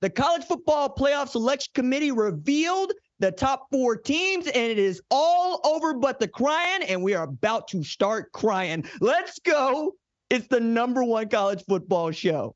The 0.00 0.10
College 0.10 0.44
Football 0.44 0.94
Playoff 0.94 1.28
Selection 1.30 1.70
Committee 1.74 2.10
revealed 2.10 2.92
the 3.20 3.30
top 3.30 3.66
four 3.70 3.96
teams, 3.96 4.46
and 4.46 4.56
it 4.56 4.78
is 4.78 5.00
all 5.10 5.60
over 5.64 5.94
but 5.94 6.18
the 6.18 6.28
crying, 6.28 6.82
and 6.82 7.02
we 7.02 7.14
are 7.14 7.24
about 7.24 7.68
to 7.68 7.82
start 7.82 8.32
crying. 8.32 8.84
Let's 9.00 9.38
go. 9.38 9.92
It's 10.30 10.48
the 10.48 10.60
number 10.60 11.04
one 11.04 11.28
college 11.28 11.64
football 11.66 12.10
show. 12.10 12.54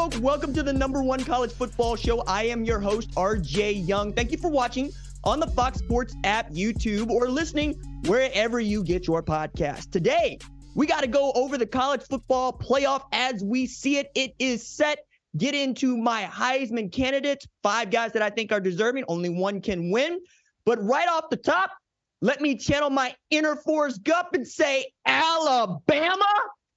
Kinfolk? 0.00 0.22
Welcome 0.22 0.54
to 0.54 0.62
the 0.62 0.72
number 0.72 1.02
one 1.02 1.22
college 1.24 1.52
football 1.52 1.94
show. 1.94 2.20
I 2.22 2.44
am 2.44 2.64
your 2.64 2.80
host, 2.80 3.10
RJ 3.16 3.86
Young. 3.86 4.14
Thank 4.14 4.32
you 4.32 4.38
for 4.38 4.50
watching 4.50 4.92
on 5.24 5.40
the 5.40 5.46
Fox 5.48 5.78
Sports 5.78 6.14
app, 6.24 6.50
YouTube, 6.50 7.10
or 7.10 7.28
listening 7.28 7.74
wherever 8.06 8.60
you 8.60 8.82
get 8.82 9.06
your 9.06 9.22
podcast. 9.22 9.90
Today, 9.90 10.38
we 10.74 10.86
got 10.86 11.02
to 11.02 11.06
go 11.06 11.32
over 11.34 11.58
the 11.58 11.66
college 11.66 12.00
football 12.08 12.50
playoff 12.50 13.02
as 13.12 13.44
we 13.44 13.66
see 13.66 13.98
it. 13.98 14.10
It 14.14 14.34
is 14.38 14.66
set. 14.66 15.00
Get 15.36 15.54
into 15.54 15.98
my 15.98 16.22
Heisman 16.22 16.90
candidates, 16.90 17.46
five 17.62 17.90
guys 17.90 18.12
that 18.12 18.22
I 18.22 18.30
think 18.30 18.52
are 18.52 18.60
deserving. 18.60 19.04
Only 19.06 19.28
one 19.28 19.60
can 19.60 19.90
win. 19.90 20.20
But 20.64 20.82
right 20.82 21.08
off 21.08 21.28
the 21.30 21.36
top, 21.36 21.72
let 22.22 22.40
me 22.40 22.56
channel 22.56 22.88
my 22.88 23.14
inner 23.30 23.54
Forrest 23.54 24.02
Gump 24.02 24.28
and 24.32 24.48
say 24.48 24.86
Alabama. 25.04 26.24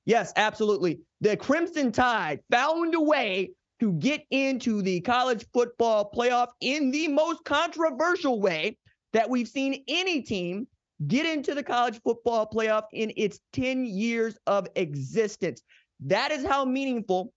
Yes, 0.06 0.34
absolutely 0.36 1.02
the 1.22 1.38
Crimson 1.38 1.92
Tide 1.92 2.42
found 2.52 2.94
a 2.96 3.00
way 3.00 3.52
to 3.80 3.94
get 3.94 4.24
into 4.30 4.82
the 4.82 5.00
college 5.02 5.46
football 5.54 6.12
playoff 6.14 6.50
in 6.60 6.92
the 6.92 7.08
most 7.08 7.44
controversial 7.46 8.42
way 8.42 8.78
that 9.14 9.30
we've 9.30 9.48
seen 9.48 9.84
any 9.88 10.22
team 10.22 10.68
get 11.08 11.26
into 11.26 11.56
the 11.56 11.64
college 11.64 12.00
football 12.04 12.50
playoff 12.54 12.84
in 12.92 13.12
its 13.16 13.40
10 13.54 13.86
years 13.86 14.38
of 14.48 14.68
existence. 14.76 15.62
That 16.02 16.32
is 16.32 16.46
how 16.46 16.66
meaningful 16.66 17.34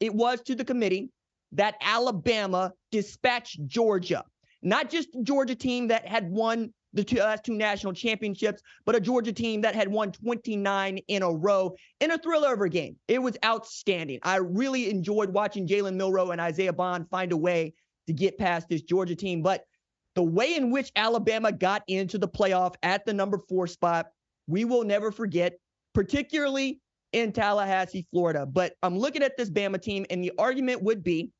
it 0.00 0.14
was 0.14 0.40
to 0.42 0.54
the 0.54 0.64
committee 0.64 1.10
that 1.52 1.74
Alabama 1.80 2.72
dispatched 2.90 3.66
Georgia. 3.66 4.24
Not 4.62 4.90
just 4.90 5.08
Georgia 5.22 5.54
team 5.54 5.88
that 5.88 6.06
had 6.06 6.30
won 6.30 6.72
the 6.94 7.04
two, 7.04 7.18
last 7.18 7.44
two 7.44 7.54
national 7.54 7.92
championships, 7.92 8.62
but 8.86 8.94
a 8.94 9.00
Georgia 9.00 9.32
team 9.32 9.60
that 9.60 9.74
had 9.74 9.88
won 9.88 10.12
29 10.12 10.98
in 11.08 11.22
a 11.22 11.30
row 11.30 11.74
in 12.00 12.12
a 12.12 12.18
thriller 12.18 12.54
of 12.54 12.60
a 12.60 12.68
game. 12.68 12.96
It 13.08 13.20
was 13.20 13.36
outstanding. 13.44 14.20
I 14.22 14.36
really 14.36 14.88
enjoyed 14.88 15.30
watching 15.30 15.66
Jalen 15.66 15.96
Milroe 15.96 16.30
and 16.30 16.40
Isaiah 16.40 16.72
Bond 16.72 17.08
find 17.10 17.32
a 17.32 17.36
way 17.36 17.74
to 18.06 18.12
get 18.12 18.38
past 18.38 18.68
this 18.68 18.82
Georgia 18.82 19.16
team. 19.16 19.42
But 19.42 19.64
the 20.14 20.22
way 20.22 20.54
in 20.54 20.70
which 20.70 20.92
Alabama 20.94 21.50
got 21.50 21.82
into 21.88 22.16
the 22.16 22.28
playoff 22.28 22.74
at 22.82 23.04
the 23.04 23.12
number 23.12 23.40
four 23.48 23.66
spot, 23.66 24.06
we 24.46 24.64
will 24.64 24.84
never 24.84 25.10
forget, 25.10 25.54
particularly 25.94 26.80
in 27.12 27.32
Tallahassee, 27.32 28.06
Florida. 28.12 28.46
But 28.46 28.74
I'm 28.82 28.98
looking 28.98 29.22
at 29.22 29.36
this 29.36 29.50
Bama 29.50 29.80
team, 29.80 30.06
and 30.10 30.22
the 30.22 30.32
argument 30.38 30.82
would 30.82 31.02
be 31.02 31.30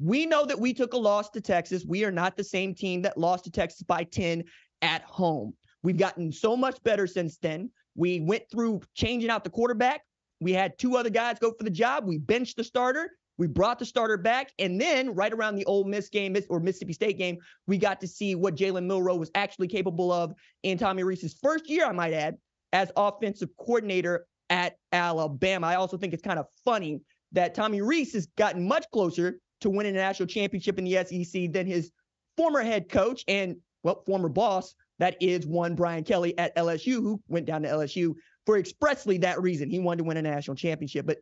we 0.00 0.26
know 0.26 0.44
that 0.46 0.58
we 0.58 0.72
took 0.72 0.92
a 0.92 0.98
loss 0.98 1.30
to 1.30 1.40
Texas. 1.40 1.84
We 1.86 2.04
are 2.04 2.12
not 2.12 2.36
the 2.36 2.44
same 2.44 2.74
team 2.74 3.02
that 3.02 3.18
lost 3.18 3.44
to 3.44 3.50
Texas 3.50 3.82
by 3.82 4.04
10 4.04 4.44
at 4.82 5.02
home. 5.02 5.54
We've 5.82 5.96
gotten 5.96 6.32
so 6.32 6.56
much 6.56 6.82
better 6.84 7.06
since 7.06 7.38
then. 7.38 7.70
We 7.96 8.20
went 8.20 8.44
through 8.50 8.80
changing 8.94 9.30
out 9.30 9.44
the 9.44 9.50
quarterback. 9.50 10.02
We 10.40 10.52
had 10.52 10.78
two 10.78 10.96
other 10.96 11.10
guys 11.10 11.38
go 11.40 11.52
for 11.52 11.64
the 11.64 11.70
job. 11.70 12.04
We 12.06 12.18
benched 12.18 12.56
the 12.56 12.64
starter. 12.64 13.10
We 13.38 13.48
brought 13.48 13.78
the 13.78 13.84
starter 13.84 14.16
back. 14.16 14.52
And 14.58 14.80
then, 14.80 15.14
right 15.14 15.32
around 15.32 15.56
the 15.56 15.64
Ole 15.64 15.84
Miss 15.84 16.08
game 16.08 16.36
or 16.48 16.60
Mississippi 16.60 16.92
State 16.92 17.18
game, 17.18 17.38
we 17.66 17.78
got 17.78 18.00
to 18.00 18.08
see 18.08 18.34
what 18.34 18.56
Jalen 18.56 18.86
Milroe 18.86 19.16
was 19.16 19.30
actually 19.34 19.68
capable 19.68 20.12
of 20.12 20.32
in 20.62 20.78
Tommy 20.78 21.02
Rees's 21.02 21.38
first 21.40 21.68
year, 21.68 21.86
I 21.86 21.92
might 21.92 22.12
add, 22.12 22.36
as 22.72 22.90
offensive 22.96 23.48
coordinator 23.58 24.26
at 24.50 24.76
Alabama. 24.92 25.66
I 25.66 25.76
also 25.76 25.96
think 25.96 26.12
it's 26.12 26.22
kind 26.22 26.38
of 26.38 26.46
funny 26.64 27.00
that 27.32 27.54
Tommy 27.54 27.80
Rees 27.82 28.12
has 28.14 28.26
gotten 28.36 28.66
much 28.66 28.86
closer 28.92 29.38
to 29.60 29.70
win 29.70 29.86
a 29.86 29.92
national 29.92 30.26
championship 30.26 30.78
in 30.78 30.84
the 30.84 31.04
SEC 31.04 31.52
than 31.52 31.66
his 31.66 31.90
former 32.36 32.62
head 32.62 32.88
coach 32.88 33.24
and, 33.28 33.56
well, 33.82 34.02
former 34.06 34.28
boss, 34.28 34.74
that 34.98 35.16
is 35.20 35.46
one 35.46 35.74
Brian 35.74 36.04
Kelly 36.04 36.36
at 36.38 36.56
LSU, 36.56 36.94
who 36.94 37.20
went 37.28 37.46
down 37.46 37.62
to 37.62 37.68
LSU 37.68 38.14
for 38.46 38.58
expressly 38.58 39.18
that 39.18 39.40
reason. 39.40 39.70
He 39.70 39.78
wanted 39.78 39.98
to 39.98 40.04
win 40.04 40.16
a 40.16 40.22
national 40.22 40.56
championship. 40.56 41.06
But 41.06 41.18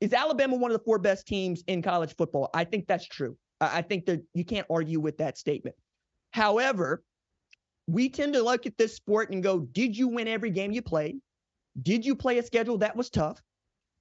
is 0.00 0.12
Alabama 0.12 0.56
one 0.56 0.70
of 0.70 0.78
the 0.78 0.84
four 0.84 0.98
best 0.98 1.26
teams 1.26 1.62
in 1.66 1.82
college 1.82 2.14
football? 2.16 2.50
I 2.54 2.64
think 2.64 2.86
that's 2.86 3.06
true. 3.06 3.36
I 3.60 3.82
think 3.82 4.06
that 4.06 4.22
you 4.34 4.44
can't 4.44 4.66
argue 4.70 5.00
with 5.00 5.18
that 5.18 5.36
statement. 5.36 5.74
However, 6.30 7.02
we 7.88 8.08
tend 8.08 8.34
to 8.34 8.42
look 8.42 8.66
at 8.66 8.78
this 8.78 8.94
sport 8.94 9.30
and 9.30 9.42
go, 9.42 9.60
did 9.60 9.96
you 9.96 10.08
win 10.08 10.28
every 10.28 10.50
game 10.50 10.72
you 10.72 10.82
played? 10.82 11.16
Did 11.82 12.04
you 12.04 12.14
play 12.14 12.38
a 12.38 12.42
schedule 12.42 12.78
that 12.78 12.96
was 12.96 13.10
tough? 13.10 13.42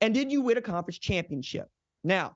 And 0.02 0.14
did 0.14 0.32
you 0.32 0.42
win 0.42 0.58
a 0.58 0.62
conference 0.62 1.00
championship? 1.00 1.68
Now, 2.04 2.36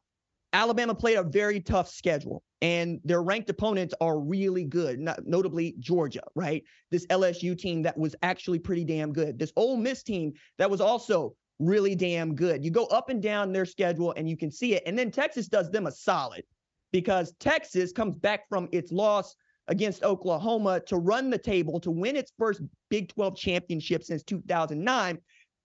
Alabama 0.53 0.93
played 0.93 1.17
a 1.17 1.23
very 1.23 1.61
tough 1.61 1.89
schedule, 1.89 2.43
and 2.61 2.99
their 3.03 3.23
ranked 3.23 3.49
opponents 3.49 3.93
are 4.01 4.19
really 4.19 4.65
good, 4.65 4.99
not, 4.99 5.25
notably 5.25 5.75
Georgia, 5.79 6.23
right? 6.35 6.63
This 6.89 7.05
LSU 7.07 7.57
team 7.57 7.81
that 7.83 7.97
was 7.97 8.15
actually 8.21 8.59
pretty 8.59 8.83
damn 8.83 9.13
good. 9.13 9.39
This 9.39 9.53
Ole 9.55 9.77
Miss 9.77 10.03
team 10.03 10.33
that 10.57 10.69
was 10.69 10.81
also 10.81 11.35
really 11.59 11.95
damn 11.95 12.35
good. 12.35 12.65
You 12.65 12.71
go 12.71 12.85
up 12.85 13.09
and 13.09 13.21
down 13.21 13.53
their 13.53 13.65
schedule 13.65 14.13
and 14.17 14.29
you 14.29 14.35
can 14.35 14.51
see 14.51 14.73
it. 14.73 14.83
And 14.85 14.97
then 14.97 15.11
Texas 15.11 15.47
does 15.47 15.69
them 15.69 15.87
a 15.87 15.91
solid 15.91 16.43
because 16.91 17.33
Texas 17.39 17.91
comes 17.91 18.15
back 18.15 18.49
from 18.49 18.67
its 18.71 18.91
loss 18.91 19.35
against 19.67 20.03
Oklahoma 20.03 20.81
to 20.87 20.97
run 20.97 21.29
the 21.29 21.37
table 21.37 21.79
to 21.79 21.91
win 21.91 22.15
its 22.15 22.33
first 22.37 22.61
Big 22.89 23.07
12 23.09 23.37
championship 23.37 24.03
since 24.03 24.23
2009 24.23 25.17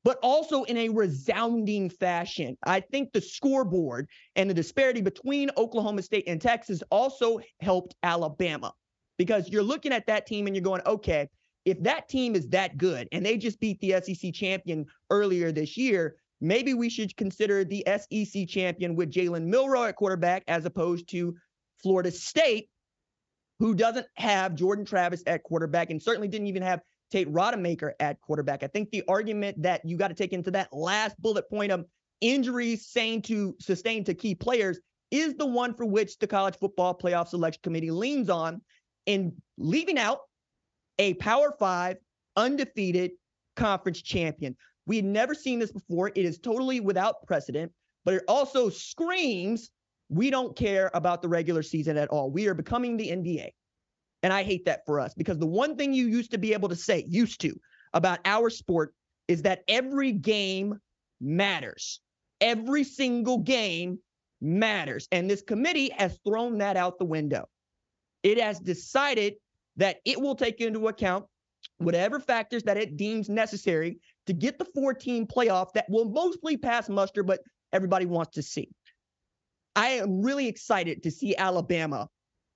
but 0.06 0.20
also 0.22 0.62
in 0.62 0.76
a 0.76 0.88
resounding 0.88 1.90
fashion. 1.90 2.56
I 2.64 2.78
think 2.78 3.12
the 3.12 3.20
scoreboard 3.20 4.08
and 4.36 4.48
the 4.48 4.54
disparity 4.54 5.00
between 5.00 5.50
Oklahoma 5.56 6.00
State 6.00 6.28
and 6.28 6.40
Texas 6.40 6.80
also 6.92 7.40
helped 7.58 7.96
Alabama 8.04 8.72
because 9.18 9.48
you're 9.48 9.64
looking 9.64 9.92
at 9.92 10.06
that 10.06 10.24
team 10.24 10.46
and 10.46 10.54
you're 10.54 10.62
going, 10.62 10.82
okay, 10.86 11.28
if 11.64 11.82
that 11.82 12.08
team 12.08 12.36
is 12.36 12.46
that 12.50 12.78
good 12.78 13.08
and 13.10 13.26
they 13.26 13.36
just 13.36 13.58
beat 13.58 13.80
the 13.80 14.00
SEC 14.00 14.32
champion 14.32 14.86
earlier 15.10 15.50
this 15.50 15.76
year, 15.76 16.14
maybe 16.40 16.72
we 16.72 16.88
should 16.88 17.16
consider 17.16 17.64
the 17.64 17.84
SEC 17.88 18.46
champion 18.46 18.94
with 18.94 19.10
Jalen 19.10 19.46
Milroe 19.46 19.86
at 19.86 19.96
quarterback 19.96 20.44
as 20.46 20.64
opposed 20.64 21.08
to 21.08 21.34
Florida 21.82 22.12
State, 22.12 22.68
who 23.58 23.74
doesn't 23.74 24.06
have 24.14 24.54
Jordan 24.54 24.84
Travis 24.84 25.24
at 25.26 25.42
quarterback 25.42 25.90
and 25.90 26.00
certainly 26.00 26.28
didn't 26.28 26.46
even 26.46 26.62
have 26.62 26.80
Tate 27.10 27.32
Rodemaker 27.32 27.92
at 28.00 28.20
quarterback. 28.20 28.62
I 28.62 28.66
think 28.66 28.90
the 28.90 29.04
argument 29.08 29.62
that 29.62 29.84
you 29.84 29.96
got 29.96 30.08
to 30.08 30.14
take 30.14 30.32
into 30.32 30.50
that 30.52 30.72
last 30.72 31.20
bullet 31.20 31.48
point 31.48 31.72
of 31.72 31.84
injuries 32.20 32.86
saying 32.86 33.22
to 33.22 33.54
sustain 33.60 34.04
to 34.04 34.14
key 34.14 34.34
players 34.34 34.80
is 35.10 35.34
the 35.34 35.46
one 35.46 35.74
for 35.74 35.84
which 35.84 36.18
the 36.18 36.26
college 36.26 36.56
football 36.56 36.96
playoff 36.96 37.28
selection 37.28 37.60
committee 37.62 37.90
leans 37.90 38.28
on 38.28 38.60
in 39.06 39.32
leaving 39.56 39.98
out 39.98 40.20
a 40.98 41.14
power 41.14 41.54
five 41.58 41.96
undefeated 42.36 43.12
conference 43.54 44.02
champion. 44.02 44.56
We 44.86 44.96
had 44.96 45.04
never 45.04 45.34
seen 45.34 45.58
this 45.58 45.72
before. 45.72 46.08
It 46.08 46.18
is 46.24 46.38
totally 46.38 46.80
without 46.80 47.26
precedent, 47.26 47.72
but 48.04 48.14
it 48.14 48.22
also 48.28 48.68
screams 48.68 49.70
we 50.08 50.30
don't 50.30 50.56
care 50.56 50.90
about 50.94 51.22
the 51.22 51.28
regular 51.28 51.62
season 51.62 51.96
at 51.96 52.08
all. 52.08 52.30
We 52.30 52.46
are 52.46 52.54
becoming 52.54 52.96
the 52.96 53.08
NBA. 53.08 53.50
And 54.26 54.32
I 54.32 54.42
hate 54.42 54.64
that 54.64 54.84
for 54.84 54.98
us 54.98 55.14
because 55.14 55.38
the 55.38 55.46
one 55.46 55.76
thing 55.76 55.92
you 55.92 56.08
used 56.08 56.32
to 56.32 56.38
be 56.38 56.52
able 56.52 56.68
to 56.70 56.74
say, 56.74 57.04
used 57.06 57.40
to, 57.42 57.60
about 57.92 58.18
our 58.24 58.50
sport 58.50 58.92
is 59.28 59.42
that 59.42 59.62
every 59.68 60.10
game 60.10 60.80
matters. 61.20 62.00
Every 62.40 62.82
single 62.82 63.38
game 63.38 64.00
matters. 64.40 65.06
And 65.12 65.30
this 65.30 65.42
committee 65.42 65.90
has 65.96 66.18
thrown 66.26 66.58
that 66.58 66.76
out 66.76 66.98
the 66.98 67.04
window. 67.04 67.48
It 68.24 68.40
has 68.40 68.58
decided 68.58 69.34
that 69.76 69.98
it 70.04 70.20
will 70.20 70.34
take 70.34 70.60
into 70.60 70.88
account 70.88 71.26
whatever 71.78 72.18
factors 72.18 72.64
that 72.64 72.76
it 72.76 72.96
deems 72.96 73.28
necessary 73.28 74.00
to 74.26 74.32
get 74.32 74.58
the 74.58 74.66
four 74.74 74.92
team 74.92 75.28
playoff 75.28 75.72
that 75.74 75.86
will 75.88 76.06
mostly 76.10 76.56
pass 76.56 76.88
muster, 76.88 77.22
but 77.22 77.42
everybody 77.72 78.06
wants 78.06 78.34
to 78.34 78.42
see. 78.42 78.70
I 79.76 79.90
am 79.90 80.20
really 80.20 80.48
excited 80.48 81.04
to 81.04 81.12
see 81.12 81.36
Alabama 81.36 82.08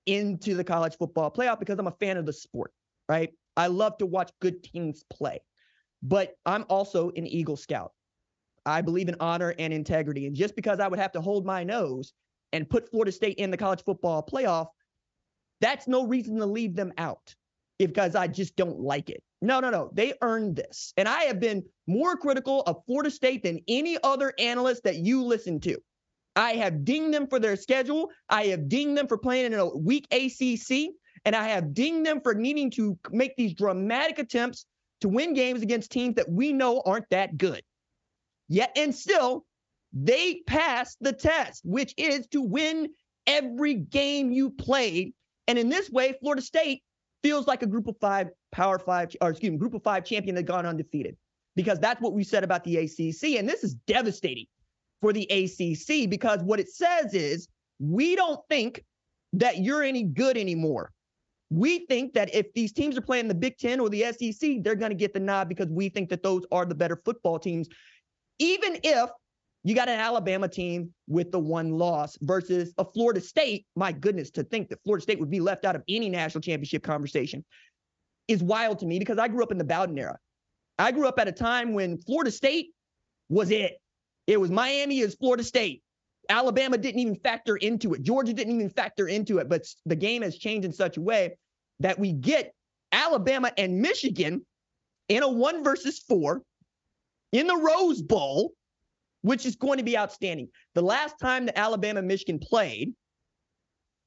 into 0.05 0.55
the 0.55 0.63
college 0.63 0.97
football 0.97 1.31
playoff 1.31 1.59
because 1.59 1.79
I'm 1.79 1.87
a 1.87 1.95
fan 1.99 2.17
of 2.17 2.25
the 2.25 2.33
sport, 2.33 2.71
right? 3.07 3.31
I 3.57 3.67
love 3.67 3.97
to 3.97 4.05
watch 4.05 4.31
good 4.39 4.63
teams 4.63 5.03
play, 5.11 5.39
but 6.01 6.35
I'm 6.45 6.65
also 6.69 7.11
an 7.15 7.27
Eagle 7.27 7.57
Scout. 7.57 7.91
I 8.65 8.81
believe 8.81 9.09
in 9.09 9.15
honor 9.19 9.53
and 9.57 9.73
integrity. 9.73 10.27
And 10.27 10.35
just 10.35 10.55
because 10.55 10.79
I 10.79 10.87
would 10.87 10.99
have 10.99 11.11
to 11.13 11.21
hold 11.21 11.45
my 11.45 11.63
nose 11.63 12.13
and 12.53 12.69
put 12.69 12.89
Florida 12.89 13.11
State 13.11 13.37
in 13.37 13.51
the 13.51 13.57
college 13.57 13.83
football 13.83 14.23
playoff, 14.23 14.67
that's 15.61 15.87
no 15.87 16.05
reason 16.05 16.37
to 16.37 16.45
leave 16.45 16.75
them 16.75 16.93
out 16.97 17.35
because 17.79 18.15
I 18.15 18.27
just 18.27 18.55
don't 18.55 18.79
like 18.79 19.09
it. 19.09 19.23
No, 19.41 19.59
no, 19.59 19.69
no. 19.71 19.89
They 19.93 20.13
earned 20.21 20.55
this. 20.55 20.93
And 20.97 21.07
I 21.07 21.23
have 21.23 21.39
been 21.39 21.63
more 21.87 22.15
critical 22.15 22.61
of 22.61 22.83
Florida 22.85 23.09
State 23.09 23.43
than 23.43 23.59
any 23.67 23.97
other 24.03 24.33
analyst 24.37 24.83
that 24.83 24.97
you 24.97 25.23
listen 25.23 25.59
to. 25.61 25.77
I 26.35 26.53
have 26.53 26.85
dinged 26.85 27.13
them 27.13 27.27
for 27.27 27.39
their 27.39 27.55
schedule. 27.55 28.09
I 28.29 28.45
have 28.45 28.69
dinged 28.69 28.97
them 28.97 29.07
for 29.07 29.17
playing 29.17 29.53
in 29.53 29.59
a 29.59 29.75
weak 29.75 30.07
ACC. 30.11 30.93
And 31.25 31.35
I 31.35 31.49
have 31.49 31.73
dinged 31.73 32.05
them 32.05 32.21
for 32.21 32.33
needing 32.33 32.71
to 32.71 32.97
make 33.11 33.35
these 33.35 33.53
dramatic 33.53 34.19
attempts 34.19 34.65
to 35.01 35.09
win 35.09 35.33
games 35.33 35.61
against 35.61 35.91
teams 35.91 36.15
that 36.15 36.29
we 36.29 36.53
know 36.53 36.81
aren't 36.85 37.09
that 37.09 37.37
good. 37.37 37.61
Yet 38.47 38.71
and 38.75 38.93
still, 38.93 39.45
they 39.93 40.41
passed 40.47 40.97
the 41.01 41.13
test, 41.13 41.61
which 41.63 41.93
is 41.97 42.27
to 42.27 42.41
win 42.41 42.89
every 43.27 43.75
game 43.75 44.31
you 44.31 44.49
played. 44.51 45.13
And 45.47 45.59
in 45.59 45.69
this 45.69 45.89
way, 45.89 46.15
Florida 46.19 46.41
State 46.41 46.81
feels 47.23 47.45
like 47.45 47.61
a 47.61 47.67
group 47.67 47.87
of 47.87 47.97
five, 47.99 48.29
power 48.51 48.79
five, 48.79 49.15
or 49.21 49.31
excuse 49.31 49.51
me, 49.51 49.57
group 49.57 49.73
of 49.73 49.83
five 49.83 50.05
champion 50.05 50.35
that 50.35 50.43
gone 50.43 50.65
undefeated. 50.65 51.17
Because 51.55 51.79
that's 51.79 52.01
what 52.01 52.13
we 52.13 52.23
said 52.23 52.43
about 52.43 52.63
the 52.63 52.77
ACC. 52.77 53.37
And 53.37 53.47
this 53.47 53.63
is 53.63 53.73
devastating 53.85 54.45
for 55.01 55.11
the 55.11 55.23
ACC 55.29 56.09
because 56.09 56.41
what 56.43 56.59
it 56.59 56.69
says 56.69 57.13
is 57.13 57.47
we 57.79 58.15
don't 58.15 58.39
think 58.49 58.83
that 59.33 59.59
you're 59.59 59.83
any 59.83 60.03
good 60.03 60.37
anymore. 60.37 60.91
We 61.49 61.85
think 61.87 62.13
that 62.13 62.33
if 62.33 62.53
these 62.53 62.71
teams 62.71 62.97
are 62.97 63.01
playing 63.01 63.27
the 63.27 63.35
Big 63.35 63.57
Ten 63.57 63.79
or 63.79 63.89
the 63.89 64.05
SEC, 64.13 64.63
they're 64.63 64.75
going 64.75 64.91
to 64.91 64.95
get 64.95 65.13
the 65.13 65.19
nod 65.19 65.49
because 65.49 65.67
we 65.69 65.89
think 65.89 66.09
that 66.09 66.23
those 66.23 66.45
are 66.51 66.65
the 66.65 66.75
better 66.75 67.01
football 67.03 67.39
teams. 67.39 67.67
Even 68.39 68.79
if 68.83 69.09
you 69.63 69.75
got 69.75 69.89
an 69.89 69.99
Alabama 69.99 70.47
team 70.47 70.93
with 71.07 71.31
the 71.31 71.39
one 71.39 71.71
loss 71.71 72.17
versus 72.21 72.73
a 72.77 72.85
Florida 72.85 73.19
State, 73.19 73.65
my 73.75 73.91
goodness, 73.91 74.31
to 74.31 74.43
think 74.43 74.69
that 74.69 74.79
Florida 74.83 75.03
State 75.03 75.19
would 75.19 75.29
be 75.29 75.39
left 75.39 75.65
out 75.65 75.75
of 75.75 75.83
any 75.89 76.09
national 76.09 76.41
championship 76.41 76.83
conversation 76.83 77.43
is 78.27 78.41
wild 78.41 78.79
to 78.79 78.85
me 78.85 78.97
because 78.97 79.17
I 79.17 79.27
grew 79.27 79.43
up 79.43 79.51
in 79.51 79.57
the 79.57 79.63
Bowden 79.63 79.97
era. 79.97 80.17
I 80.79 80.91
grew 80.91 81.07
up 81.07 81.19
at 81.19 81.27
a 81.27 81.31
time 81.31 81.73
when 81.73 81.97
Florida 81.97 82.31
State 82.31 82.73
was 83.29 83.51
it. 83.51 83.80
It 84.27 84.39
was 84.39 84.51
Miami 84.51 85.01
as 85.01 85.15
Florida 85.15 85.43
State. 85.43 85.81
Alabama 86.29 86.77
didn't 86.77 86.99
even 86.99 87.15
factor 87.15 87.57
into 87.57 87.93
it. 87.93 88.03
Georgia 88.03 88.33
didn't 88.33 88.55
even 88.55 88.69
factor 88.69 89.07
into 89.07 89.39
it. 89.39 89.49
But 89.49 89.65
the 89.85 89.95
game 89.95 90.21
has 90.21 90.37
changed 90.37 90.65
in 90.65 90.73
such 90.73 90.97
a 90.97 91.01
way 91.01 91.37
that 91.79 91.99
we 91.99 92.13
get 92.13 92.53
Alabama 92.91 93.51
and 93.57 93.79
Michigan 93.81 94.45
in 95.09 95.23
a 95.23 95.29
one 95.29 95.63
versus 95.63 95.99
four 95.99 96.41
in 97.31 97.47
the 97.47 97.55
Rose 97.55 98.01
Bowl, 98.01 98.53
which 99.21 99.45
is 99.45 99.55
going 99.55 99.77
to 99.77 99.83
be 99.83 99.97
outstanding. 99.97 100.47
The 100.75 100.81
last 100.81 101.15
time 101.19 101.45
that 101.47 101.57
Alabama 101.57 101.99
and 101.99 102.07
Michigan 102.07 102.39
played, 102.39 102.93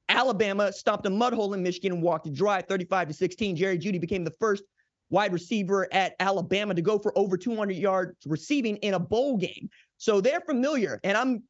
Alabama 0.08 0.72
stopped 0.72 1.06
a 1.06 1.10
mud 1.10 1.32
hole 1.32 1.54
in 1.54 1.62
Michigan 1.62 1.92
and 1.92 2.02
walked 2.02 2.26
it 2.26 2.34
dry 2.34 2.60
35 2.62 3.08
to 3.08 3.14
16. 3.14 3.56
Jerry 3.56 3.78
Jeudy 3.78 3.98
became 3.98 4.24
the 4.24 4.34
first 4.38 4.62
wide 5.10 5.32
receiver 5.32 5.88
at 5.92 6.14
Alabama 6.20 6.74
to 6.74 6.82
go 6.82 6.98
for 6.98 7.16
over 7.16 7.36
200 7.36 7.76
yards 7.76 8.14
receiving 8.26 8.76
in 8.78 8.94
a 8.94 8.98
bowl 8.98 9.36
game. 9.36 9.68
So 10.04 10.20
they're 10.20 10.42
familiar. 10.42 11.00
And 11.02 11.16
I'm 11.16 11.42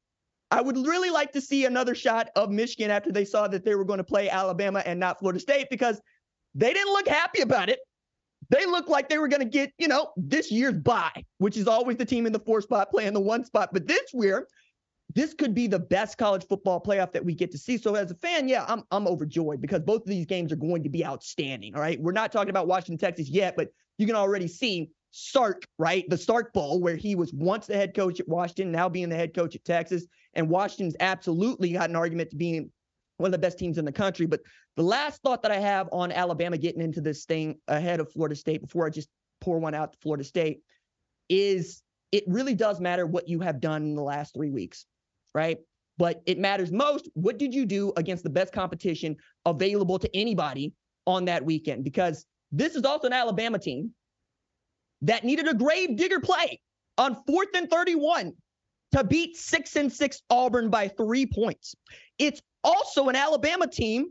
I 0.51 0.61
would 0.61 0.77
really 0.77 1.11
like 1.11 1.33
to 1.33 1.41
see 1.41 1.65
another 1.65 1.95
shot 1.95 2.31
of 2.37 2.51
Michigan 2.51 2.91
after 2.91 3.11
they 3.11 3.25
saw 3.25 3.49
that 3.49 3.65
they 3.65 3.75
were 3.75 3.85
going 3.85 3.99
to 3.99 4.05
play 4.05 4.31
Alabama 4.31 4.83
and 4.87 5.01
not 5.01 5.19
Florida 5.19 5.41
State 5.41 5.67
because 5.71 6.01
they 6.55 6.73
didn't 6.73 6.93
look 6.93 7.09
happy 7.09 7.41
about 7.41 7.69
it. 7.69 7.81
They 8.51 8.65
looked 8.65 8.89
like 8.89 9.09
they 9.09 9.19
were 9.19 9.27
going 9.27 9.41
to 9.41 9.49
get, 9.49 9.73
you 9.79 9.89
know, 9.89 10.13
this 10.17 10.53
year's 10.53 10.75
bye, 10.75 11.25
which 11.39 11.57
is 11.57 11.67
always 11.67 11.97
the 11.97 12.05
team 12.05 12.27
in 12.27 12.33
the 12.33 12.39
four 12.39 12.61
spot 12.61 12.91
playing 12.91 13.15
the 13.15 13.21
one 13.21 13.45
spot. 13.45 13.71
But 13.73 13.89
this 13.89 14.03
year, 14.13 14.47
this 15.13 15.35
could 15.35 15.55
be 15.55 15.67
the 15.67 15.81
best 15.81 16.19
college 16.19 16.47
football 16.47 16.81
playoff 16.81 17.11
that 17.13 17.25
we 17.25 17.35
get 17.35 17.51
to 17.53 17.59
see. 17.59 17.77
So 17.77 17.97
as 17.97 18.13
a 18.13 18.15
fan, 18.15 18.47
yeah, 18.47 18.65
I'm 18.69 18.85
I'm 18.93 19.09
overjoyed 19.09 19.61
because 19.61 19.81
both 19.81 20.03
of 20.03 20.09
these 20.09 20.27
games 20.27 20.53
are 20.53 20.57
going 20.57 20.85
to 20.85 20.89
be 20.89 21.05
outstanding. 21.05 21.75
All 21.75 21.81
right. 21.81 22.01
We're 22.01 22.13
not 22.13 22.31
talking 22.31 22.51
about 22.51 22.69
Washington, 22.69 22.99
Texas 22.99 23.29
yet, 23.29 23.57
but 23.57 23.71
you 23.99 24.07
can 24.07 24.15
already 24.15 24.47
see 24.47 24.91
Sark, 25.17 25.65
right? 25.79 26.05
The 26.11 26.19
Sark 26.19 26.53
Bowl, 26.53 26.81
where 26.81 26.97
he 26.97 27.15
was 27.15 27.33
once 27.33 27.69
the 27.69 27.77
head 27.77 27.95
coach 27.95 28.19
at 28.19 28.29
Washington, 28.29 28.73
now 28.73 28.89
being 28.89 29.09
the 29.09 29.15
head 29.15 29.33
coach 29.33 29.55
at 29.55 29.65
Texas. 29.65 30.07
And 30.35 30.49
Washington's 30.49 30.97
absolutely 30.99 31.71
got 31.71 31.89
an 31.89 31.95
argument 31.95 32.31
to 32.31 32.37
being 32.37 32.73
one 33.19 33.29
of 33.29 33.33
the 33.33 33.39
best 33.39 33.57
teams 33.57 33.79
in 33.79 33.85
the 33.85 33.93
country. 33.93 34.27
But 34.27 34.41
the 34.77 34.83
last 34.83 35.23
thought 35.23 35.41
that 35.43 35.53
I 35.53 35.59
have 35.59 35.89
on 35.93 36.11
Alabama 36.11 36.59
getting 36.59 36.83
into 36.83 37.01
this 37.01 37.27
thing 37.27 37.61
ahead 37.69 38.01
of 38.01 38.11
Florida 38.11 38.35
State 38.35 38.61
before 38.61 38.89
I 38.89 38.91
just 38.91 39.09
pour 39.41 39.61
one 39.61 39.73
out 39.73 39.93
to 39.93 39.99
Florida 40.03 40.25
State 40.25 40.63
is 41.29 41.81
it 42.11 42.25
really 42.27 42.57
does 42.57 42.81
matter 42.81 43.07
what 43.07 43.29
you 43.29 43.39
have 43.39 43.61
done 43.61 43.85
in 43.85 43.95
the 43.95 44.03
last 44.03 44.35
three 44.35 44.51
weeks, 44.51 44.85
right? 45.33 45.59
But 45.97 46.23
it 46.27 46.41
matters 46.41 46.73
most 46.73 47.09
what 47.15 47.39
did 47.39 47.55
you 47.55 47.67
do 47.67 47.93
against 47.97 48.25
the 48.25 48.31
best 48.31 48.53
competition 48.53 49.15
available 49.47 50.01
to 50.01 50.11
anybody 50.13 50.75
on 51.07 51.27
that 51.27 51.45
weekend? 51.45 51.85
Because 51.85 52.27
this 52.51 52.75
is 52.75 52.83
also 52.83 53.07
an 53.07 53.13
Alabama 53.13 53.61
team 53.61 53.93
that 55.03 55.25
needed 55.25 55.49
a 55.49 55.55
grave 55.55 55.97
digger 55.97 56.21
play 56.21 56.61
on 56.99 57.17
fourth 57.27 57.49
and 57.55 57.71
31 57.71 58.33
to 58.93 59.05
beat 59.05 59.37
six 59.37 59.77
and 59.77 59.93
six 59.93 60.23
Auburn 60.31 60.71
by 60.71 60.89
three 60.89 61.27
points. 61.27 61.75
It's 62.19 62.41
also 62.63 63.09
an 63.09 63.17
Alabama 63.17 63.67
team 63.67 64.07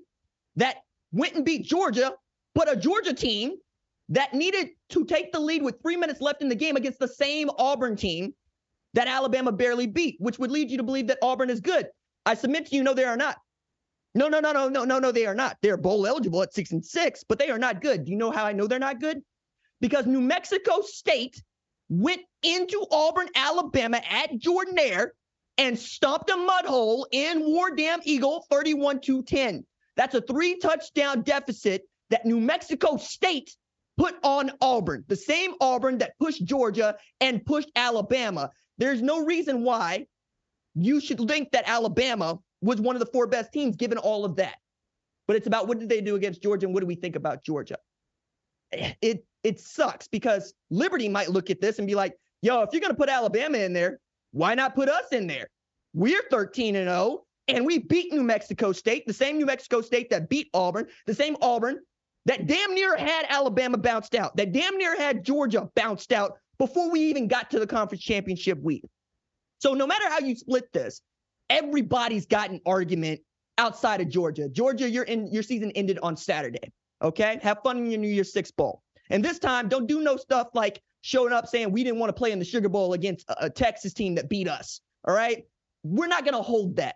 that 0.58 0.78
went 1.12 1.36
and 1.36 1.46
beat 1.46 1.66
Georgia, 1.66 2.14
but 2.54 2.72
a 2.72 2.76
Georgia 2.76 3.14
team 3.14 3.54
that 4.10 4.34
needed 4.34 4.70
to 4.90 5.06
take 5.06 5.32
the 5.32 5.40
lead 5.40 5.64
with 5.64 5.82
three 5.82 5.96
minutes 5.96 6.22
left 6.22 6.42
in 6.42 6.50
the 6.50 6.56
game 6.56 6.76
against 6.76 7.00
the 7.00 7.08
same 7.08 7.50
Auburn 7.58 7.96
team 7.96 8.34
that 8.94 9.08
Alabama 9.08 9.52
barely 9.52 9.88
beat, 9.88 10.18
which 10.20 10.38
would 10.38 10.52
lead 10.52 10.70
you 10.70 10.78
to 10.78 10.84
believe 10.84 11.08
that 11.08 11.18
Auburn 11.22 11.50
is 11.50 11.62
good. 11.62 11.88
I 12.26 12.36
submit 12.36 12.68
to 12.68 12.76
you, 12.76 12.84
no, 12.84 12.94
they 12.94 13.06
are 13.06 13.18
not. 13.18 13.38
No, 14.16 14.28
no, 14.28 14.40
no, 14.40 14.52
no, 14.52 14.70
no, 14.70 14.84
no, 14.84 15.00
no, 15.00 15.12
they 15.12 15.26
are 15.26 15.34
not. 15.34 15.58
They're 15.62 15.78
bowl 15.78 16.06
eligible 16.06 16.44
at 16.44 16.54
six 16.54 16.72
and 16.72 16.86
six, 16.86 17.24
but 17.28 17.40
they 17.40 17.50
are 17.50 17.58
not 17.58 17.82
good. 17.82 18.06
Do 18.06 18.12
you 18.12 18.18
know 18.18 18.30
how 18.32 18.46
I 18.46 18.54
know 18.54 18.68
they're 18.68 18.78
not 18.78 19.00
good? 19.00 19.22
Because 19.84 20.06
New 20.06 20.22
Mexico 20.22 20.80
State 20.82 21.44
went 21.90 22.22
into 22.42 22.86
Auburn, 22.90 23.28
Alabama 23.36 24.00
at 24.10 24.38
Jordan-Hare 24.38 25.12
and 25.58 25.78
stomped 25.78 26.30
a 26.30 26.38
mud 26.38 26.64
hole 26.64 27.06
in 27.12 27.42
War 27.42 27.76
Dam 27.76 28.00
Eagle 28.06 28.46
31 28.50 29.02
to 29.02 29.24
10. 29.24 29.66
That's 29.98 30.16
a 30.16 30.22
three 30.22 30.58
touchdown 30.58 31.22
deficit 31.24 31.82
that 32.12 32.26
New 32.26 32.40
Mexico 32.40 32.96
State 32.96 33.58
put 33.98 34.16
on 34.24 34.52
Auburn, 34.62 35.04
the 35.10 35.18
same 35.18 35.52
Auburn 35.60 35.98
that 35.98 36.18
pushed 36.18 36.46
Georgia 36.46 36.96
and 37.20 37.46
pushed 37.46 37.70
Alabama. 37.76 38.52
There's 38.78 39.02
no 39.02 39.26
reason 39.26 39.64
why 39.64 40.06
you 40.76 41.02
should 41.02 41.20
think 41.28 41.52
that 41.52 41.68
Alabama 41.68 42.40
was 42.62 42.80
one 42.80 42.96
of 42.96 43.02
the 43.02 43.12
four 43.12 43.28
best 43.28 43.52
teams 43.52 43.76
given 43.76 43.98
all 43.98 44.24
of 44.24 44.38
that. 44.38 44.56
But 45.28 45.36
it's 45.36 45.48
about 45.48 45.68
what 45.68 45.80
did 45.80 45.90
they 45.90 46.00
do 46.00 46.16
against 46.16 46.42
Georgia 46.42 46.68
and 46.68 46.74
what 46.74 46.80
do 46.80 46.88
we 46.88 46.96
think 46.96 47.18
about 47.18 47.44
Georgia? 47.44 47.76
It 48.72 49.26
it 49.44 49.60
sucks 49.60 50.08
because 50.08 50.54
Liberty 50.70 51.10
might 51.10 51.30
look 51.30 51.50
at 51.50 51.62
this 51.62 51.78
and 51.78 51.88
be 51.88 51.96
like, 51.96 52.16
yo, 52.42 52.62
if 52.62 52.70
you're 52.72 52.82
going 52.82 52.94
to 52.94 52.98
put 52.98 53.10
Alabama 53.10 53.58
in 53.58 53.74
there, 53.74 54.00
why 54.32 54.56
not 54.56 54.76
put 54.76 54.90
us 54.90 55.12
in 55.12 55.28
there? 55.28 55.48
We're 55.94 56.24
13 56.32 56.76
and 56.76 56.90
0, 56.90 57.26
and 57.48 57.66
we 57.66 57.80
beat 57.80 58.12
New 58.12 58.24
Mexico 58.24 58.72
State, 58.72 59.06
the 59.06 59.14
same 59.14 59.38
New 59.38 59.46
Mexico 59.46 59.82
State 59.82 60.10
that 60.10 60.30
beat 60.30 60.50
Auburn, 60.54 60.88
the 61.06 61.14
same 61.14 61.38
Auburn 61.42 61.80
that 62.26 62.48
damn 62.48 62.74
near 62.74 62.98
had 62.98 63.26
Alabama 63.30 63.78
bounced 63.78 64.16
out, 64.16 64.36
that 64.38 64.54
damn 64.54 64.78
near 64.78 64.96
had 64.98 65.24
Georgia 65.24 65.70
bounced 65.76 66.12
out 66.14 66.38
before 66.58 66.90
we 66.90 67.02
even 67.02 67.28
got 67.28 67.52
to 67.52 67.60
the 67.60 67.68
conference 67.68 68.04
championship 68.04 68.62
week. 68.62 68.84
So 69.60 69.74
no 69.74 69.86
matter 69.88 70.10
how 70.10 70.20
you 70.20 70.36
split 70.36 70.72
this, 70.74 71.02
everybody's 71.50 72.26
got 72.26 72.50
an 72.50 72.62
argument 72.66 73.22
outside 73.58 74.02
of 74.02 74.10
Georgia. 74.10 74.50
Georgia, 74.50 74.90
your 74.90 75.04
in 75.04 75.28
your 75.32 75.44
season 75.44 75.72
ended 75.72 76.00
on 76.02 76.18
Saturday. 76.18 76.72
Okay, 77.02 77.40
have 77.42 77.60
fun 77.64 77.78
in 77.78 77.92
your 77.92 78.00
New 78.00 78.08
Year's 78.08 78.32
Six 78.32 78.52
bowl. 78.52 78.83
And 79.10 79.24
this 79.24 79.40
time, 79.40 79.70
don't 79.70 79.88
do 79.88 80.02
no 80.02 80.18
stuff 80.18 80.48
like 80.54 80.82
showing 81.02 81.34
up 81.34 81.48
saying 81.48 81.72
we 81.72 81.84
didn't 81.84 82.00
want 82.00 82.10
to 82.10 82.14
play 82.14 82.32
in 82.32 82.40
the 82.40 82.46
Sugar 82.46 82.70
Bowl 82.70 82.94
against 82.94 83.30
a, 83.30 83.46
a 83.46 83.50
Texas 83.50 83.94
team 83.94 84.16
that 84.16 84.30
beat 84.30 84.48
us. 84.48 84.82
All 85.08 85.14
right. 85.16 85.44
We're 85.84 86.08
not 86.08 86.24
going 86.24 86.36
to 86.36 86.42
hold 86.42 86.78
that. 86.78 86.96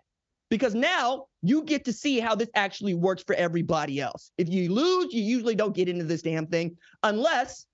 because 0.50 0.74
now 0.74 1.26
you 1.42 1.62
get 1.62 1.84
to 1.84 1.92
see 1.92 2.20
how 2.20 2.34
this 2.34 2.48
actually 2.54 2.94
works 2.94 3.22
for 3.26 3.34
everybody 3.34 4.00
else. 4.00 4.30
If 4.38 4.48
you 4.48 4.72
lose, 4.72 5.12
you 5.12 5.22
usually 5.22 5.54
don't 5.54 5.74
get 5.74 5.88
into 5.88 6.04
this 6.04 6.22
damn 6.22 6.46
thing 6.46 6.76
unless 7.02 7.66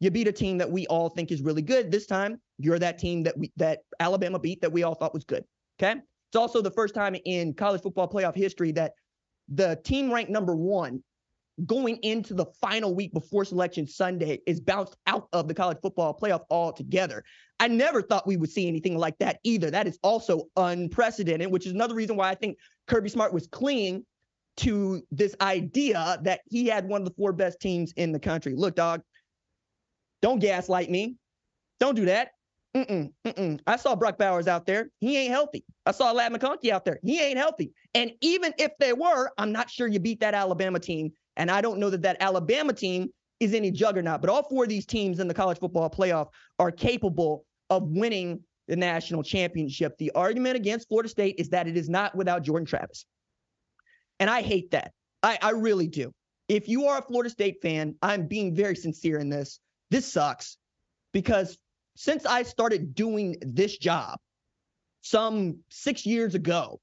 you 0.00 0.10
beat 0.10 0.28
a 0.28 0.32
team 0.32 0.58
that 0.58 0.70
we 0.70 0.86
all 0.88 1.08
think 1.08 1.30
is 1.30 1.42
really 1.42 1.62
good. 1.62 1.90
This 1.90 2.06
time, 2.06 2.40
you're 2.58 2.78
that 2.78 2.98
team 2.98 3.22
that 3.24 3.38
we 3.38 3.52
that 3.56 3.80
Alabama 4.00 4.38
beat 4.38 4.60
that 4.60 4.72
we 4.72 4.82
all 4.82 4.94
thought 4.94 5.14
was 5.14 5.24
good. 5.24 5.44
Okay? 5.80 6.00
It's 6.30 6.36
also 6.36 6.60
the 6.60 6.70
first 6.70 6.94
time 6.94 7.16
in 7.24 7.54
college 7.54 7.82
football 7.82 8.08
playoff 8.08 8.34
history 8.34 8.72
that 8.72 8.92
the 9.48 9.78
team 9.84 10.12
ranked 10.12 10.30
number 10.30 10.56
1 10.56 11.02
going 11.64 11.96
into 12.02 12.34
the 12.34 12.46
final 12.60 12.94
week 12.94 13.12
before 13.12 13.44
selection 13.44 13.86
Sunday 13.86 14.40
is 14.46 14.60
bounced 14.60 14.96
out 15.06 15.28
of 15.32 15.48
the 15.48 15.54
college 15.54 15.78
football 15.80 16.18
playoff 16.18 16.42
altogether. 16.50 17.24
I 17.58 17.68
never 17.68 18.02
thought 18.02 18.26
we 18.26 18.36
would 18.36 18.50
see 18.50 18.68
anything 18.68 18.98
like 18.98 19.16
that 19.18 19.38
either. 19.42 19.70
That 19.70 19.86
is 19.86 19.98
also 20.02 20.48
unprecedented, 20.56 21.50
which 21.50 21.66
is 21.66 21.72
another 21.72 21.94
reason 21.94 22.16
why 22.16 22.28
I 22.28 22.34
think 22.34 22.58
Kirby 22.86 23.08
Smart 23.08 23.32
was 23.32 23.46
clinging 23.46 24.04
to 24.58 25.02
this 25.10 25.34
idea 25.40 26.18
that 26.22 26.40
he 26.46 26.66
had 26.66 26.86
one 26.88 27.00
of 27.02 27.08
the 27.08 27.14
four 27.14 27.32
best 27.32 27.60
teams 27.60 27.92
in 27.96 28.12
the 28.12 28.18
country. 28.18 28.54
Look, 28.54 28.76
dog, 28.76 29.02
don't 30.20 30.38
gaslight 30.38 30.90
me. 30.90 31.16
Don't 31.80 31.94
do 31.94 32.06
that. 32.06 32.30
Mm-mm, 32.74 33.10
mm-mm. 33.24 33.58
I 33.66 33.76
saw 33.76 33.96
Brock 33.96 34.18
Bowers 34.18 34.48
out 34.48 34.66
there. 34.66 34.90
He 35.00 35.16
ain't 35.16 35.30
healthy. 35.30 35.64
I 35.86 35.92
saw 35.92 36.12
Ladd 36.12 36.32
McConkey 36.32 36.70
out 36.70 36.84
there. 36.84 36.98
He 37.02 37.20
ain't 37.20 37.38
healthy. 37.38 37.72
And 37.94 38.12
even 38.20 38.52
if 38.58 38.72
they 38.78 38.92
were, 38.92 39.30
I'm 39.38 39.52
not 39.52 39.70
sure 39.70 39.86
you 39.86 39.98
beat 39.98 40.20
that 40.20 40.34
Alabama 40.34 40.78
team. 40.78 41.12
And 41.36 41.50
I 41.50 41.60
don't 41.60 41.78
know 41.78 41.90
that 41.90 42.02
that 42.02 42.16
Alabama 42.20 42.72
team 42.72 43.08
is 43.40 43.54
any 43.54 43.70
juggernaut. 43.70 44.20
But 44.20 44.30
all 44.30 44.42
four 44.42 44.64
of 44.64 44.70
these 44.70 44.86
teams 44.86 45.20
in 45.20 45.28
the 45.28 45.34
college 45.34 45.58
football 45.58 45.90
playoff 45.90 46.28
are 46.58 46.70
capable 46.70 47.44
of 47.70 47.82
winning 47.84 48.40
the 48.68 48.76
national 48.76 49.22
championship. 49.22 49.96
The 49.98 50.10
argument 50.12 50.56
against 50.56 50.88
Florida 50.88 51.08
State 51.08 51.36
is 51.38 51.50
that 51.50 51.68
it 51.68 51.76
is 51.76 51.88
not 51.88 52.14
without 52.14 52.42
Jordan 52.42 52.66
Travis. 52.66 53.04
And 54.18 54.30
I 54.30 54.42
hate 54.42 54.70
that. 54.70 54.92
I, 55.22 55.38
I 55.42 55.50
really 55.50 55.86
do. 55.86 56.12
If 56.48 56.68
you 56.68 56.86
are 56.86 56.98
a 56.98 57.02
Florida 57.02 57.30
State 57.30 57.56
fan, 57.60 57.94
I'm 58.02 58.26
being 58.26 58.54
very 58.54 58.76
sincere 58.76 59.18
in 59.18 59.28
this. 59.28 59.60
This 59.90 60.10
sucks 60.10 60.56
because 61.12 61.58
since 61.96 62.26
I 62.26 62.42
started 62.42 62.94
doing 62.94 63.36
this 63.40 63.76
job 63.78 64.18
some 65.02 65.58
six 65.70 66.06
years 66.06 66.34
ago, 66.34 66.80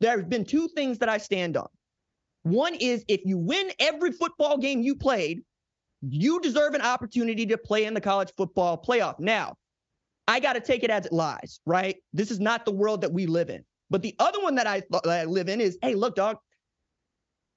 there 0.00 0.18
have 0.18 0.28
been 0.28 0.44
two 0.44 0.68
things 0.68 0.98
that 0.98 1.08
I 1.08 1.18
stand 1.18 1.56
on. 1.56 1.68
One 2.42 2.74
is 2.74 3.04
if 3.08 3.20
you 3.24 3.38
win 3.38 3.70
every 3.78 4.12
football 4.12 4.58
game 4.58 4.82
you 4.82 4.94
played, 4.94 5.42
you 6.02 6.40
deserve 6.40 6.74
an 6.74 6.80
opportunity 6.80 7.46
to 7.46 7.58
play 7.58 7.84
in 7.84 7.94
the 7.94 8.00
college 8.00 8.32
football 8.36 8.82
playoff. 8.82 9.20
Now, 9.20 9.54
I 10.26 10.40
got 10.40 10.54
to 10.54 10.60
take 10.60 10.82
it 10.82 10.90
as 10.90 11.06
it 11.06 11.12
lies, 11.12 11.60
right? 11.66 11.96
This 12.12 12.30
is 12.30 12.40
not 12.40 12.64
the 12.64 12.72
world 12.72 13.02
that 13.02 13.12
we 13.12 13.26
live 13.26 13.50
in. 13.50 13.64
But 13.90 14.02
the 14.02 14.14
other 14.18 14.40
one 14.42 14.54
that 14.56 14.66
I, 14.66 14.82
that 14.90 15.06
I 15.06 15.24
live 15.24 15.48
in 15.48 15.60
is 15.60 15.78
hey, 15.82 15.94
look, 15.94 16.16
dog, 16.16 16.38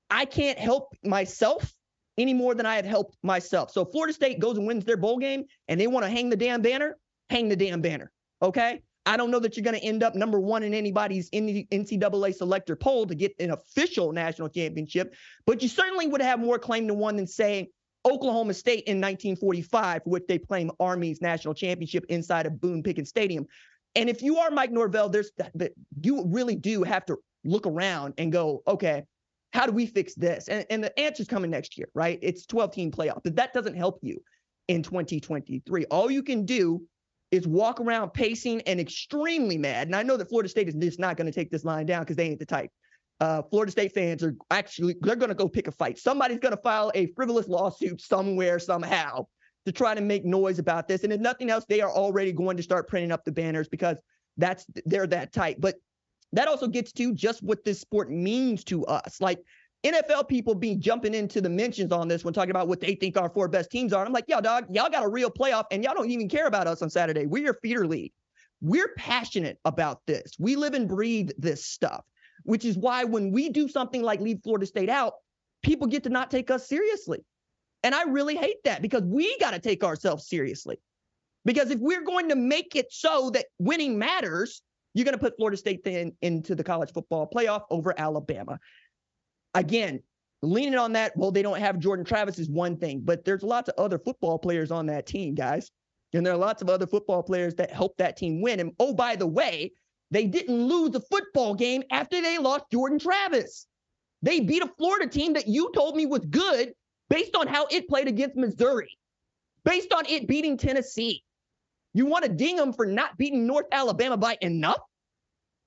I 0.09 0.25
can't 0.25 0.59
help 0.59 0.93
myself 1.03 1.73
any 2.17 2.33
more 2.33 2.53
than 2.53 2.65
I 2.65 2.75
have 2.75 2.85
helped 2.85 3.17
myself. 3.23 3.71
So 3.71 3.85
Florida 3.85 4.13
State 4.13 4.39
goes 4.39 4.57
and 4.57 4.67
wins 4.67 4.85
their 4.85 4.97
bowl 4.97 5.17
game 5.17 5.45
and 5.67 5.79
they 5.79 5.87
want 5.87 6.05
to 6.05 6.09
hang 6.09 6.29
the 6.29 6.35
damn 6.35 6.61
banner, 6.61 6.97
hang 7.29 7.49
the 7.49 7.55
damn 7.55 7.81
banner. 7.81 8.11
Okay. 8.41 8.81
I 9.05 9.17
don't 9.17 9.29
know 9.29 9.39
that 9.39 9.55
you're 9.55 9.63
going 9.63 9.79
to 9.79 9.85
end 9.85 10.01
up 10.01 10.15
number 10.15 10.39
one 10.39 10.63
in 10.63 10.73
anybody's 10.73 11.29
NCAA 11.29 12.35
selector 12.35 12.75
poll 12.75 13.05
to 13.05 13.15
get 13.15 13.35
an 13.39 13.51
official 13.51 14.11
national 14.11 14.49
championship, 14.49 15.13
but 15.45 15.61
you 15.61 15.69
certainly 15.69 16.07
would 16.07 16.21
have 16.21 16.39
more 16.39 16.57
claim 16.57 16.87
to 16.87 16.93
one 16.93 17.15
than 17.17 17.27
saying 17.27 17.67
Oklahoma 18.05 18.53
State 18.53 18.83
in 18.85 18.97
1945, 18.97 20.03
for 20.03 20.09
which 20.09 20.23
they 20.27 20.39
claim 20.39 20.71
Army's 20.79 21.21
national 21.21 21.53
championship 21.53 22.05
inside 22.09 22.45
of 22.45 22.59
Boone 22.59 22.83
Pickens 22.83 23.09
Stadium. 23.09 23.45
And 23.95 24.09
if 24.09 24.21
you 24.21 24.37
are 24.37 24.51
Mike 24.51 24.71
Norvell, 24.71 25.09
there's 25.09 25.31
that 25.37 25.51
But 25.55 25.73
you 26.01 26.25
really 26.25 26.55
do 26.55 26.83
have 26.83 27.05
to 27.05 27.17
look 27.43 27.65
around 27.65 28.15
and 28.17 28.31
go, 28.31 28.61
okay, 28.67 29.03
how 29.53 29.65
do 29.65 29.71
we 29.71 29.85
fix 29.85 30.13
this? 30.15 30.49
And, 30.49 30.65
and 30.69 30.83
the 30.83 30.99
answer's 30.99 31.27
coming 31.27 31.49
next 31.49 31.77
year, 31.77 31.87
right? 31.93 32.19
It's 32.21 32.45
12 32.45 32.73
team 32.73 32.91
playoff, 32.91 33.21
but 33.23 33.35
that 33.37 33.53
doesn't 33.53 33.75
help 33.75 33.99
you 34.01 34.21
in 34.67 34.83
2023. 34.83 35.85
All 35.85 36.11
you 36.11 36.23
can 36.23 36.45
do 36.45 36.85
is 37.31 37.47
walk 37.47 37.79
around 37.79 38.13
pacing 38.13 38.61
and 38.61 38.79
extremely 38.79 39.57
mad. 39.57 39.87
And 39.87 39.95
I 39.95 40.03
know 40.03 40.17
that 40.17 40.29
Florida 40.29 40.49
State 40.49 40.67
is 40.67 40.75
just 40.75 40.99
not 40.99 41.17
going 41.17 41.25
to 41.25 41.33
take 41.33 41.51
this 41.51 41.65
line 41.65 41.85
down 41.85 42.03
because 42.03 42.15
they 42.15 42.27
ain't 42.29 42.39
the 42.39 42.45
type. 42.45 42.69
Uh, 43.19 43.41
Florida 43.43 43.71
State 43.71 43.93
fans 43.93 44.23
are 44.23 44.35
actually 44.51 44.95
they're 45.01 45.15
going 45.15 45.29
to 45.29 45.35
go 45.35 45.47
pick 45.47 45.67
a 45.67 45.71
fight. 45.71 45.97
Somebody's 45.97 46.39
going 46.39 46.55
to 46.55 46.61
file 46.61 46.91
a 46.95 47.07
frivolous 47.13 47.47
lawsuit 47.47 48.01
somewhere 48.01 48.59
somehow 48.59 49.25
to 49.65 49.71
try 49.71 49.95
to 49.95 50.01
make 50.01 50.25
noise 50.25 50.59
about 50.59 50.87
this. 50.87 51.03
And 51.03 51.11
if 51.11 51.19
nothing 51.19 51.49
else, 51.49 51.65
they 51.67 51.81
are 51.81 51.89
already 51.89 52.31
going 52.31 52.57
to 52.57 52.63
start 52.63 52.87
printing 52.87 53.11
up 53.11 53.23
the 53.23 53.31
banners 53.31 53.67
because 53.67 53.97
that's 54.37 54.65
they're 54.85 55.07
that 55.07 55.31
tight. 55.31 55.59
But 55.59 55.75
that 56.33 56.47
also 56.47 56.67
gets 56.67 56.91
to 56.93 57.13
just 57.13 57.41
what 57.41 57.63
this 57.63 57.79
sport 57.79 58.11
means 58.11 58.63
to 58.65 58.85
us. 58.85 59.21
Like 59.21 59.39
NFL 59.85 60.27
people 60.27 60.55
be 60.55 60.75
jumping 60.75 61.13
into 61.13 61.41
the 61.41 61.49
mentions 61.49 61.91
on 61.91 62.07
this 62.07 62.25
when 62.25 62.33
talking 62.33 62.49
about 62.49 62.67
what 62.67 62.79
they 62.79 62.95
think 62.95 63.17
our 63.17 63.29
four 63.29 63.47
best 63.47 63.69
teams 63.69 63.93
are. 63.93 64.03
I'm 64.03 64.11
like, 64.11 64.25
yo, 64.27 64.41
dog, 64.41 64.65
y'all 64.69 64.89
got 64.89 65.05
a 65.05 65.07
real 65.07 65.29
playoff 65.29 65.65
and 65.69 65.83
y'all 65.83 65.93
don't 65.93 66.09
even 66.09 66.27
care 66.27 66.47
about 66.47 66.65
us 66.65 66.81
on 66.81 66.89
Saturday. 66.89 67.27
We're 67.27 67.43
your 67.43 67.57
feeder 67.61 67.85
league. 67.85 68.11
We're 68.61 68.93
passionate 68.97 69.59
about 69.63 70.01
this. 70.07 70.33
We 70.39 70.55
live 70.55 70.73
and 70.73 70.87
breathe 70.87 71.29
this 71.37 71.65
stuff, 71.65 72.03
which 72.43 72.65
is 72.65 72.77
why 72.77 73.03
when 73.03 73.31
we 73.31 73.49
do 73.49 73.67
something 73.67 74.01
like 74.01 74.21
leave 74.21 74.39
Florida 74.43 74.65
State 74.65 74.89
out, 74.89 75.13
people 75.61 75.87
get 75.87 76.03
to 76.03 76.09
not 76.09 76.31
take 76.31 76.49
us 76.49 76.67
seriously. 76.67 77.23
And 77.83 77.93
I 77.93 78.03
really 78.03 78.35
hate 78.35 78.63
that 78.63 78.81
because 78.81 79.03
we 79.03 79.37
got 79.37 79.51
to 79.51 79.59
take 79.59 79.83
ourselves 79.83 80.27
seriously. 80.27 80.77
Because 81.43 81.69
if 81.69 81.79
we're 81.79 82.03
going 82.03 82.29
to 82.29 82.35
make 82.35 82.75
it 82.75 82.87
so 82.89 83.29
that 83.31 83.45
winning 83.59 83.99
matters, 83.99 84.63
you're 84.95 85.05
going 85.05 85.13
to 85.13 85.19
put 85.19 85.35
Florida 85.37 85.57
State 85.57 85.83
then 85.83 86.13
into 86.23 86.55
the 86.55 86.63
college 86.63 86.91
football 86.91 87.29
playoff 87.31 87.61
over 87.69 87.93
Alabama 87.95 88.57
again, 89.55 90.01
leaning 90.41 90.77
on 90.77 90.93
that, 90.93 91.15
well, 91.17 91.31
they 91.31 91.41
don't 91.41 91.59
have 91.59 91.79
Jordan 91.79 92.05
Travis 92.05 92.37
is 92.39 92.49
one 92.49 92.77
thing, 92.77 93.01
but 93.03 93.25
there's 93.25 93.43
lots 93.43 93.69
of 93.69 93.75
other 93.77 93.97
football 93.97 94.37
players 94.37 94.71
on 94.71 94.85
that 94.87 95.07
team, 95.07 95.33
guys. 95.33 95.71
And 96.13 96.25
there 96.25 96.33
are 96.33 96.37
lots 96.37 96.61
of 96.61 96.69
other 96.69 96.87
football 96.87 97.23
players 97.23 97.55
that 97.55 97.71
helped 97.71 97.97
that 97.97 98.15
team 98.15 98.41
win. 98.41 98.59
And 98.59 98.71
oh, 98.79 98.93
by 98.93 99.15
the 99.15 99.27
way, 99.27 99.71
they 100.11 100.27
didn't 100.27 100.63
lose 100.67 100.91
the 100.91 101.01
football 101.01 101.55
game 101.55 101.83
after 101.91 102.21
they 102.21 102.37
lost 102.37 102.65
Jordan 102.71 102.99
Travis. 102.99 103.67
They 104.21 104.39
beat 104.39 104.63
a 104.63 104.71
Florida 104.77 105.07
team 105.07 105.33
that 105.33 105.47
you 105.47 105.71
told 105.73 105.95
me 105.95 106.05
was 106.05 106.25
good 106.29 106.73
based 107.09 107.35
on 107.35 107.47
how 107.47 107.67
it 107.69 107.89
played 107.89 108.07
against 108.07 108.35
Missouri, 108.35 108.97
based 109.63 109.93
on 109.93 110.05
it 110.05 110.27
beating 110.27 110.57
Tennessee. 110.57 111.23
You 111.93 112.05
want 112.05 112.25
to 112.25 112.31
ding 112.31 112.55
them 112.55 112.73
for 112.73 112.85
not 112.85 113.17
beating 113.17 113.45
North 113.45 113.67
Alabama 113.71 114.17
by 114.17 114.37
enough? 114.41 114.81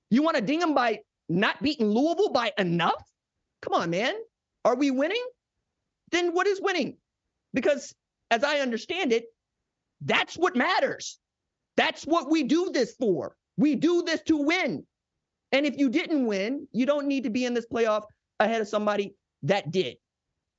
You 0.09 0.23
want 0.23 0.35
to 0.35 0.41
ding 0.41 0.59
them 0.59 0.73
by 0.73 0.99
not 1.27 1.61
beating 1.61 1.89
Louisville 1.89 2.31
by 2.31 2.51
enough? 2.57 3.08
Come 3.61 3.73
on, 3.73 3.89
man. 3.89 4.13
Are 4.65 4.75
we 4.75 4.91
winning? 4.91 5.23
Then 6.11 6.33
what 6.33 6.47
is 6.47 6.61
winning? 6.61 6.97
Because 7.53 7.93
as 8.31 8.43
I 8.43 8.59
understand 8.59 9.13
it, 9.13 9.25
that's 10.01 10.35
what 10.35 10.55
matters. 10.55 11.19
That's 11.77 12.03
what 12.03 12.29
we 12.29 12.43
do 12.43 12.71
this 12.73 12.93
for. 12.95 13.35
We 13.57 13.75
do 13.75 14.03
this 14.03 14.21
to 14.23 14.37
win. 14.37 14.85
And 15.51 15.65
if 15.65 15.77
you 15.77 15.89
didn't 15.89 16.25
win, 16.25 16.67
you 16.71 16.85
don't 16.85 17.07
need 17.07 17.23
to 17.23 17.29
be 17.29 17.45
in 17.45 17.53
this 17.53 17.65
playoff 17.71 18.03
ahead 18.39 18.61
of 18.61 18.67
somebody 18.67 19.15
that 19.43 19.71
did. 19.71 19.97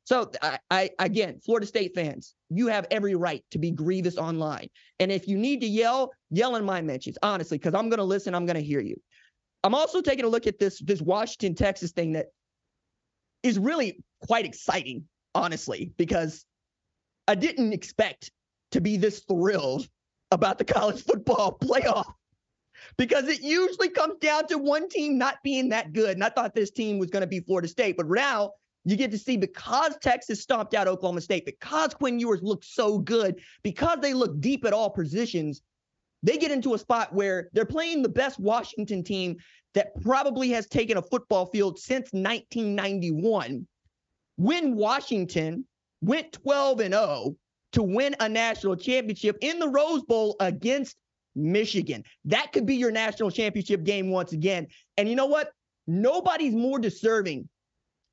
So 0.04 0.30
I, 0.42 0.59
I, 0.71 0.90
again, 0.99 1.38
Florida 1.45 1.66
State 1.66 1.92
fans, 1.95 2.35
you 2.49 2.66
have 2.66 2.87
every 2.90 3.14
right 3.14 3.45
to 3.52 3.59
be 3.59 3.71
grievous 3.71 4.16
online. 4.16 4.69
And 4.99 5.12
if 5.12 5.28
you 5.28 5.38
need 5.38 5.61
to 5.61 5.66
yell, 5.66 6.11
yell 6.30 6.57
in 6.57 6.64
my 6.64 6.80
mentions, 6.80 7.16
honestly, 7.23 7.59
because 7.59 7.75
I'm 7.75 7.88
gonna 7.88 8.04
listen, 8.04 8.35
I'm 8.35 8.47
gonna 8.47 8.61
hear 8.61 8.80
you. 8.80 8.97
I'm 9.62 9.75
also 9.75 10.00
taking 10.00 10.25
a 10.25 10.28
look 10.28 10.47
at 10.47 10.59
this 10.59 10.80
this 10.80 11.00
Washington 11.00 11.54
Texas 11.54 11.92
thing 11.92 12.12
that 12.14 12.26
is 13.43 13.59
really 13.59 14.03
quite 14.27 14.45
exciting, 14.45 15.05
honestly, 15.35 15.93
because 15.97 16.45
I 17.27 17.35
didn't 17.35 17.73
expect 17.73 18.31
to 18.73 18.81
be 18.81 18.97
this 18.97 19.21
thrilled 19.21 19.89
about 20.31 20.59
the 20.59 20.65
college 20.65 21.03
football 21.03 21.59
playoff 21.63 22.13
because 22.97 23.29
it 23.29 23.41
usually 23.41 23.89
comes 23.89 24.19
down 24.21 24.47
to 24.49 24.59
one 24.59 24.89
team 24.89 25.19
not 25.19 25.37
being 25.43 25.69
that 25.71 25.93
good. 25.93 26.11
And 26.11 26.25
I 26.25 26.31
thought 26.31 26.55
this 26.55 26.71
team 26.71 26.99
was 26.99 27.11
going 27.11 27.23
to 27.23 27.27
be 27.27 27.41
Florida 27.41 27.69
State, 27.69 27.97
but 27.97 28.09
now 28.09 28.53
you 28.85 28.97
get 28.97 29.11
to 29.11 29.19
see 29.19 29.37
because 29.37 29.97
Texas 29.99 30.41
stomped 30.41 30.75
out 30.75 30.89
Oklahoma 30.89 31.21
State, 31.21 31.45
because 31.45 31.95
Quinn 31.95 32.19
Ewers 32.19 32.43
looked 32.43 32.65
so 32.65 32.99
good, 32.99 33.41
because 33.63 33.99
they 34.01 34.15
look 34.15 34.41
deep 34.41 34.65
at 34.65 34.73
all 34.73 34.91
positions, 34.91 35.63
they 36.23 36.37
get 36.37 36.51
into 36.51 36.75
a 36.75 36.79
spot 36.79 37.15
where 37.15 37.51
they're 37.53 37.65
playing 37.65 38.03
the 38.03 38.09
best 38.09 38.39
Washington 38.39 39.03
team 39.03 39.37
that 39.75 40.00
probably 40.03 40.50
has 40.50 40.67
taken 40.67 40.97
a 40.97 41.03
football 41.03 41.47
field 41.47 41.79
since 41.79 42.12
1991 42.12 43.67
when 44.37 44.75
Washington 44.75 45.65
went 46.00 46.33
12 46.33 46.81
and 46.81 46.95
0 46.95 47.37
to 47.73 47.83
win 47.83 48.17
a 48.21 48.29
national 48.29 48.77
championship 48.77 49.37
in 49.41 49.59
the 49.59 49.69
Rose 49.69 50.03
Bowl 50.03 50.37
against 50.41 50.97
Michigan. 51.37 52.03
That 52.25 52.53
could 52.53 52.67
be 52.67 52.77
your 52.77 52.91
national 52.91 53.31
championship 53.31 53.85
game 53.85 54.11
once 54.11 54.33
again. 54.33 54.67
And 54.97 55.09
you 55.09 55.15
know 55.15 55.27
what? 55.27 55.53
Nobody's 55.87 56.55
more 56.55 56.79
deserving 56.79 57.49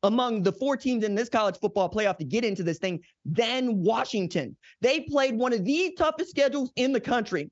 among 0.04 0.44
the 0.44 0.52
four 0.52 0.78
teams 0.78 1.04
in 1.04 1.16
this 1.16 1.30
college 1.30 1.58
football 1.60 1.90
playoff 1.90 2.18
to 2.18 2.24
get 2.24 2.46
into 2.46 2.64
this 2.64 2.78
thing 2.78 3.02
than 3.26 3.84
Washington. 3.84 4.56
They 4.82 5.02
played 5.02 5.36
one 5.36 5.54
of 5.54 5.66
the 5.66 5.96
toughest 5.98 6.30
schedules 6.30 6.72
in 6.76 6.92
the 6.92 7.02
country 7.02 7.50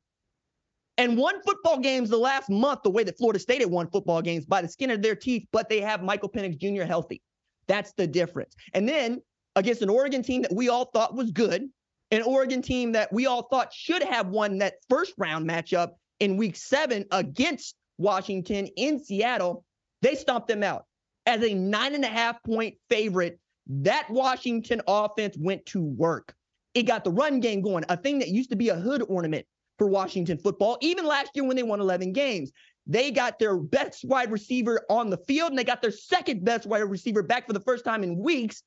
and 0.97 1.17
won 1.17 1.41
football 1.43 1.79
games 1.79 2.09
the 2.09 2.17
last 2.17 2.49
month 2.49 2.81
the 2.83 2.89
way 2.89 3.03
that 3.03 3.17
Florida 3.17 3.39
State 3.39 3.61
had 3.61 3.69
won 3.69 3.89
football 3.89 4.21
games 4.21 4.45
by 4.45 4.61
the 4.61 4.67
skin 4.67 4.91
of 4.91 5.01
their 5.01 5.15
teeth, 5.15 5.45
but 5.51 5.69
they 5.69 5.81
have 5.81 6.03
Michael 6.03 6.29
Penix 6.29 6.57
Jr. 6.57 6.83
healthy. 6.83 7.21
That's 7.67 7.93
the 7.93 8.07
difference. 8.07 8.55
And 8.73 8.87
then 8.87 9.21
against 9.55 9.81
an 9.81 9.89
Oregon 9.89 10.23
team 10.23 10.41
that 10.43 10.53
we 10.53 10.69
all 10.69 10.85
thought 10.85 11.15
was 11.15 11.31
good, 11.31 11.67
an 12.11 12.21
Oregon 12.21 12.61
team 12.61 12.91
that 12.93 13.11
we 13.11 13.25
all 13.25 13.47
thought 13.49 13.73
should 13.73 14.03
have 14.03 14.27
won 14.27 14.59
that 14.59 14.75
first 14.89 15.13
round 15.17 15.49
matchup 15.49 15.89
in 16.19 16.37
week 16.37 16.55
seven 16.55 17.05
against 17.11 17.75
Washington 17.97 18.67
in 18.77 19.03
Seattle, 19.03 19.65
they 20.01 20.15
stomped 20.15 20.47
them 20.47 20.63
out 20.63 20.85
as 21.25 21.43
a 21.43 21.53
nine 21.53 21.95
and 21.95 22.05
a 22.05 22.09
half 22.09 22.41
point 22.43 22.75
favorite. 22.89 23.39
That 23.67 24.07
Washington 24.09 24.81
offense 24.87 25.35
went 25.39 25.65
to 25.67 25.81
work. 25.81 26.35
It 26.73 26.83
got 26.83 27.03
the 27.03 27.11
run 27.11 27.39
game 27.39 27.61
going, 27.61 27.85
a 27.89 27.97
thing 27.97 28.19
that 28.19 28.27
used 28.27 28.51
to 28.51 28.55
be 28.55 28.69
a 28.69 28.75
hood 28.75 29.03
ornament 29.07 29.45
for 29.77 29.87
Washington 29.87 30.37
football, 30.37 30.77
even 30.81 31.05
last 31.05 31.31
year 31.33 31.45
when 31.45 31.55
they 31.55 31.63
won 31.63 31.79
11 31.79 32.13
games. 32.13 32.51
They 32.87 33.09
got 33.11 33.39
their 33.39 33.57
best 33.57 34.05
wide 34.05 34.31
receiver 34.31 34.85
on 34.89 35.09
the 35.09 35.17
field 35.17 35.49
and 35.49 35.57
they 35.57 35.63
got 35.63 35.81
their 35.81 35.91
second 35.91 36.45
best 36.45 36.67
wide 36.67 36.81
receiver 36.81 37.23
back 37.23 37.47
for 37.47 37.53
the 37.53 37.59
first 37.59 37.83
time 37.83 38.03
in 38.03 38.17
weeks, 38.17 38.61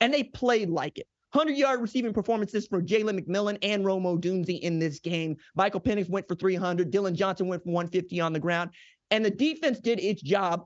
and 0.00 0.14
they 0.14 0.22
played 0.22 0.70
like 0.70 0.98
it. 0.98 1.06
100 1.32 1.58
yard 1.58 1.80
receiving 1.80 2.12
performances 2.12 2.68
for 2.68 2.80
Jalen 2.80 3.18
McMillan 3.18 3.58
and 3.62 3.84
Rome 3.84 4.04
Odunze 4.04 4.60
in 4.60 4.78
this 4.78 5.00
game. 5.00 5.36
Michael 5.56 5.80
Penix 5.80 6.08
went 6.08 6.28
for 6.28 6.36
300. 6.36 6.92
Dillon 6.92 7.16
Johnson 7.16 7.48
went 7.48 7.64
for 7.64 7.70
150 7.70 8.20
on 8.20 8.32
the 8.32 8.38
ground. 8.38 8.70
And 9.10 9.24
the 9.24 9.30
defense 9.30 9.80
did 9.80 9.98
its 9.98 10.22
job 10.22 10.64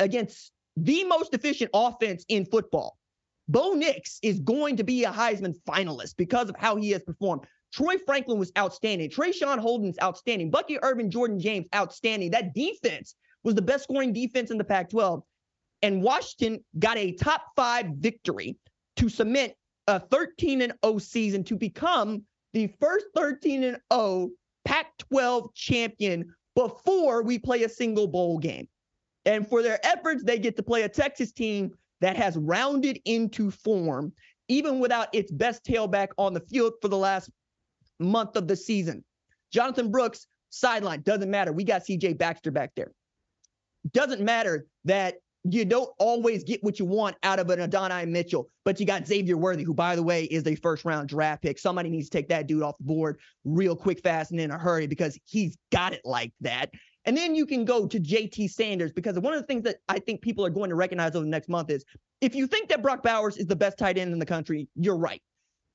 against 0.00 0.50
the 0.76 1.04
most 1.04 1.34
efficient 1.34 1.70
offense 1.72 2.24
in 2.28 2.44
football. 2.46 2.98
Bo 3.46 3.74
Nix 3.74 4.18
is 4.22 4.40
going 4.40 4.76
to 4.76 4.84
be 4.84 5.04
a 5.04 5.12
Heisman 5.12 5.54
finalist 5.68 6.16
because 6.16 6.48
of 6.48 6.56
how 6.58 6.74
he 6.76 6.90
has 6.90 7.02
performed. 7.02 7.46
Troy 7.72 7.96
Franklin 8.04 8.38
was 8.38 8.52
outstanding. 8.58 9.10
Traeshon 9.10 9.58
Holden's 9.58 9.98
outstanding. 10.02 10.50
Bucky 10.50 10.78
Irving, 10.82 11.10
Jordan 11.10 11.40
James, 11.40 11.66
outstanding. 11.74 12.30
That 12.30 12.54
defense 12.54 13.14
was 13.44 13.54
the 13.54 13.62
best 13.62 13.84
scoring 13.84 14.12
defense 14.12 14.50
in 14.50 14.58
the 14.58 14.64
Pac 14.64 14.90
12. 14.90 15.22
And 15.80 16.02
Washington 16.02 16.62
got 16.78 16.96
a 16.96 17.12
top 17.12 17.46
five 17.56 17.86
victory 17.96 18.56
to 18.96 19.08
cement 19.08 19.54
a 19.88 19.98
13 19.98 20.62
and 20.62 20.74
0 20.84 20.98
season 20.98 21.42
to 21.44 21.56
become 21.56 22.22
the 22.52 22.68
first 22.80 23.06
13 23.16 23.64
and 23.64 23.78
0 23.92 24.30
Pac 24.64 24.96
12 24.98 25.52
champion 25.54 26.32
before 26.54 27.22
we 27.22 27.38
play 27.38 27.64
a 27.64 27.68
single 27.68 28.06
bowl 28.06 28.38
game. 28.38 28.68
And 29.24 29.48
for 29.48 29.62
their 29.62 29.84
efforts, 29.84 30.22
they 30.22 30.38
get 30.38 30.56
to 30.56 30.62
play 30.62 30.82
a 30.82 30.88
Texas 30.88 31.32
team 31.32 31.72
that 32.00 32.16
has 32.16 32.36
rounded 32.36 33.00
into 33.04 33.50
form, 33.50 34.12
even 34.48 34.78
without 34.78 35.08
its 35.12 35.32
best 35.32 35.64
tailback 35.64 36.08
on 36.18 36.34
the 36.34 36.40
field 36.40 36.74
for 36.82 36.88
the 36.88 36.96
last 36.96 37.30
month 38.02 38.36
of 38.36 38.48
the 38.48 38.56
season. 38.56 39.04
Jonathan 39.52 39.90
Brooks, 39.90 40.26
sideline, 40.50 41.02
doesn't 41.02 41.30
matter. 41.30 41.52
We 41.52 41.64
got 41.64 41.82
CJ 41.82 42.18
Baxter 42.18 42.50
back 42.50 42.72
there. 42.74 42.92
Doesn't 43.92 44.20
matter 44.20 44.66
that 44.84 45.16
you 45.44 45.64
don't 45.64 45.90
always 45.98 46.44
get 46.44 46.62
what 46.62 46.78
you 46.78 46.84
want 46.84 47.16
out 47.24 47.40
of 47.40 47.50
an 47.50 47.60
Adonai 47.60 48.06
Mitchell, 48.06 48.48
but 48.64 48.78
you 48.78 48.86
got 48.86 49.06
Xavier 49.06 49.36
Worthy, 49.36 49.64
who, 49.64 49.74
by 49.74 49.96
the 49.96 50.02
way, 50.02 50.24
is 50.24 50.46
a 50.46 50.54
first 50.54 50.84
round 50.84 51.08
draft 51.08 51.42
pick. 51.42 51.58
Somebody 51.58 51.90
needs 51.90 52.08
to 52.08 52.16
take 52.16 52.28
that 52.28 52.46
dude 52.46 52.62
off 52.62 52.78
the 52.78 52.84
board 52.84 53.18
real 53.44 53.74
quick, 53.74 54.00
fast, 54.00 54.30
and 54.30 54.40
in 54.40 54.52
a 54.52 54.58
hurry 54.58 54.86
because 54.86 55.18
he's 55.24 55.56
got 55.72 55.92
it 55.92 56.02
like 56.04 56.32
that. 56.40 56.70
And 57.04 57.16
then 57.16 57.34
you 57.34 57.46
can 57.46 57.64
go 57.64 57.86
to 57.88 57.98
JT 57.98 58.50
Sanders 58.50 58.92
because 58.92 59.18
one 59.18 59.34
of 59.34 59.40
the 59.40 59.46
things 59.46 59.64
that 59.64 59.78
I 59.88 59.98
think 59.98 60.22
people 60.22 60.46
are 60.46 60.50
going 60.50 60.70
to 60.70 60.76
recognize 60.76 61.16
over 61.16 61.24
the 61.24 61.30
next 61.30 61.48
month 61.48 61.70
is 61.70 61.84
if 62.20 62.36
you 62.36 62.46
think 62.46 62.68
that 62.68 62.82
Brock 62.82 63.02
Bowers 63.02 63.36
is 63.36 63.46
the 63.46 63.56
best 63.56 63.76
tight 63.76 63.98
end 63.98 64.12
in 64.12 64.20
the 64.20 64.26
country, 64.26 64.68
you're 64.76 64.96
right. 64.96 65.20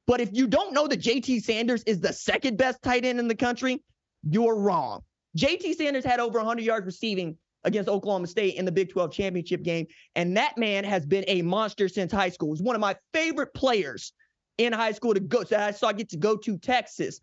But 0.08 0.22
if 0.22 0.30
you 0.32 0.48
don't 0.48 0.74
know 0.74 0.88
that 0.88 1.02
JT 1.02 1.44
Sanders 1.44 1.84
is 1.84 2.00
the 2.00 2.14
second 2.14 2.58
best 2.58 2.82
tight 2.82 3.06
end 3.06 3.20
in 3.20 3.28
the 3.28 3.36
country, 3.36 3.84
you're 4.24 4.58
wrong. 4.58 5.02
JT 5.38 5.76
Sanders 5.76 6.06
had 6.06 6.20
over 6.20 6.40
100 6.40 6.64
yards 6.64 6.86
receiving 6.86 7.38
against 7.66 7.90
Oklahoma 7.90 8.28
State 8.28 8.56
in 8.56 8.64
the 8.64 8.72
Big 8.72 8.90
12 8.90 9.12
championship 9.12 9.62
game. 9.62 9.86
And 10.16 10.38
that 10.38 10.58
man 10.58 10.86
has 10.86 11.06
been 11.06 11.26
a 11.28 11.42
monster 11.42 11.90
since 11.90 12.12
high 12.12 12.30
school. 12.30 12.54
He's 12.54 12.62
one 12.62 12.76
of 12.76 12.80
my 12.80 12.96
favorite 13.14 13.54
players 13.54 14.14
in 14.58 14.72
high 14.72 14.94
school 14.94 15.14
to 15.14 15.20
go. 15.20 15.44
So 15.44 15.58
I 15.58 15.72
saw 15.72 15.92
get 15.92 16.10
to 16.10 16.18
go 16.18 16.38
to 16.38 16.58
Texas. 16.58 17.20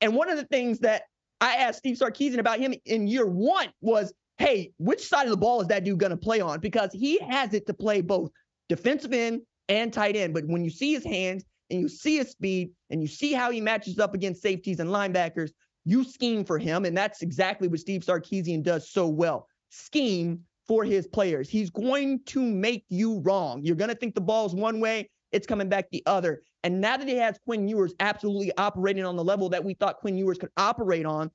And 0.00 0.14
one 0.14 0.30
of 0.30 0.36
the 0.36 0.44
things 0.44 0.78
that 0.80 1.02
I 1.40 1.56
asked 1.56 1.78
Steve 1.78 1.96
Sarkisian 1.96 2.38
about 2.38 2.60
him 2.60 2.72
in 2.84 3.08
year 3.08 3.26
one 3.26 3.68
was, 3.80 4.12
hey, 4.38 4.70
which 4.78 5.06
side 5.06 5.24
of 5.24 5.30
the 5.30 5.36
ball 5.36 5.60
is 5.60 5.68
that 5.68 5.84
dude 5.84 5.98
going 5.98 6.10
to 6.10 6.16
play 6.16 6.40
on? 6.40 6.60
Because 6.60 6.92
he 6.92 7.18
has 7.18 7.52
it 7.52 7.66
to 7.66 7.74
play 7.74 8.00
both 8.00 8.30
defensive 8.68 9.12
end 9.12 9.42
and 9.68 9.92
tight 9.92 10.14
end. 10.14 10.32
But 10.34 10.46
when 10.46 10.64
you 10.64 10.70
see 10.70 10.94
his 10.94 11.04
hands 11.04 11.44
and 11.70 11.80
you 11.80 11.88
see 11.88 12.16
his 12.18 12.30
speed 12.30 12.70
and 12.90 13.00
you 13.02 13.08
see 13.08 13.32
how 13.32 13.50
he 13.50 13.60
matches 13.60 13.98
up 13.98 14.14
against 14.14 14.42
safeties 14.42 14.80
and 14.80 14.90
linebackers, 14.90 15.50
you 15.84 16.04
scheme 16.04 16.44
for 16.44 16.58
him. 16.58 16.84
And 16.84 16.96
that's 16.96 17.22
exactly 17.22 17.68
what 17.68 17.80
Steve 17.80 18.02
Sarkisian 18.02 18.62
does 18.62 18.90
so 18.90 19.06
well. 19.06 19.46
Scheme 19.70 20.40
for 20.66 20.84
his 20.84 21.06
players. 21.06 21.48
He's 21.48 21.70
going 21.70 22.20
to 22.26 22.42
make 22.42 22.84
you 22.88 23.20
wrong. 23.20 23.62
You're 23.62 23.76
going 23.76 23.88
to 23.90 23.96
think 23.96 24.14
the 24.14 24.20
ball's 24.20 24.54
one 24.54 24.80
way, 24.80 25.08
it's 25.32 25.46
coming 25.46 25.68
back 25.68 25.90
the 25.90 26.02
other. 26.06 26.42
And 26.64 26.80
now 26.80 26.96
that 26.96 27.08
he 27.08 27.16
has 27.16 27.38
Quinn 27.44 27.68
Ewers 27.68 27.94
absolutely 28.00 28.52
operating 28.58 29.04
on 29.04 29.16
the 29.16 29.24
level 29.24 29.48
that 29.50 29.64
we 29.64 29.74
thought 29.74 29.98
Quinn 29.98 30.18
Ewers 30.18 30.38
could 30.38 30.50
operate 30.56 31.06
on, 31.06 31.30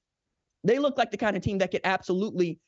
they 0.63 0.79
look 0.79 0.97
like 0.97 1.11
the 1.11 1.17
kind 1.17 1.35
of 1.35 1.43
team 1.43 1.57
that 1.59 1.71
could 1.71 1.81
absolutely 1.83 2.59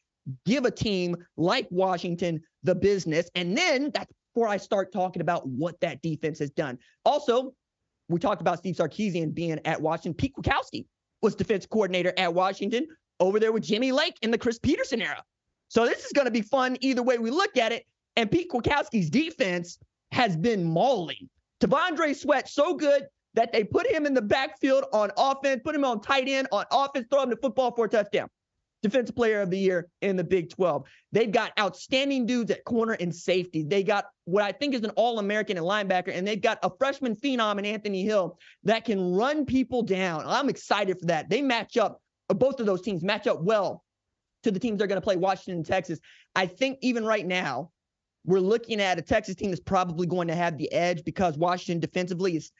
give 0.45 0.65
a 0.65 0.71
team 0.71 1.15
like 1.37 1.67
Washington 1.69 2.41
the 2.63 2.75
business. 2.75 3.29
And 3.35 3.57
then 3.57 3.91
that's 3.93 4.11
before 4.35 4.47
I 4.49 4.57
start 4.57 4.91
talking 4.91 5.21
about 5.21 5.47
what 5.47 5.79
that 5.79 6.01
defense 6.01 6.39
has 6.39 6.49
done. 6.49 6.77
Also, 7.05 7.53
we 8.09 8.19
talked 8.19 8.41
about 8.41 8.59
Steve 8.59 8.75
Sarkisian 8.75 9.33
being 9.33 9.59
at 9.63 9.81
Washington. 9.81 10.13
Pete 10.13 10.33
Kwiatkowski 10.35 10.85
was 11.21 11.35
defense 11.35 11.65
coordinator 11.65 12.13
at 12.17 12.33
Washington 12.33 12.85
over 13.21 13.39
there 13.39 13.53
with 13.53 13.63
Jimmy 13.63 13.93
Lake 13.93 14.15
in 14.21 14.31
the 14.31 14.37
Chris 14.37 14.59
Petersen 14.59 15.01
era. 15.01 15.23
So 15.69 15.85
this 15.85 16.03
is 16.03 16.11
going 16.11 16.25
to 16.25 16.31
be 16.31 16.41
fun 16.41 16.77
either 16.81 17.01
way 17.01 17.17
we 17.17 17.31
look 17.31 17.55
at 17.55 17.71
it. 17.71 17.85
And 18.17 18.29
Pete 18.29 18.51
Kwiatkowski's 18.51 19.09
defense 19.09 19.79
has 20.11 20.35
been 20.35 20.65
mauling. 20.65 21.29
T'Vondre 21.61 22.13
Sweat 22.13 22.49
so 22.49 22.75
good 22.75 23.07
that 23.35 23.53
they 23.53 23.63
put 23.63 23.87
him 23.87 24.05
in 24.05 24.13
the 24.13 24.21
backfield 24.21 24.83
on 24.91 25.11
offense, 25.17 25.61
put 25.63 25.75
him 25.75 25.85
on 25.85 26.01
tight 26.01 26.27
end 26.27 26.49
on 26.51 26.65
offense, 26.71 27.07
throw 27.09 27.23
him 27.23 27.29
the 27.29 27.37
football 27.37 27.73
for 27.73 27.85
a 27.85 27.89
touchdown. 27.89 28.27
Defensive 28.85 29.15
player 29.15 29.41
of 29.41 29.49
the 29.49 29.57
year 29.57 29.87
in 30.03 30.15
the 30.15 30.23
Big 30.23 30.51
12. 30.51 30.85
They've 31.11 31.31
got 31.31 31.51
outstanding 31.59 32.27
dudes 32.27 32.51
at 32.51 32.63
corner 32.65 32.93
and 32.93 33.13
safety. 33.13 33.63
They 33.63 33.81
got 33.81 34.05
what 34.25 34.43
I 34.43 34.51
think 34.51 34.75
is 34.75 34.83
an 34.83 34.91
All 34.91 35.17
American 35.17 35.57
and 35.57 35.65
linebacker, 35.65 36.15
and 36.15 36.27
they've 36.27 36.39
got 36.39 36.59
a 36.61 36.69
freshman 36.77 37.15
phenom 37.15 37.57
in 37.57 37.65
Anthony 37.65 38.03
Hill 38.03 38.37
that 38.63 38.85
can 38.85 39.15
run 39.15 39.43
people 39.43 39.81
down. 39.81 40.23
I'm 40.27 40.49
excited 40.49 40.99
for 40.99 41.07
that. 41.07 41.29
They 41.29 41.41
match 41.41 41.77
up, 41.77 41.99
uh, 42.29 42.35
both 42.35 42.59
of 42.59 42.67
those 42.67 42.83
teams 42.83 43.03
match 43.03 43.25
up 43.25 43.41
well 43.41 43.83
to 44.43 44.51
the 44.51 44.59
teams 44.59 44.77
they're 44.77 44.87
going 44.87 45.01
to 45.01 45.05
play, 45.05 45.15
Washington 45.15 45.55
and 45.55 45.65
Texas. 45.65 45.99
I 46.35 46.45
think 46.45 46.77
even 46.81 47.03
right 47.03 47.25
now, 47.25 47.71
we're 48.23 48.39
looking 48.39 48.79
at 48.79 48.99
a 48.99 49.01
Texas 49.01 49.33
team 49.33 49.49
that's 49.49 49.61
probably 49.61 50.05
going 50.05 50.27
to 50.27 50.35
have 50.35 50.59
the 50.59 50.71
edge 50.71 51.03
because 51.03 51.39
Washington 51.39 51.79
defensively 51.79 52.35
is 52.35 52.51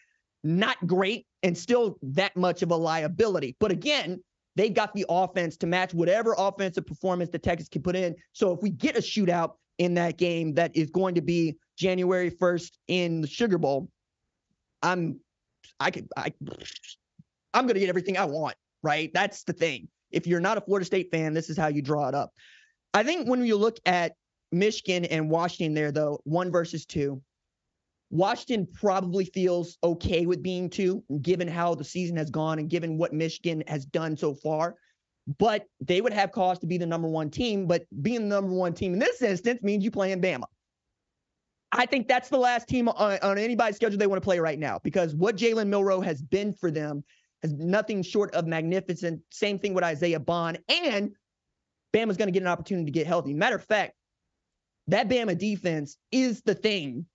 not 0.43 0.77
great 0.87 1.27
and 1.43 1.55
still 1.55 1.99
that 2.01 2.35
much 2.35 2.63
of 2.63 2.71
a 2.71 2.75
liability. 2.75 3.55
But 3.59 3.71
again, 3.71 4.23
they've 4.55 4.73
got 4.73 4.93
the 4.93 5.05
offense 5.09 5.57
to 5.57 5.67
match 5.67 5.93
whatever 5.93 6.35
offensive 6.37 6.85
performance 6.85 7.29
the 7.29 7.39
Texas 7.39 7.69
can 7.69 7.81
put 7.81 7.95
in. 7.95 8.15
So 8.33 8.51
if 8.53 8.61
we 8.61 8.69
get 8.69 8.97
a 8.97 9.01
shootout 9.01 9.53
in 9.77 9.93
that 9.95 10.17
game 10.17 10.53
that 10.55 10.75
is 10.75 10.89
going 10.89 11.15
to 11.15 11.21
be 11.21 11.57
January 11.77 12.31
1st 12.31 12.71
in 12.87 13.21
the 13.21 13.27
Sugar 13.27 13.57
Bowl, 13.57 13.89
I'm 14.81 15.19
I 15.79 15.91
could 15.91 16.07
I 16.15 16.31
I'm 17.53 17.67
to 17.67 17.73
get 17.73 17.89
everything 17.89 18.17
I 18.17 18.25
want, 18.25 18.55
right? 18.83 19.11
That's 19.13 19.43
the 19.43 19.53
thing. 19.53 19.87
If 20.11 20.27
you're 20.27 20.39
not 20.39 20.57
a 20.57 20.61
Florida 20.61 20.85
State 20.85 21.09
fan, 21.11 21.33
this 21.33 21.49
is 21.49 21.57
how 21.57 21.67
you 21.67 21.81
draw 21.81 22.07
it 22.07 22.15
up. 22.15 22.31
I 22.93 23.03
think 23.03 23.27
when 23.27 23.43
you 23.45 23.57
look 23.57 23.77
at 23.85 24.13
Michigan 24.51 25.05
and 25.05 25.29
Washington 25.29 25.73
there, 25.73 25.91
though, 25.91 26.19
one 26.23 26.51
versus 26.51 26.85
two, 26.85 27.21
Washington 28.15 28.67
probably 28.73 29.25
feels 29.25 29.77
okay 29.83 30.25
with 30.25 30.41
being 30.41 30.69
two, 30.69 31.03
given 31.21 31.47
how 31.47 31.75
the 31.75 31.83
season 31.83 32.15
has 32.15 32.29
gone 32.29 32.59
and 32.59 32.69
given 32.69 32.97
what 32.97 33.13
Michigan 33.13 33.63
has 33.67 33.85
done 33.85 34.15
so 34.15 34.33
far. 34.33 34.75
But 35.37 35.65
they 35.81 36.01
would 36.01 36.13
have 36.13 36.31
cause 36.31 36.59
to 36.59 36.67
be 36.67 36.77
the 36.77 36.85
number 36.85 37.07
one 37.07 37.29
team. 37.29 37.67
But 37.67 37.83
being 38.01 38.29
the 38.29 38.35
number 38.35 38.53
one 38.53 38.73
team 38.73 38.93
in 38.93 38.99
this 38.99 39.21
instance 39.21 39.61
means 39.63 39.83
you 39.83 39.91
play 39.91 40.11
in 40.11 40.21
Bama. 40.21 40.45
I 41.71 41.85
think 41.85 42.07
that's 42.07 42.29
the 42.29 42.37
last 42.37 42.69
team 42.69 42.87
on, 42.87 43.19
on 43.21 43.37
anybody's 43.37 43.75
schedule 43.75 43.97
they 43.97 44.07
want 44.07 44.21
to 44.21 44.25
play 44.25 44.39
right 44.39 44.59
now 44.59 44.79
because 44.83 45.13
what 45.13 45.35
Jalen 45.35 45.67
Milroe 45.67 45.99
has 45.99 46.21
been 46.21 46.53
for 46.53 46.71
them 46.71 47.03
has 47.41 47.51
nothing 47.53 48.01
short 48.01 48.33
of 48.33 48.47
magnificent. 48.47 49.19
Same 49.31 49.59
thing 49.59 49.73
with 49.73 49.83
Isaiah 49.83 50.21
Bond. 50.21 50.59
And 50.69 51.11
Bama's 51.93 52.15
going 52.15 52.27
to 52.27 52.31
get 52.31 52.43
an 52.43 52.47
opportunity 52.47 52.85
to 52.85 52.91
get 52.91 53.07
healthy. 53.07 53.33
Matter 53.33 53.57
of 53.57 53.65
fact, 53.65 53.93
that 54.87 55.09
Bama 55.09 55.37
defense 55.37 55.97
is 56.11 56.41
the 56.43 56.55
thing 56.55 57.07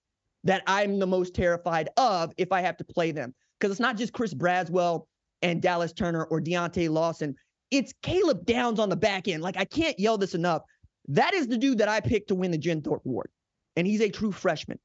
that 0.44 0.62
I'm 0.66 0.98
the 0.98 1.06
most 1.06 1.34
terrified 1.34 1.88
of 1.96 2.32
if 2.36 2.52
I 2.52 2.60
have 2.60 2.76
to 2.78 2.84
play 2.84 3.12
them. 3.12 3.34
Because 3.58 3.72
it's 3.72 3.80
not 3.80 3.96
just 3.96 4.12
Chris 4.12 4.32
Braswell 4.32 5.06
and 5.42 5.60
Dallas 5.60 5.92
Turner 5.92 6.24
or 6.24 6.40
Deontae 6.40 6.88
Lawson. 6.88 7.34
It's 7.70 7.92
Caleb 8.02 8.46
Downs 8.46 8.80
on 8.80 8.88
the 8.88 8.96
back 8.96 9.28
end. 9.28 9.42
Like, 9.42 9.56
I 9.56 9.64
can't 9.64 9.98
yell 9.98 10.18
this 10.18 10.34
enough. 10.34 10.62
That 11.08 11.34
is 11.34 11.46
the 11.46 11.58
dude 11.58 11.78
that 11.78 11.88
I 11.88 12.00
picked 12.00 12.28
to 12.28 12.34
win 12.34 12.50
the 12.50 12.58
Jim 12.58 12.82
Thorpe 12.82 13.04
Award. 13.04 13.30
And 13.76 13.86
he's 13.86 14.00
a 14.00 14.08
true 14.08 14.32
freshman. 14.32 14.78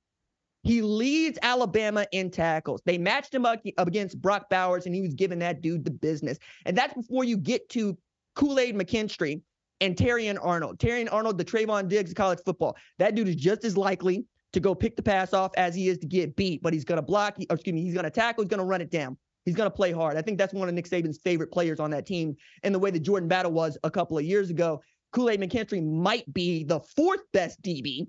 He 0.63 0.81
leads 0.81 1.37
Alabama 1.41 2.07
in 2.11 2.31
tackles. 2.31 2.81
They 2.85 2.97
matched 2.97 3.33
him 3.33 3.45
up 3.45 3.61
against 3.77 4.19
Brock 4.19 4.49
Bowers, 4.49 4.87
and 4.87 4.95
he 4.95 5.01
was 5.01 5.13
giving 5.13 5.39
that 5.39 5.61
dude 5.61 5.85
the 5.85 5.91
business. 5.91 6.39
And 6.65 6.75
that's 6.75 6.93
before 6.93 7.23
you 7.23 7.37
get 7.37 7.69
to 7.69 7.97
Kool 8.35 8.59
Aid 8.59 8.75
McKinstry 8.75 9.41
and 9.79 9.95
Terrion 9.95 10.39
Arnold. 10.41 10.79
Terrion 10.79 11.07
Arnold, 11.11 11.37
the 11.37 11.45
Trevon 11.45 11.87
Diggs 11.87 12.11
of 12.11 12.15
college 12.15 12.39
football. 12.43 12.75
That 12.97 13.13
dude 13.15 13.27
is 13.27 13.35
just 13.35 13.63
as 13.63 13.77
likely 13.77 14.25
to 14.55 14.59
go 14.61 14.73
pick 14.73 14.95
the 14.95 15.03
pass 15.03 15.33
off 15.33 15.51
as 15.57 15.75
he 15.75 15.89
is 15.89 15.97
to 15.99 16.07
get 16.07 16.35
beat, 16.35 16.63
but 16.63 16.73
he's 16.73 16.85
going 16.85 16.97
to 16.97 17.01
block, 17.01 17.37
or 17.49 17.55
excuse 17.55 17.73
me, 17.73 17.83
he's 17.83 17.93
going 17.93 18.05
to 18.05 18.09
tackle, 18.09 18.43
he's 18.43 18.49
going 18.49 18.59
to 18.59 18.65
run 18.65 18.81
it 18.81 18.89
down. 18.89 19.17
He's 19.43 19.53
going 19.53 19.69
to 19.69 19.75
play 19.75 19.91
hard. 19.91 20.17
I 20.17 20.21
think 20.21 20.37
that's 20.37 20.53
one 20.53 20.67
of 20.67 20.73
Nick 20.73 20.89
Saban's 20.89 21.19
favorite 21.19 21.51
players 21.51 21.79
on 21.79 21.91
that 21.91 22.05
team. 22.05 22.35
And 22.63 22.73
the 22.73 22.79
way 22.79 22.89
that 22.89 23.01
Jordan 23.01 23.29
Battle 23.29 23.51
was 23.51 23.77
a 23.83 23.91
couple 23.91 24.17
of 24.17 24.23
years 24.23 24.49
ago, 24.49 24.81
Kool 25.11 25.29
Aid 25.29 25.39
McKinstry 25.39 25.85
might 25.85 26.31
be 26.33 26.63
the 26.63 26.79
fourth 26.79 27.21
best 27.31 27.61
DB 27.61 28.07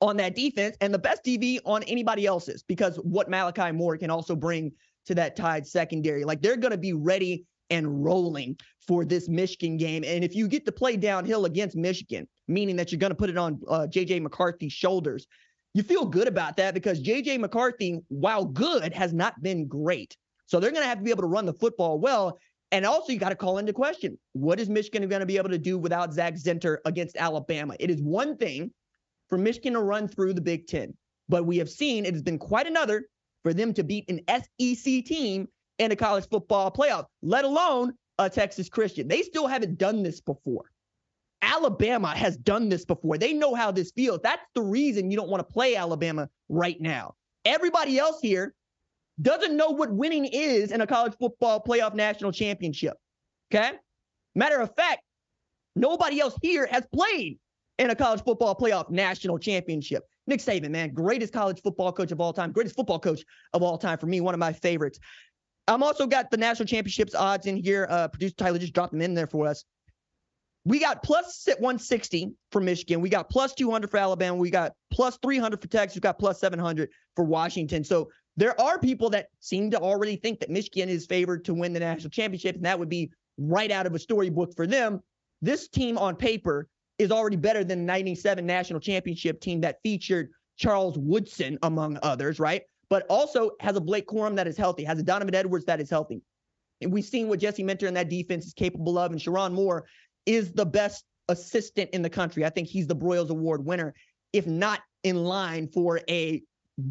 on 0.00 0.16
that 0.18 0.36
defense 0.36 0.76
and 0.80 0.92
the 0.92 0.98
best 0.98 1.24
DB 1.24 1.58
on 1.64 1.82
anybody 1.84 2.26
else's 2.26 2.62
because 2.62 2.96
what 2.98 3.28
Malachi 3.28 3.72
Moore 3.72 3.96
can 3.96 4.10
also 4.10 4.36
bring 4.36 4.70
to 5.06 5.14
that 5.14 5.34
Tide 5.34 5.66
secondary. 5.66 6.24
Like 6.24 6.40
they're 6.40 6.56
going 6.56 6.72
to 6.72 6.78
be 6.78 6.92
ready 6.92 7.44
and 7.70 8.04
rolling 8.04 8.56
for 8.86 9.04
this 9.04 9.28
Michigan 9.28 9.76
game. 9.76 10.04
And 10.06 10.22
if 10.22 10.34
you 10.34 10.46
get 10.46 10.66
to 10.66 10.72
play 10.72 10.96
downhill 10.96 11.46
against 11.46 11.74
Michigan, 11.74 12.28
meaning 12.48 12.76
that 12.76 12.92
you're 12.92 12.98
going 12.98 13.10
to 13.10 13.16
put 13.16 13.30
it 13.30 13.38
on 13.38 13.60
uh, 13.68 13.86
JJ 13.90 14.22
McCarthy's 14.22 14.72
shoulders, 14.72 15.26
you 15.74 15.82
feel 15.82 16.06
good 16.06 16.28
about 16.28 16.56
that 16.56 16.72
because 16.72 17.02
JJ 17.02 17.40
McCarthy, 17.40 18.00
while 18.08 18.44
good, 18.44 18.94
has 18.94 19.12
not 19.12 19.42
been 19.42 19.66
great. 19.66 20.16
So 20.46 20.60
they're 20.60 20.70
going 20.70 20.84
to 20.84 20.88
have 20.88 20.98
to 20.98 21.04
be 21.04 21.10
able 21.10 21.22
to 21.22 21.28
run 21.28 21.46
the 21.46 21.52
football 21.52 21.98
well. 21.98 22.38
And 22.70 22.86
also, 22.86 23.12
you 23.12 23.18
got 23.18 23.30
to 23.30 23.36
call 23.36 23.58
into 23.58 23.72
question 23.72 24.18
what 24.32 24.60
is 24.60 24.68
Michigan 24.68 25.08
going 25.08 25.20
to 25.20 25.26
be 25.26 25.36
able 25.36 25.50
to 25.50 25.58
do 25.58 25.76
without 25.76 26.12
Zach 26.12 26.34
Zinter 26.34 26.78
against 26.84 27.16
Alabama? 27.16 27.76
It 27.78 27.90
is 27.90 28.00
one 28.00 28.36
thing 28.36 28.70
for 29.28 29.36
Michigan 29.36 29.74
to 29.74 29.80
run 29.80 30.08
through 30.08 30.34
the 30.34 30.40
Big 30.40 30.66
Ten, 30.66 30.94
but 31.28 31.44
we 31.44 31.58
have 31.58 31.70
seen 31.70 32.06
it 32.06 32.14
has 32.14 32.22
been 32.22 32.38
quite 32.38 32.66
another 32.66 33.04
for 33.42 33.52
them 33.52 33.74
to 33.74 33.84
beat 33.84 34.08
an 34.08 34.20
SEC 34.28 35.04
team 35.04 35.48
in 35.78 35.92
a 35.92 35.96
college 35.96 36.28
football 36.28 36.70
playoff, 36.70 37.06
let 37.22 37.44
alone 37.44 37.92
a 38.18 38.30
Texas 38.30 38.68
Christian. 38.68 39.08
They 39.08 39.22
still 39.22 39.46
haven't 39.46 39.78
done 39.78 40.02
this 40.02 40.20
before. 40.20 40.70
Alabama 41.44 42.08
has 42.08 42.36
done 42.36 42.68
this 42.68 42.84
before. 42.84 43.18
They 43.18 43.34
know 43.34 43.54
how 43.54 43.70
this 43.70 43.92
feels. 43.92 44.20
That's 44.22 44.42
the 44.54 44.62
reason 44.62 45.10
you 45.10 45.16
don't 45.16 45.28
want 45.28 45.46
to 45.46 45.52
play 45.52 45.76
Alabama 45.76 46.28
right 46.48 46.80
now. 46.80 47.14
Everybody 47.44 47.98
else 47.98 48.18
here 48.20 48.54
doesn't 49.20 49.56
know 49.56 49.68
what 49.68 49.92
winning 49.92 50.24
is 50.24 50.72
in 50.72 50.80
a 50.80 50.86
college 50.86 51.14
football 51.20 51.62
playoff 51.62 51.94
national 51.94 52.32
championship. 52.32 52.96
Okay? 53.52 53.72
Matter 54.34 54.60
of 54.60 54.74
fact, 54.74 55.02
nobody 55.76 56.20
else 56.20 56.34
here 56.42 56.66
has 56.70 56.86
played 56.92 57.38
in 57.78 57.90
a 57.90 57.94
college 57.94 58.22
football 58.24 58.54
playoff 58.54 58.90
national 58.90 59.38
championship. 59.38 60.04
Nick 60.26 60.40
Saban, 60.40 60.70
man, 60.70 60.94
greatest 60.94 61.32
college 61.32 61.60
football 61.60 61.92
coach 61.92 62.10
of 62.10 62.20
all 62.20 62.32
time, 62.32 62.52
greatest 62.52 62.74
football 62.74 62.98
coach 62.98 63.22
of 63.52 63.62
all 63.62 63.76
time 63.76 63.98
for 63.98 64.06
me, 64.06 64.20
one 64.20 64.34
of 64.34 64.40
my 64.40 64.52
favorites. 64.52 64.98
I'm 65.68 65.82
also 65.82 66.06
got 66.06 66.30
the 66.30 66.36
national 66.36 66.66
championships 66.66 67.14
odds 67.14 67.46
in 67.46 67.56
here. 67.56 67.86
Uh, 67.90 68.08
producer 68.08 68.34
Tyler 68.36 68.58
just 68.58 68.72
dropped 68.72 68.92
them 68.92 69.02
in 69.02 69.14
there 69.14 69.26
for 69.26 69.46
us. 69.46 69.64
We 70.66 70.78
got 70.78 71.02
plus 71.02 71.46
160 71.46 72.32
for 72.50 72.60
Michigan. 72.60 73.00
We 73.00 73.10
got 73.10 73.28
plus 73.28 73.52
200 73.54 73.90
for 73.90 73.98
Alabama. 73.98 74.36
We 74.36 74.50
got 74.50 74.72
plus 74.90 75.18
300 75.22 75.60
for 75.60 75.68
Texas. 75.68 75.96
We 75.96 76.00
got 76.00 76.18
plus 76.18 76.40
700 76.40 76.88
for 77.14 77.24
Washington. 77.24 77.84
So 77.84 78.08
there 78.36 78.58
are 78.60 78.78
people 78.78 79.10
that 79.10 79.28
seem 79.40 79.70
to 79.72 79.78
already 79.78 80.16
think 80.16 80.40
that 80.40 80.50
Michigan 80.50 80.88
is 80.88 81.06
favored 81.06 81.44
to 81.44 81.54
win 81.54 81.72
the 81.72 81.80
national 81.80 82.10
championship, 82.10 82.56
and 82.56 82.64
that 82.64 82.78
would 82.78 82.88
be 82.88 83.10
right 83.36 83.70
out 83.70 83.86
of 83.86 83.94
a 83.94 83.98
storybook 83.98 84.56
for 84.56 84.66
them. 84.66 85.00
This 85.42 85.68
team 85.68 85.98
on 85.98 86.16
paper 86.16 86.68
is 86.98 87.10
already 87.10 87.36
better 87.36 87.62
than 87.62 87.80
the 87.80 87.84
97 87.84 88.44
national 88.46 88.80
championship 88.80 89.40
team 89.40 89.60
that 89.60 89.80
featured 89.82 90.30
Charles 90.56 90.96
Woodson, 90.96 91.58
among 91.62 91.98
others, 92.02 92.40
right? 92.40 92.62
But 92.88 93.04
also 93.10 93.50
has 93.60 93.76
a 93.76 93.80
Blake 93.80 94.06
Corum 94.06 94.36
that 94.36 94.46
is 94.46 94.56
healthy, 94.56 94.84
has 94.84 94.98
a 94.98 95.02
Donovan 95.02 95.34
Edwards 95.34 95.66
that 95.66 95.80
is 95.80 95.90
healthy. 95.90 96.22
And 96.80 96.92
we've 96.92 97.04
seen 97.04 97.28
what 97.28 97.40
Jesse 97.40 97.62
Minter 97.62 97.86
and 97.86 97.96
that 97.96 98.08
defense 98.08 98.46
is 98.46 98.52
capable 98.52 98.98
of. 98.98 99.10
And 99.10 99.20
Sherrone 99.20 99.52
Moore 99.52 99.84
is 100.26 100.52
the 100.52 100.66
best 100.66 101.04
assistant 101.28 101.90
in 101.92 102.02
the 102.02 102.10
country. 102.10 102.44
I 102.44 102.50
think 102.50 102.68
he's 102.68 102.86
the 102.86 102.96
Broyles 102.96 103.30
Award 103.30 103.64
winner, 103.64 103.94
if 104.32 104.46
not 104.46 104.80
in 105.02 105.24
line 105.24 105.68
for 105.68 106.00
a 106.08 106.42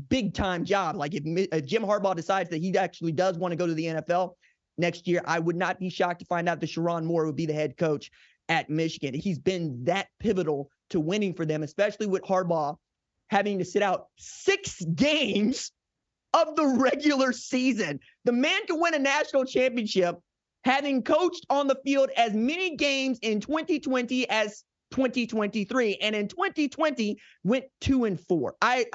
big 0.10 0.34
time 0.34 0.66
job. 0.66 0.96
Like 0.96 1.14
if, 1.14 1.24
if 1.26 1.66
Jim 1.66 1.84
Harbaugh 1.84 2.16
decides 2.16 2.50
that 2.50 2.58
he 2.58 2.78
actually 2.78 3.12
does 3.12 3.38
want 3.38 3.52
to 3.52 3.56
go 3.56 3.68
to 3.68 3.74
the 3.74 3.86
NFL 3.86 4.34
next 4.78 5.08
year, 5.08 5.22
I 5.26 5.40
would 5.40 5.56
not 5.56 5.80
be 5.80 5.90
shocked 5.90 6.20
to 6.20 6.26
find 6.26 6.48
out 6.48 6.60
that 6.62 6.70
Sherrone 6.70 7.04
Moore 7.04 7.26
would 7.26 7.36
be 7.36 7.46
the 7.46 7.54
head 7.54 7.78
coach 7.78 8.12
at 8.50 8.70
Michigan. 8.70 9.14
He's 9.14 9.40
been 9.40 9.84
that 9.86 10.08
pivotal 10.20 10.70
to 10.90 11.00
winning 11.00 11.34
for 11.34 11.46
them, 11.46 11.64
especially 11.64 12.08
with 12.08 12.24
Harbaugh 12.24 12.78
having 13.30 13.58
to 13.58 13.66
sit 13.66 13.82
out 13.82 14.08
six 14.18 14.82
games 14.96 15.72
of 16.34 16.56
the 16.56 16.66
regular 16.66 17.32
season. 17.32 18.00
The 18.26 18.32
man 18.32 18.66
can 18.68 18.80
win 18.80 18.94
a 18.94 19.00
national 19.00 19.46
championship 19.46 20.18
having 20.64 21.04
coached 21.04 21.46
on 21.50 21.68
the 21.68 21.78
field 21.86 22.10
as 22.18 22.34
many 22.34 22.76
games 22.76 23.20
in 23.22 23.40
2020 23.40 24.30
as 24.30 24.64
2023 24.92 25.98
and 26.02 26.16
in 26.16 26.28
2020 26.28 27.18
went 27.44 27.66
2 27.82 28.06
and 28.06 28.20
4. 28.20 28.56
I 28.62 28.86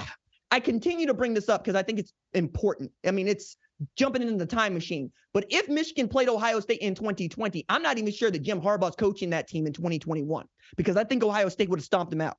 I 0.51 0.61
continue 0.61 1.07
to 1.07 1.15
bring 1.15 1.35
this 1.35 1.49
up 1.49 1.63
because 1.63 1.77
I 1.77 1.83
think 1.83 1.99
it's 1.99 2.13
important. 2.33 2.91
I 3.07 3.11
mean, 3.11 3.29
it's 3.29 3.57
jumping 3.97 4.23
into 4.23 4.37
the 4.37 4.47
time 4.47 4.75
machine. 4.75 5.13
But 5.35 5.45
if 5.51 5.69
Michigan 5.69 6.09
played 6.09 6.29
Ohio 6.29 6.61
State 6.61 6.81
in 6.81 6.95
2020, 6.95 7.65
I'm 7.69 7.83
not 7.83 7.99
even 7.99 8.13
sure 8.13 8.31
that 8.31 8.43
Jim 8.43 8.61
Harbaugh's 8.61 8.97
coaching 8.97 9.31
that 9.31 9.47
team 9.47 9.67
in 9.67 9.73
2021 9.73 10.47
because 10.77 10.97
I 10.97 11.05
think 11.05 11.23
Ohio 11.23 11.49
State 11.49 11.69
would 11.69 11.79
have 11.79 11.85
stomped 11.85 12.11
them 12.11 12.21
out. 12.21 12.39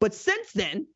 But 0.00 0.14
since 0.14 0.52
then, 0.52 0.86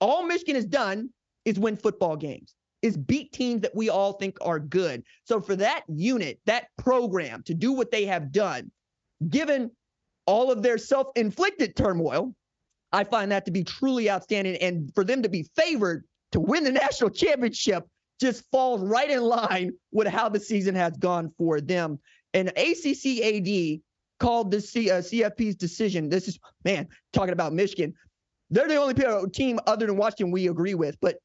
all 0.00 0.24
Michigan 0.24 0.54
has 0.54 0.66
done 0.66 1.10
is 1.44 1.58
win 1.58 1.76
football 1.76 2.16
games, 2.16 2.54
is 2.84 2.98
beat 2.98 3.32
teams 3.32 3.62
that 3.62 3.74
we 3.74 3.88
all 3.88 4.12
think 4.12 4.36
are 4.42 4.60
good. 4.60 5.02
So 5.24 5.40
for 5.40 5.56
that 5.56 5.84
unit, 5.88 6.38
that 6.44 6.66
program 6.76 7.42
to 7.44 7.54
do 7.54 7.72
what 7.72 7.90
they 7.90 8.04
have 8.04 8.30
done, 8.30 8.70
given 9.26 9.70
all 10.26 10.52
of 10.52 10.62
their 10.62 10.76
self 10.76 11.06
inflicted 11.16 11.76
turmoil, 11.76 12.34
I 12.92 13.04
find 13.04 13.32
that 13.32 13.46
to 13.46 13.50
be 13.50 13.64
truly 13.64 14.10
outstanding. 14.10 14.56
And 14.56 14.94
for 14.94 15.02
them 15.02 15.22
to 15.22 15.30
be 15.30 15.48
favored 15.56 16.04
to 16.32 16.40
win 16.40 16.62
the 16.62 16.72
national 16.84 17.08
championship 17.08 17.88
just 18.20 18.44
falls 18.52 18.82
right 18.82 19.10
in 19.10 19.22
line 19.22 19.72
with 19.90 20.06
how 20.06 20.28
the 20.28 20.38
season 20.38 20.74
has 20.74 20.94
gone 20.98 21.32
for 21.38 21.62
them. 21.62 21.98
And 22.34 22.48
ACC 22.50 23.22
AD 23.24 23.80
called 24.20 24.50
the 24.50 24.60
C, 24.60 24.90
uh, 24.90 25.00
CFP's 25.00 25.56
decision. 25.56 26.10
This 26.10 26.28
is, 26.28 26.38
man, 26.66 26.86
talking 27.14 27.32
about 27.32 27.54
Michigan. 27.54 27.94
They're 28.50 28.68
the 28.68 28.76
only 28.76 29.30
team 29.30 29.58
other 29.66 29.86
than 29.86 29.96
Washington 29.96 30.32
we 30.32 30.48
agree 30.48 30.74
with. 30.74 30.98
But 31.00 31.16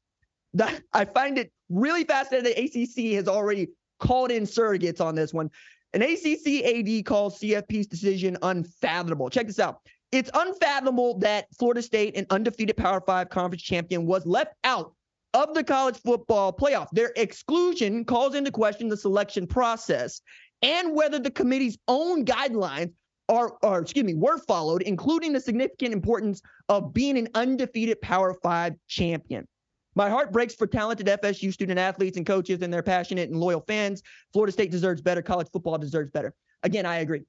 that, 0.54 0.82
I 0.92 1.04
find 1.04 1.38
it 1.38 1.52
really 1.68 2.04
fascinating 2.04 2.52
that 2.52 2.58
ACC 2.58 3.14
has 3.14 3.28
already 3.28 3.68
called 3.98 4.30
in 4.30 4.44
surrogates 4.44 5.00
on 5.00 5.14
this 5.14 5.32
one. 5.32 5.50
An 5.92 6.02
ACC 6.02 6.64
AD 6.64 7.04
calls 7.04 7.40
CFP's 7.40 7.86
decision 7.86 8.36
unfathomable. 8.42 9.28
Check 9.28 9.46
this 9.46 9.58
out. 9.58 9.80
It's 10.12 10.30
unfathomable 10.34 11.18
that 11.18 11.46
Florida 11.56 11.82
State, 11.82 12.16
an 12.16 12.26
undefeated 12.30 12.76
Power 12.76 13.00
Five 13.00 13.28
conference 13.28 13.62
champion, 13.62 14.06
was 14.06 14.26
left 14.26 14.54
out 14.64 14.92
of 15.34 15.54
the 15.54 15.62
college 15.62 15.96
football 15.98 16.52
playoff. 16.52 16.88
Their 16.92 17.12
exclusion 17.16 18.04
calls 18.04 18.34
into 18.34 18.50
question 18.50 18.88
the 18.88 18.96
selection 18.96 19.46
process 19.46 20.20
and 20.62 20.94
whether 20.94 21.18
the 21.18 21.30
committee's 21.30 21.78
own 21.88 22.24
guidelines 22.24 22.92
are, 23.28 23.56
are, 23.62 23.80
excuse 23.80 24.04
me, 24.04 24.14
were 24.14 24.38
followed, 24.38 24.82
including 24.82 25.32
the 25.32 25.40
significant 25.40 25.92
importance 25.92 26.42
of 26.68 26.92
being 26.92 27.16
an 27.16 27.28
undefeated 27.34 28.00
Power 28.00 28.34
Five 28.42 28.74
champion. 28.88 29.46
My 29.94 30.08
heart 30.08 30.32
breaks 30.32 30.54
for 30.54 30.66
talented 30.66 31.06
FSU 31.06 31.52
student 31.52 31.78
athletes 31.78 32.16
and 32.16 32.24
coaches 32.24 32.62
and 32.62 32.72
their 32.72 32.82
passionate 32.82 33.30
and 33.30 33.40
loyal 33.40 33.60
fans. 33.60 34.02
Florida 34.32 34.52
State 34.52 34.70
deserves 34.70 35.02
better. 35.02 35.22
College 35.22 35.48
football 35.52 35.78
deserves 35.78 36.10
better. 36.10 36.32
Again, 36.62 36.86
I 36.86 36.98
agree. 36.98 37.22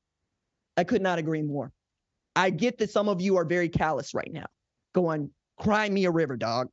I 0.78 0.84
could 0.84 1.02
not 1.02 1.20
agree 1.20 1.42
more. 1.42 1.72
I 2.36 2.50
get 2.50 2.78
that 2.78 2.92
some 2.92 3.10
of 3.10 3.20
you 3.20 3.38
are 3.38 3.46
very 3.46 3.68
callous 3.68 4.14
right 4.14 4.32
now, 4.32 4.46
going, 4.94 5.32
cry 5.60 5.90
me 5.90 6.06
a 6.06 6.12
river, 6.12 6.38
dog. 6.38 6.70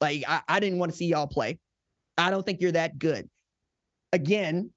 Like, 0.00 0.24
I, 0.28 0.42
I 0.48 0.60
didn't 0.60 0.78
want 0.78 0.92
to 0.92 0.98
see 0.98 1.06
y'all 1.06 1.26
play. 1.26 1.58
I 2.16 2.30
don't 2.30 2.44
think 2.44 2.60
you're 2.60 2.72
that 2.72 2.98
good. 2.98 3.28
Again, 4.12 4.70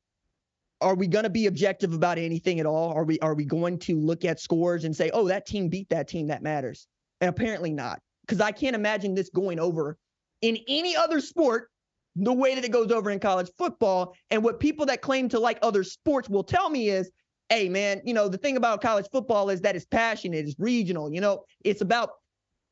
are 0.79 0.95
we 0.95 1.07
going 1.07 1.23
to 1.23 1.29
be 1.29 1.47
objective 1.47 1.93
about 1.93 2.17
anything 2.17 2.59
at 2.59 2.65
all? 2.65 2.91
Are 2.93 3.03
we 3.03 3.19
are 3.19 3.35
we 3.35 3.45
going 3.45 3.79
to 3.79 3.99
look 3.99 4.25
at 4.25 4.39
scores 4.39 4.83
and 4.83 4.95
say, 4.95 5.11
"Oh, 5.13 5.27
that 5.27 5.45
team 5.45 5.69
beat 5.69 5.89
that 5.89 6.07
team 6.07 6.27
that 6.27 6.41
matters?" 6.41 6.87
And 7.19 7.29
apparently 7.29 7.71
not, 7.71 7.99
because 8.21 8.41
I 8.41 8.51
can't 8.51 8.75
imagine 8.75 9.13
this 9.13 9.29
going 9.29 9.59
over 9.59 9.97
in 10.41 10.57
any 10.67 10.95
other 10.95 11.19
sport 11.19 11.69
the 12.15 12.33
way 12.33 12.55
that 12.55 12.65
it 12.65 12.71
goes 12.71 12.91
over 12.91 13.09
in 13.09 13.19
college 13.19 13.49
football. 13.57 14.15
And 14.29 14.43
what 14.43 14.59
people 14.59 14.85
that 14.87 15.01
claim 15.01 15.29
to 15.29 15.39
like 15.39 15.59
other 15.61 15.83
sports 15.83 16.29
will 16.29 16.43
tell 16.43 16.69
me 16.69 16.89
is, 16.89 17.09
"Hey, 17.49 17.69
man, 17.69 18.01
you 18.05 18.13
know 18.13 18.27
the 18.27 18.37
thing 18.37 18.57
about 18.57 18.81
college 18.81 19.07
football 19.11 19.49
is 19.49 19.61
that 19.61 19.75
it's 19.75 19.85
passionate, 19.85 20.45
it's 20.45 20.59
regional. 20.59 21.13
You 21.13 21.21
know, 21.21 21.45
it's 21.63 21.81
about 21.81 22.11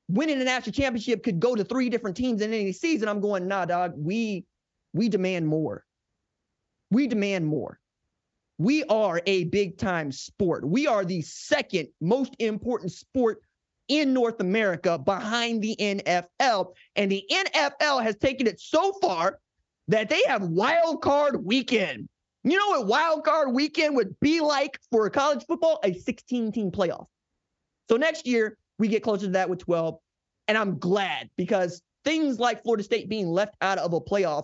winning 0.10 0.41
a 0.41 0.43
national 0.43 0.73
championship 0.73 1.23
could 1.23 1.39
go 1.39 1.55
to 1.55 1.63
three 1.63 1.89
different 1.89 2.17
teams 2.17 2.41
in 2.41 2.51
any 2.51 2.73
season. 2.73 3.08
I'm 3.08 3.21
going, 3.21 3.47
nah, 3.47 3.65
dog. 3.65 3.93
We 3.95 4.45
we 4.93 5.08
demand 5.08 5.47
more. 5.47 5.86
We 6.91 7.08
demand 7.08 7.45
more. 7.45 7.79
We 8.58 8.84
are 8.86 9.21
a 9.25 9.45
big 9.45 9.77
time 9.77 10.12
sport. 10.12 10.67
We 10.67 10.88
are 10.88 11.05
the 11.05 11.21
second 11.21 11.89
most 12.01 12.36
important 12.39 12.91
sport 12.91 13.41
in 13.89 14.13
North 14.13 14.39
America 14.39 14.97
behind 14.97 15.62
the 15.62 15.75
NFL. 15.80 16.73
And 16.95 17.12
the 17.12 17.25
NFL 17.32 18.02
has 18.04 18.15
taken 18.15 18.47
it 18.47 18.60
so 18.60 18.93
far 19.02 19.39
that 19.89 20.10
they 20.10 20.21
have 20.28 20.43
wild 20.43 21.02
card 21.02 21.43
weekend. 21.43 22.08
You 22.43 22.58
know 22.58 22.80
what 22.80 22.88
wild 22.88 23.25
card 23.25 23.52
weekend 23.52 23.95
would 23.97 24.17
be 24.21 24.39
like 24.39 24.80
for 24.91 25.10
college 25.10 25.43
football? 25.45 25.80
A 25.84 25.93
16 25.93 26.52
team 26.52 26.71
playoff. 26.71 27.08
So 27.89 27.97
next 27.97 28.25
year, 28.25 28.58
we 28.78 28.88
get 28.88 29.04
closer 29.04 29.25
to 29.25 29.32
that 29.34 29.49
with 29.49 29.60
12. 29.60 29.97
And 30.47 30.58
I'm 30.58 30.80
glad 30.80 31.30
because 31.36 31.82
things 32.06 32.39
like 32.39 32.63
Florida 32.63 32.84
State 32.84 33.10
being 33.10 33.28
left 33.28 33.56
out 33.62 33.78
of 33.78 33.93
a 33.93 33.99
playoff 33.99 34.43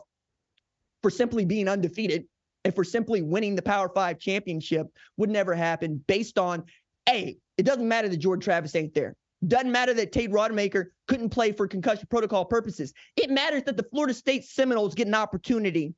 for 1.02 1.10
simply 1.10 1.46
being 1.46 1.68
undefeated 1.68 2.26
and 2.64 2.74
for 2.74 2.84
simply 2.84 3.22
winning 3.22 3.56
the 3.56 3.62
Power 3.62 3.90
Five 3.90 4.20
championship 4.20 4.88
would 5.18 5.30
never 5.30 5.54
happen 5.54 6.04
based 6.08 6.38
on, 6.38 6.64
A, 7.08 7.38
it 7.58 7.64
doesn't 7.64 7.88
matter 7.88 8.10
that 8.10 8.18
Jordan 8.18 8.42
Travis 8.42 8.76
ain't 8.76 8.94
there. 8.94 9.16
Doesn't 9.48 9.72
matter 9.72 9.94
that 9.94 10.12
Tate 10.12 10.32
Rodemaker 10.32 10.86
couldn't 11.08 11.30
play 11.30 11.52
for 11.52 11.68
concussion 11.68 12.08
protocol 12.10 12.46
purposes. 12.46 12.94
It 13.16 13.30
matters 13.30 13.64
that 13.64 13.78
the 13.78 13.84
Florida 13.84 14.14
State 14.14 14.46
Seminoles 14.46 14.96
get 14.96 15.08
an 15.08 15.16
opportunity 15.16 15.94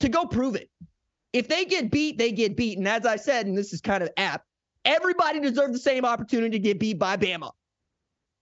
to 0.00 0.08
go 0.08 0.24
prove 0.24 0.54
it. 0.54 0.70
If 1.32 1.48
they 1.48 1.64
get 1.64 1.90
beat, 1.90 2.18
they 2.18 2.32
get 2.32 2.56
beat. 2.56 2.78
And 2.78 2.88
as 2.88 3.04
I 3.04 3.16
said, 3.16 3.46
and 3.46 3.58
this 3.58 3.72
is 3.72 3.80
kind 3.80 4.02
of 4.02 4.10
apt, 4.16 4.46
everybody 4.84 5.40
deserves 5.40 5.72
the 5.72 5.78
same 5.78 6.04
opportunity 6.04 6.58
to 6.58 6.62
get 6.62 6.78
beat 6.78 6.98
by 6.98 7.16
Bama. 7.16 7.50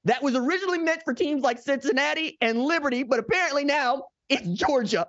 That 0.05 0.23
was 0.23 0.37
originally 0.37 0.79
meant 0.79 1.03
for 1.05 1.15
teams 1.15 1.43
like 1.43 1.59
Cincinnati 1.59 2.37
and 2.41 2.63
Liberty, 2.63 3.03
but 3.03 3.19
apparently 3.19 3.65
now 3.65 4.05
it's 4.29 4.47
Georgia 4.47 5.09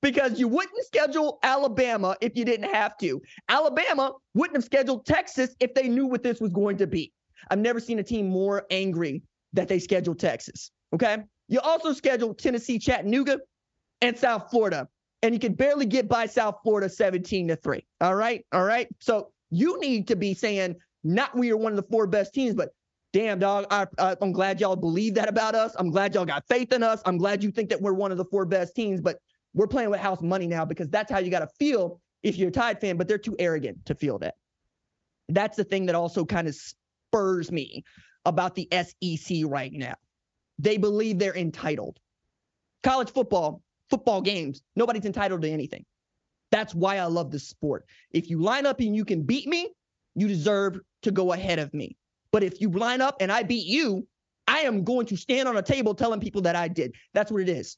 because 0.00 0.38
you 0.38 0.48
wouldn't 0.48 0.84
schedule 0.86 1.38
Alabama 1.42 2.16
if 2.22 2.36
you 2.36 2.44
didn't 2.44 2.72
have 2.72 2.96
to. 2.98 3.20
Alabama 3.48 4.12
wouldn't 4.34 4.56
have 4.56 4.64
scheduled 4.64 5.04
Texas 5.04 5.54
if 5.60 5.74
they 5.74 5.88
knew 5.88 6.06
what 6.06 6.22
this 6.22 6.40
was 6.40 6.50
going 6.52 6.78
to 6.78 6.86
be. 6.86 7.12
I've 7.50 7.58
never 7.58 7.80
seen 7.80 7.98
a 7.98 8.02
team 8.02 8.28
more 8.28 8.66
angry 8.70 9.22
that 9.52 9.68
they 9.68 9.78
scheduled 9.78 10.18
Texas. 10.18 10.70
Okay. 10.94 11.18
You 11.48 11.60
also 11.60 11.92
scheduled 11.92 12.38
Tennessee, 12.38 12.78
Chattanooga, 12.78 13.38
and 14.00 14.16
South 14.16 14.50
Florida 14.50 14.88
and 15.22 15.32
you 15.32 15.38
can 15.38 15.54
barely 15.54 15.86
get 15.86 16.08
by 16.08 16.26
South 16.26 16.56
Florida 16.62 16.88
17 16.88 17.48
to 17.48 17.56
3. 17.56 17.86
All 18.00 18.14
right. 18.14 18.44
All 18.52 18.64
right. 18.64 18.88
So 18.98 19.30
you 19.50 19.78
need 19.80 20.08
to 20.08 20.16
be 20.16 20.34
saying, 20.34 20.76
not 21.04 21.36
we 21.36 21.50
are 21.52 21.56
one 21.56 21.72
of 21.72 21.76
the 21.76 21.90
four 21.90 22.06
best 22.06 22.34
teams, 22.34 22.54
but 22.54 22.70
damn, 23.12 23.38
dog, 23.38 23.66
I, 23.70 23.86
am 24.20 24.32
glad 24.32 24.60
y'all 24.60 24.76
believe 24.76 25.14
that 25.14 25.28
about 25.28 25.54
us. 25.54 25.74
I'm 25.78 25.90
glad 25.90 26.14
y'all 26.14 26.24
got 26.24 26.46
faith 26.48 26.72
in 26.72 26.82
us. 26.82 27.02
I'm 27.04 27.18
glad 27.18 27.42
you 27.42 27.50
think 27.50 27.68
that 27.70 27.80
we're 27.80 27.92
one 27.92 28.10
of 28.10 28.18
the 28.18 28.24
four 28.24 28.44
best 28.44 28.74
teams, 28.74 29.00
but 29.00 29.18
we're 29.54 29.66
playing 29.66 29.90
with 29.90 30.00
house 30.00 30.22
money 30.22 30.46
now 30.46 30.64
because 30.64 30.88
that's 30.88 31.10
how 31.10 31.18
you 31.18 31.30
got 31.30 31.40
to 31.40 31.48
feel 31.58 32.00
if 32.22 32.36
you're 32.36 32.48
a 32.48 32.52
Tide 32.52 32.80
fan, 32.80 32.96
but 32.96 33.06
they're 33.06 33.18
too 33.18 33.36
arrogant 33.38 33.84
to 33.86 33.94
feel 33.94 34.18
that. 34.20 34.34
That's 35.28 35.56
the 35.56 35.64
thing 35.64 35.86
that 35.86 35.94
also 35.94 36.24
kind 36.24 36.48
of 36.48 36.56
spurs 37.12 37.52
me 37.52 37.84
about 38.24 38.54
the 38.54 38.68
SEC 38.72 39.38
right 39.44 39.72
now. 39.72 39.94
They 40.58 40.76
believe 40.76 41.18
they're 41.18 41.36
entitled. 41.36 41.98
College 42.82 43.10
football, 43.10 43.62
football 43.90 44.22
games, 44.22 44.62
nobody's 44.76 45.04
entitled 45.04 45.42
to 45.42 45.50
anything. 45.50 45.84
That's 46.50 46.74
why 46.74 46.98
I 46.98 47.04
love 47.04 47.30
this 47.30 47.48
sport. 47.48 47.86
If 48.10 48.30
you 48.30 48.40
line 48.40 48.66
up 48.66 48.80
and 48.80 48.94
you 48.94 49.04
can 49.04 49.22
beat 49.22 49.46
me, 49.46 49.70
you 50.14 50.28
deserve 50.28 50.78
to 51.02 51.10
go 51.10 51.32
ahead 51.32 51.58
of 51.58 51.72
me. 51.72 51.96
But 52.30 52.42
if 52.42 52.60
you 52.60 52.70
line 52.70 53.00
up 53.00 53.16
and 53.20 53.32
I 53.32 53.42
beat 53.42 53.66
you, 53.66 54.06
I 54.46 54.60
am 54.60 54.84
going 54.84 55.06
to 55.06 55.16
stand 55.16 55.48
on 55.48 55.56
a 55.56 55.62
table 55.62 55.94
telling 55.94 56.20
people 56.20 56.42
that 56.42 56.56
I 56.56 56.68
did. 56.68 56.94
That's 57.14 57.30
what 57.30 57.42
it 57.42 57.48
is. 57.48 57.76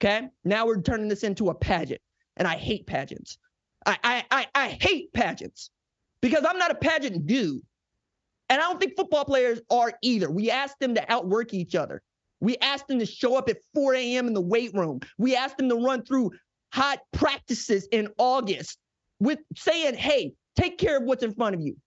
Okay. 0.00 0.28
Now 0.44 0.66
we're 0.66 0.80
turning 0.80 1.08
this 1.08 1.22
into 1.22 1.48
a 1.50 1.54
pageant. 1.54 2.00
And 2.36 2.48
I 2.48 2.56
hate 2.56 2.86
pageants. 2.86 3.38
I 3.86 3.98
I 4.02 4.24
I, 4.30 4.46
I 4.54 4.68
hate 4.68 5.12
pageants 5.12 5.70
because 6.20 6.44
I'm 6.48 6.58
not 6.58 6.70
a 6.70 6.74
pageant 6.74 7.26
dude. 7.26 7.62
And 8.52 8.60
I 8.60 8.64
don't 8.64 8.78
think 8.78 8.96
football 8.98 9.24
players 9.24 9.62
are 9.70 9.94
either. 10.02 10.30
We 10.30 10.50
ask 10.50 10.78
them 10.78 10.94
to 10.96 11.10
outwork 11.10 11.54
each 11.54 11.74
other. 11.74 12.02
We 12.40 12.58
asked 12.58 12.86
them 12.86 12.98
to 12.98 13.06
show 13.06 13.34
up 13.38 13.48
at 13.48 13.56
4 13.72 13.94
a.m. 13.94 14.26
in 14.26 14.34
the 14.34 14.42
weight 14.42 14.74
room. 14.74 15.00
We 15.16 15.34
asked 15.34 15.56
them 15.56 15.70
to 15.70 15.76
run 15.76 16.04
through 16.04 16.32
hot 16.70 16.98
practices 17.14 17.88
in 17.90 18.10
August 18.18 18.76
with 19.20 19.38
saying, 19.56 19.94
hey, 19.94 20.34
take 20.54 20.76
care 20.76 20.98
of 20.98 21.04
what's 21.04 21.22
in 21.22 21.32
front 21.32 21.54
of 21.54 21.62
you. 21.62 21.78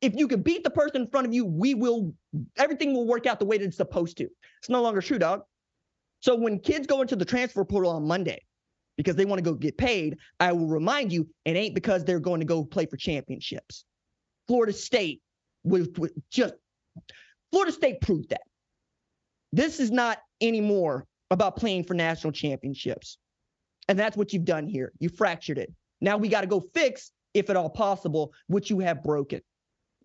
If 0.00 0.14
you 0.16 0.26
can 0.26 0.40
beat 0.40 0.64
the 0.64 0.70
person 0.70 1.02
in 1.02 1.08
front 1.08 1.26
of 1.26 1.34
you, 1.34 1.44
we 1.44 1.74
will, 1.74 2.14
everything 2.56 2.94
will 2.94 3.06
work 3.06 3.26
out 3.26 3.38
the 3.38 3.44
way 3.44 3.58
that 3.58 3.64
it's 3.66 3.76
supposed 3.76 4.16
to. 4.16 4.24
It's 4.60 4.70
no 4.70 4.80
longer 4.80 5.02
true, 5.02 5.18
dog. 5.18 5.42
So 6.20 6.34
when 6.34 6.60
kids 6.60 6.86
go 6.86 7.02
into 7.02 7.16
the 7.16 7.26
transfer 7.26 7.62
portal 7.62 7.90
on 7.90 8.08
Monday 8.08 8.42
because 8.96 9.16
they 9.16 9.26
want 9.26 9.44
to 9.44 9.44
go 9.44 9.52
get 9.52 9.76
paid, 9.76 10.16
I 10.40 10.52
will 10.52 10.68
remind 10.68 11.12
you, 11.12 11.28
it 11.44 11.56
ain't 11.56 11.74
because 11.74 12.06
they're 12.06 12.20
going 12.20 12.40
to 12.40 12.46
go 12.46 12.64
play 12.64 12.86
for 12.86 12.96
championships. 12.96 13.84
Florida 14.48 14.72
State 14.72 15.20
was 15.66 15.88
just, 16.30 16.54
Florida 17.50 17.72
State 17.72 18.00
proved 18.00 18.30
that. 18.30 18.42
This 19.52 19.80
is 19.80 19.90
not 19.90 20.18
anymore 20.40 21.06
about 21.30 21.56
playing 21.56 21.84
for 21.84 21.94
national 21.94 22.32
championships. 22.32 23.18
And 23.88 23.98
that's 23.98 24.16
what 24.16 24.32
you've 24.32 24.44
done 24.44 24.66
here. 24.66 24.92
You 24.98 25.08
fractured 25.08 25.58
it. 25.58 25.72
Now 26.00 26.16
we 26.16 26.28
got 26.28 26.42
to 26.42 26.46
go 26.46 26.60
fix, 26.74 27.10
if 27.34 27.50
at 27.50 27.56
all 27.56 27.70
possible, 27.70 28.32
what 28.48 28.70
you 28.70 28.80
have 28.80 29.02
broken. 29.02 29.40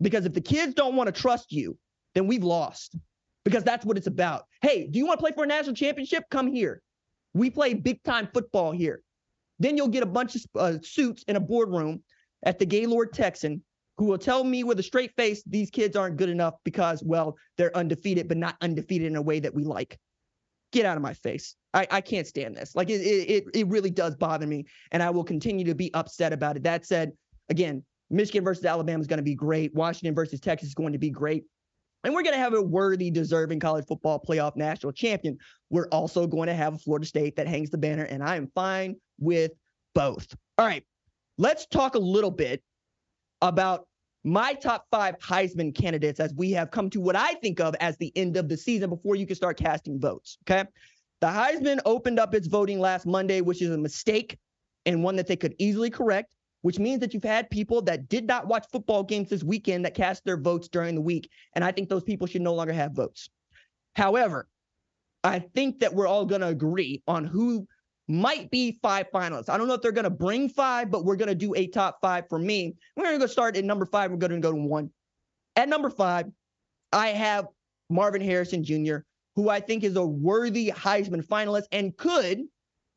Because 0.00 0.26
if 0.26 0.34
the 0.34 0.40
kids 0.40 0.74
don't 0.74 0.96
want 0.96 1.12
to 1.12 1.20
trust 1.20 1.52
you, 1.52 1.76
then 2.14 2.26
we've 2.26 2.44
lost. 2.44 2.96
Because 3.44 3.64
that's 3.64 3.84
what 3.84 3.96
it's 3.96 4.06
about. 4.06 4.44
Hey, 4.60 4.86
do 4.86 4.98
you 4.98 5.06
want 5.06 5.18
to 5.18 5.22
play 5.22 5.32
for 5.32 5.44
a 5.44 5.46
national 5.46 5.74
championship? 5.74 6.24
Come 6.30 6.52
here. 6.52 6.80
We 7.34 7.50
play 7.50 7.74
big 7.74 8.02
time 8.04 8.28
football 8.32 8.72
here. 8.72 9.02
Then 9.58 9.76
you'll 9.76 9.88
get 9.88 10.02
a 10.02 10.06
bunch 10.06 10.36
of 10.36 10.42
uh, 10.56 10.74
suits 10.82 11.24
in 11.26 11.36
a 11.36 11.40
boardroom 11.40 12.02
at 12.44 12.58
the 12.58 12.66
Gaylord 12.66 13.12
Texan 13.12 13.62
who 13.98 14.06
will 14.06 14.18
tell 14.18 14.42
me 14.42 14.64
with 14.64 14.78
a 14.78 14.82
straight 14.82 15.14
face 15.16 15.42
these 15.46 15.70
kids 15.70 15.96
aren't 15.96 16.16
good 16.16 16.28
enough 16.28 16.54
because, 16.64 17.02
well, 17.02 17.36
they're 17.56 17.76
undefeated, 17.76 18.28
but 18.28 18.36
not 18.36 18.56
undefeated 18.60 19.06
in 19.06 19.16
a 19.16 19.22
way 19.22 19.40
that 19.40 19.54
we 19.54 19.64
like. 19.64 19.98
Get 20.72 20.86
out 20.86 20.96
of 20.96 21.02
my 21.02 21.14
face. 21.14 21.54
I, 21.74 21.86
I 21.90 22.00
can't 22.00 22.26
stand 22.26 22.56
this. 22.56 22.74
Like 22.74 22.88
it, 22.88 23.00
it, 23.02 23.44
it 23.54 23.66
really 23.68 23.90
does 23.90 24.16
bother 24.16 24.46
me, 24.46 24.64
and 24.90 25.02
I 25.02 25.10
will 25.10 25.24
continue 25.24 25.64
to 25.66 25.74
be 25.74 25.92
upset 25.94 26.32
about 26.32 26.56
it. 26.56 26.62
That 26.62 26.86
said, 26.86 27.12
again, 27.50 27.84
Michigan 28.10 28.44
versus 28.44 28.64
Alabama 28.64 29.00
is 29.00 29.06
going 29.06 29.18
to 29.18 29.22
be 29.22 29.34
great. 29.34 29.74
Washington 29.74 30.14
versus 30.14 30.40
Texas 30.40 30.68
is 30.68 30.74
going 30.74 30.92
to 30.92 30.98
be 30.98 31.10
great. 31.10 31.44
And 32.04 32.12
we're 32.12 32.22
going 32.22 32.34
to 32.34 32.40
have 32.40 32.54
a 32.54 32.60
worthy, 32.60 33.10
deserving 33.10 33.60
college 33.60 33.86
football 33.86 34.20
playoff 34.20 34.56
national 34.56 34.92
champion. 34.92 35.38
We're 35.70 35.88
also 35.88 36.26
going 36.26 36.48
to 36.48 36.54
have 36.54 36.74
a 36.74 36.78
Florida 36.78 37.06
State 37.06 37.36
that 37.36 37.46
hangs 37.46 37.70
the 37.70 37.78
banner, 37.78 38.04
and 38.04 38.22
I 38.22 38.36
am 38.36 38.50
fine 38.54 38.96
with 39.20 39.52
both. 39.94 40.26
All 40.58 40.66
right, 40.66 40.84
let's 41.38 41.66
talk 41.66 41.94
a 41.94 42.00
little 42.00 42.30
bit 42.30 42.62
about 43.42 43.86
my 44.24 44.54
top 44.54 44.86
five 44.90 45.18
Heisman 45.18 45.74
candidates 45.74 46.20
as 46.20 46.32
we 46.34 46.52
have 46.52 46.70
come 46.70 46.88
to 46.90 47.00
what 47.00 47.16
I 47.16 47.34
think 47.34 47.60
of 47.60 47.74
as 47.80 47.96
the 47.98 48.12
end 48.16 48.36
of 48.36 48.48
the 48.48 48.56
season 48.56 48.88
before 48.88 49.16
you 49.16 49.26
can 49.26 49.36
start 49.36 49.58
casting 49.58 50.00
votes. 50.00 50.38
Okay. 50.48 50.66
The 51.20 51.26
Heisman 51.26 51.80
opened 51.84 52.18
up 52.18 52.34
its 52.34 52.46
voting 52.46 52.80
last 52.80 53.04
Monday, 53.04 53.40
which 53.40 53.60
is 53.60 53.70
a 53.70 53.78
mistake 53.78 54.38
and 54.86 55.02
one 55.04 55.16
that 55.16 55.26
they 55.26 55.36
could 55.36 55.54
easily 55.58 55.90
correct, 55.90 56.34
which 56.62 56.78
means 56.78 57.00
that 57.00 57.14
you've 57.14 57.22
had 57.22 57.50
people 57.50 57.82
that 57.82 58.08
did 58.08 58.26
not 58.26 58.46
watch 58.46 58.64
football 58.72 59.02
games 59.02 59.28
this 59.28 59.42
weekend 59.42 59.84
that 59.84 59.94
cast 59.94 60.24
their 60.24 60.36
votes 60.36 60.68
during 60.68 60.94
the 60.94 61.00
week. 61.00 61.28
And 61.54 61.64
I 61.64 61.72
think 61.72 61.88
those 61.88 62.04
people 62.04 62.26
should 62.26 62.42
no 62.42 62.54
longer 62.54 62.72
have 62.72 62.92
votes. 62.92 63.28
However, 63.94 64.48
I 65.24 65.40
think 65.40 65.80
that 65.80 65.94
we're 65.94 66.08
all 66.08 66.26
going 66.26 66.40
to 66.40 66.48
agree 66.48 67.02
on 67.06 67.24
who 67.24 67.66
might 68.12 68.50
be 68.50 68.78
five 68.82 69.10
finalists. 69.10 69.48
I 69.48 69.56
don't 69.56 69.68
know 69.68 69.74
if 69.74 69.80
they're 69.80 69.90
going 69.90 70.04
to 70.04 70.10
bring 70.10 70.48
five, 70.48 70.90
but 70.90 71.04
we're 71.04 71.16
going 71.16 71.30
to 71.30 71.34
do 71.34 71.54
a 71.54 71.66
top 71.66 71.98
five 72.02 72.28
for 72.28 72.38
me. 72.38 72.74
We're 72.94 73.04
going 73.04 73.20
to 73.20 73.28
start 73.28 73.56
at 73.56 73.64
number 73.64 73.86
five. 73.86 74.10
We're 74.10 74.18
going 74.18 74.32
to 74.32 74.38
go 74.38 74.52
to 74.52 74.58
one. 74.58 74.90
At 75.56 75.68
number 75.68 75.88
five, 75.88 76.26
I 76.92 77.08
have 77.08 77.46
Marvin 77.88 78.20
Harrison 78.20 78.62
Jr., 78.62 78.98
who 79.34 79.48
I 79.48 79.60
think 79.60 79.82
is 79.82 79.96
a 79.96 80.04
worthy 80.04 80.70
Heisman 80.70 81.26
finalist 81.26 81.64
and 81.72 81.96
could 81.96 82.42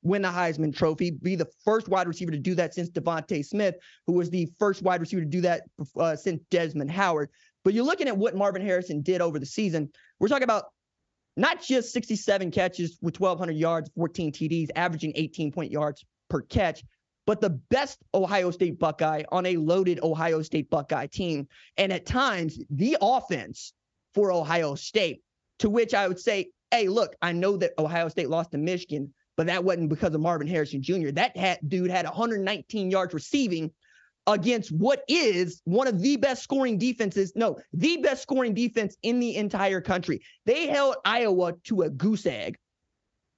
win 0.04 0.21
the 0.21 0.28
Heisman 0.28 0.75
Trophy, 0.75 1.12
be 1.12 1.36
the 1.36 1.47
first 1.63 1.88
wide 1.88 2.08
receiver 2.08 2.32
to 2.32 2.38
do 2.38 2.54
that 2.56 2.73
since 2.73 2.89
DeVonta 2.89 3.43
Smith, 3.43 3.75
who 4.06 4.13
was 4.13 4.30
the 4.30 4.49
first 4.60 4.84
wide 4.84 4.99
receiver 4.99 5.21
to 5.21 5.28
do 5.28 5.41
that 5.41 5.63
uh, 5.97 6.15
since 6.15 6.41
Desmond 6.51 6.91
Howard. 6.91 7.30
But 7.63 7.73
you're 7.73 7.86
looking 7.86 8.08
at 8.08 8.17
what 8.17 8.36
Marvin 8.36 8.62
Harrison 8.62 9.01
did 9.01 9.21
over 9.21 9.39
the 9.39 9.45
season. 9.45 9.89
We're 10.19 10.28
talking 10.28 10.43
about 10.43 10.65
not 11.38 11.62
just 11.62 11.91
67 11.91 12.52
catches 12.52 12.98
with 13.02 13.19
1,200 13.19 13.54
yards, 13.54 13.89
14 13.95 14.32
TDs, 14.32 14.69
averaging 14.76 15.13
18 15.15 15.52
point 15.52 15.71
yards 15.71 16.04
per 16.30 16.41
catch, 16.41 16.84
but 17.26 17.41
the 17.41 17.50
best 17.50 18.00
Ohio 18.13 18.52
State 18.52 18.80
Buckeye 18.80 19.24
on 19.32 19.45
a 19.45 19.58
loaded 19.58 20.00
Ohio 20.04 20.41
State 20.41 20.69
Buckeye 20.69 21.08
team. 21.08 21.48
And 21.78 21.91
at 21.91 22.06
times, 22.06 22.60
the 22.69 22.98
offense 23.02 23.74
for 24.13 24.32
Ohio 24.32 24.76
State, 24.76 25.24
to 25.60 25.69
which 25.69 25.93
I 25.93 26.08
would 26.08 26.19
say, 26.19 26.52
hey, 26.71 26.88
look, 26.88 27.15
I 27.21 27.32
know 27.32 27.58
that 27.58 27.74
Ohio 27.78 28.10
State 28.10 28.30
lost 28.30 28.52
to 28.52 28.58
Michigan, 28.58 29.13
but 29.38 29.48
that 29.48 29.63
wasn't 29.63 29.89
because 29.89 30.13
of 30.13 30.21
Marvin 30.21 30.48
Harrison 30.48 30.82
Jr. 30.82 31.12
That 31.12 31.36
hat, 31.36 31.67
dude 31.67 31.91
had 31.91 32.06
119 32.06 32.91
yards 32.91 33.13
receiving 33.13 33.71
against 34.27 34.71
what 34.71 35.03
is 35.07 35.61
one 35.65 35.88
of 35.88 36.01
the 36.01 36.17
best 36.17 36.43
scoring 36.43 36.77
defenses, 36.77 37.31
no, 37.35 37.57
the 37.73 37.97
best 37.97 38.23
scoring 38.23 38.53
defense 38.53 38.97
in 39.03 39.19
the 39.19 39.35
entire 39.35 39.81
country. 39.81 40.21
They 40.45 40.67
held 40.67 40.95
Iowa 41.05 41.53
to 41.65 41.83
a 41.83 41.89
goose 41.89 42.25
egg 42.25 42.57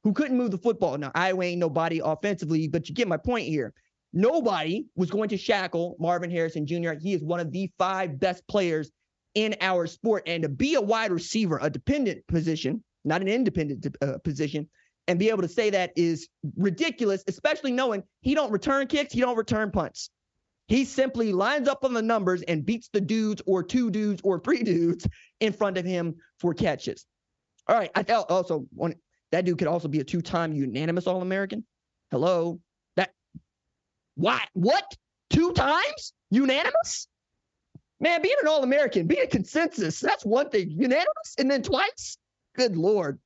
who 0.04 0.14
couldn't 0.14 0.38
move 0.38 0.52
the 0.52 0.58
football. 0.58 0.98
Now, 0.98 1.12
Iowa 1.14 1.44
ain't 1.44 1.60
nobody 1.60 2.00
offensively, 2.04 2.68
but 2.68 2.88
you 2.88 2.96
get 2.96 3.08
my 3.08 3.18
point 3.18 3.48
here. 3.48 3.74
Nobody 4.14 4.86
was 4.96 5.12
going 5.12 5.30
to 5.30 5.38
shackle 5.38 5.98
Marvin 6.00 6.32
Harrison 6.32 6.66
Jr. 6.66 6.94
He 7.00 7.14
is 7.14 7.24
one 7.24 7.42
of 7.42 7.52
the 7.52 7.70
five 7.78 8.20
best 8.20 8.48
players 8.48 8.90
in 9.36 9.56
our 9.60 9.86
sport. 9.86 10.24
And 10.26 10.44
to 10.44 10.50
be 10.50 10.76
a 10.76 10.82
wide 10.82 11.12
receiver, 11.12 11.60
a 11.62 11.70
dependent 11.70 12.26
position, 12.28 12.84
not 13.04 13.22
an 13.22 13.28
independent 13.28 13.86
uh, 14.02 14.18
position, 14.24 14.70
and 15.08 15.20
be 15.20 15.30
able 15.30 15.42
to 15.42 15.48
say 15.48 15.70
that 15.70 15.92
is 15.96 16.28
ridiculous, 16.56 17.24
especially 17.28 17.72
knowing 17.72 18.04
he 18.22 18.34
don't 18.34 18.52
return 18.52 18.88
kicks, 18.88 19.14
he 19.14 19.22
don't 19.22 19.38
return 19.38 19.72
punts. 19.72 20.10
He 20.68 20.84
simply 20.84 21.32
lines 21.32 21.68
up 21.68 21.86
on 21.86 21.94
the 21.94 22.02
numbers 22.02 22.42
and 22.42 22.66
beats 22.66 22.90
the 22.92 23.02
dudes 23.02 23.42
or 23.46 23.64
two 23.64 23.90
dudes 23.90 24.22
or 24.24 24.40
three 24.40 24.64
dudes 24.64 25.08
in 25.40 25.54
front 25.54 25.78
of 25.78 25.86
him 25.86 26.16
for 26.40 26.54
catches. 26.54 27.06
All 27.68 27.78
right. 27.78 27.92
I 27.96 28.04
also 28.14 28.66
want 28.76 28.98
that 29.32 29.46
dude 29.46 29.58
could 29.58 29.68
also 29.68 29.88
be 29.88 30.00
a 30.00 30.04
two-time 30.04 30.54
unanimous 30.54 31.08
All-American. 31.08 31.66
Hello. 32.12 32.60
That 32.96 33.12
what? 34.16 34.48
What? 34.54 34.86
Two 35.30 35.54
times? 35.54 36.14
Unanimous? 36.32 37.08
Man, 38.00 38.22
being 38.22 38.36
an 38.42 38.48
All-American, 38.48 39.08
being 39.08 39.24
a 39.24 39.28
consensus, 39.28 40.00
that's 40.00 40.24
one 40.24 40.50
thing. 40.50 40.70
Unanimous 40.72 41.36
and 41.38 41.50
then 41.50 41.64
twice? 41.64 42.18
Good 42.56 42.78
Lord. 42.78 43.20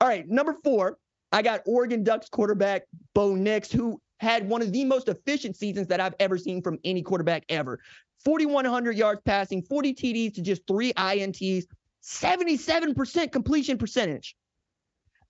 All 0.00 0.08
right, 0.08 0.28
number 0.28 0.56
four, 0.64 0.98
I 1.32 1.42
got 1.42 1.62
Oregon 1.66 2.04
Ducks 2.04 2.28
quarterback 2.28 2.82
Bo 3.14 3.34
Nix, 3.34 3.70
who 3.70 4.00
had 4.18 4.48
one 4.48 4.62
of 4.62 4.72
the 4.72 4.84
most 4.84 5.08
efficient 5.08 5.56
seasons 5.56 5.86
that 5.88 6.00
I've 6.00 6.14
ever 6.20 6.38
seen 6.38 6.62
from 6.62 6.78
any 6.84 7.02
quarterback 7.02 7.44
ever. 7.48 7.80
4,100 8.24 8.96
yards 8.96 9.20
passing, 9.24 9.62
40 9.62 9.94
TDs 9.94 10.34
to 10.34 10.42
just 10.42 10.66
three 10.66 10.92
INTs, 10.94 11.64
77% 12.02 13.32
completion 13.32 13.78
percentage. 13.78 14.36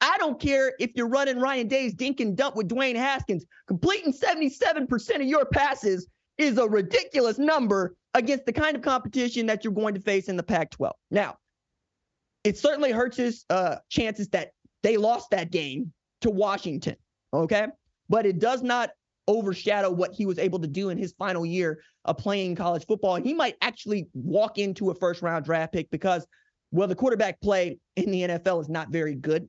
I 0.00 0.18
don't 0.18 0.38
care 0.38 0.74
if 0.78 0.90
you're 0.94 1.08
running 1.08 1.40
Ryan 1.40 1.68
Day's 1.68 1.94
dink 1.94 2.20
and 2.20 2.36
dump 2.36 2.54
with 2.54 2.68
Dwayne 2.68 2.96
Haskins. 2.96 3.44
Completing 3.66 4.12
77% 4.12 5.16
of 5.16 5.22
your 5.22 5.46
passes 5.46 6.06
is 6.38 6.58
a 6.58 6.68
ridiculous 6.68 7.38
number 7.38 7.96
against 8.14 8.44
the 8.46 8.52
kind 8.52 8.76
of 8.76 8.82
competition 8.82 9.46
that 9.46 9.64
you're 9.64 9.72
going 9.72 9.94
to 9.94 10.00
face 10.00 10.28
in 10.28 10.36
the 10.36 10.42
Pac 10.42 10.70
12. 10.70 10.94
Now, 11.10 11.36
it 12.44 12.58
certainly 12.58 12.92
hurts 12.92 13.16
his 13.16 13.44
uh, 13.50 13.76
chances 13.88 14.28
that 14.28 14.52
they 14.82 14.96
lost 14.96 15.30
that 15.30 15.50
game 15.50 15.92
to 16.20 16.30
Washington. 16.30 16.96
Okay. 17.32 17.66
But 18.08 18.26
it 18.26 18.38
does 18.38 18.62
not 18.62 18.90
overshadow 19.28 19.90
what 19.90 20.12
he 20.14 20.26
was 20.26 20.38
able 20.38 20.58
to 20.60 20.68
do 20.68 20.90
in 20.90 20.98
his 20.98 21.12
final 21.18 21.44
year 21.44 21.80
of 22.04 22.16
playing 22.18 22.54
college 22.54 22.86
football. 22.86 23.16
He 23.16 23.34
might 23.34 23.56
actually 23.60 24.06
walk 24.14 24.58
into 24.58 24.90
a 24.90 24.94
first 24.94 25.22
round 25.22 25.44
draft 25.44 25.72
pick 25.72 25.90
because, 25.90 26.26
well, 26.70 26.88
the 26.88 26.94
quarterback 26.94 27.40
play 27.40 27.78
in 27.96 28.10
the 28.10 28.22
NFL 28.22 28.60
is 28.60 28.68
not 28.68 28.90
very 28.90 29.14
good. 29.14 29.48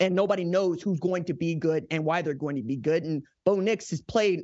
And 0.00 0.14
nobody 0.14 0.44
knows 0.44 0.80
who's 0.80 1.00
going 1.00 1.24
to 1.24 1.34
be 1.34 1.56
good 1.56 1.86
and 1.90 2.04
why 2.04 2.22
they're 2.22 2.34
going 2.34 2.56
to 2.56 2.62
be 2.62 2.76
good. 2.76 3.02
And 3.02 3.22
Bo 3.44 3.56
Nix 3.56 3.90
has 3.90 4.00
played 4.00 4.42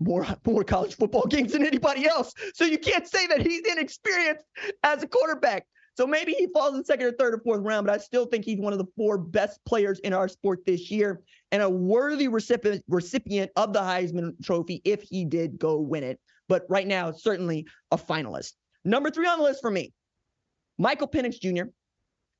more, 0.00 0.26
more 0.46 0.64
college 0.64 0.96
football 0.96 1.26
games 1.30 1.52
than 1.52 1.66
anybody 1.66 2.06
else. 2.06 2.32
So 2.54 2.64
you 2.64 2.78
can't 2.78 3.06
say 3.06 3.26
that 3.28 3.40
he's 3.40 3.62
inexperienced 3.70 4.44
as 4.82 5.02
a 5.02 5.06
quarterback. 5.06 5.66
So 5.96 6.06
maybe 6.06 6.32
he 6.32 6.46
falls 6.54 6.74
in 6.74 6.84
second 6.84 7.06
or 7.06 7.12
third 7.12 7.34
or 7.34 7.38
fourth 7.38 7.60
round, 7.62 7.86
but 7.86 7.94
I 7.94 7.98
still 7.98 8.24
think 8.24 8.44
he's 8.44 8.58
one 8.58 8.72
of 8.72 8.78
the 8.78 8.86
four 8.96 9.18
best 9.18 9.60
players 9.66 9.98
in 10.00 10.14
our 10.14 10.26
sport 10.26 10.64
this 10.64 10.90
year 10.90 11.20
and 11.50 11.62
a 11.62 11.68
worthy 11.68 12.28
recipient 12.28 12.82
recipient 12.88 13.50
of 13.56 13.72
the 13.72 13.80
Heisman 13.80 14.32
Trophy 14.42 14.80
if 14.84 15.02
he 15.02 15.24
did 15.24 15.58
go 15.58 15.78
win 15.78 16.02
it. 16.02 16.18
But 16.48 16.64
right 16.68 16.86
now, 16.86 17.12
certainly 17.12 17.66
a 17.90 17.98
finalist. 17.98 18.52
Number 18.84 19.10
three 19.10 19.26
on 19.26 19.38
the 19.38 19.44
list 19.44 19.60
for 19.60 19.70
me, 19.70 19.92
Michael 20.78 21.08
Penix 21.08 21.38
Jr., 21.38 21.70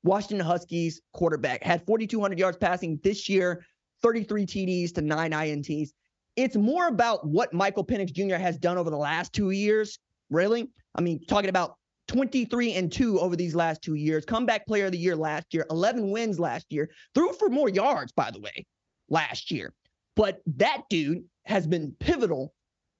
Washington 0.03 0.45
Huskies 0.45 1.01
quarterback, 1.13 1.63
had 1.63 1.85
4,200 1.85 2.37
yards 2.37 2.57
passing 2.57 2.99
this 3.03 3.29
year, 3.29 3.65
33 4.01 4.45
TDs 4.45 4.93
to 4.95 5.01
nine 5.01 5.31
INTs. 5.31 5.89
It's 6.35 6.55
more 6.55 6.87
about 6.87 7.25
what 7.25 7.53
Michael 7.53 7.85
Penix 7.85 8.11
Jr. 8.11 8.35
has 8.35 8.57
done 8.57 8.77
over 8.77 8.89
the 8.89 8.97
last 8.97 9.31
two 9.31 9.51
years, 9.51 9.99
really. 10.29 10.69
I 10.95 11.01
mean, 11.01 11.23
talking 11.27 11.49
about 11.49 11.77
23 12.07 12.73
and 12.73 12.91
2 12.91 13.19
over 13.19 13.35
these 13.35 13.55
last 13.55 13.81
two 13.81 13.95
years. 13.95 14.25
Comeback 14.25 14.67
player 14.67 14.87
of 14.87 14.91
the 14.91 14.97
year 14.97 15.15
last 15.15 15.53
year, 15.53 15.65
11 15.69 16.11
wins 16.11 16.39
last 16.39 16.65
year. 16.69 16.89
Threw 17.15 17.33
for 17.33 17.49
more 17.49 17.69
yards, 17.69 18.11
by 18.11 18.31
the 18.31 18.39
way, 18.39 18.65
last 19.09 19.51
year. 19.51 19.73
But 20.15 20.41
that 20.57 20.83
dude 20.89 21.23
has 21.45 21.65
been 21.67 21.95
pivotal 21.99 22.53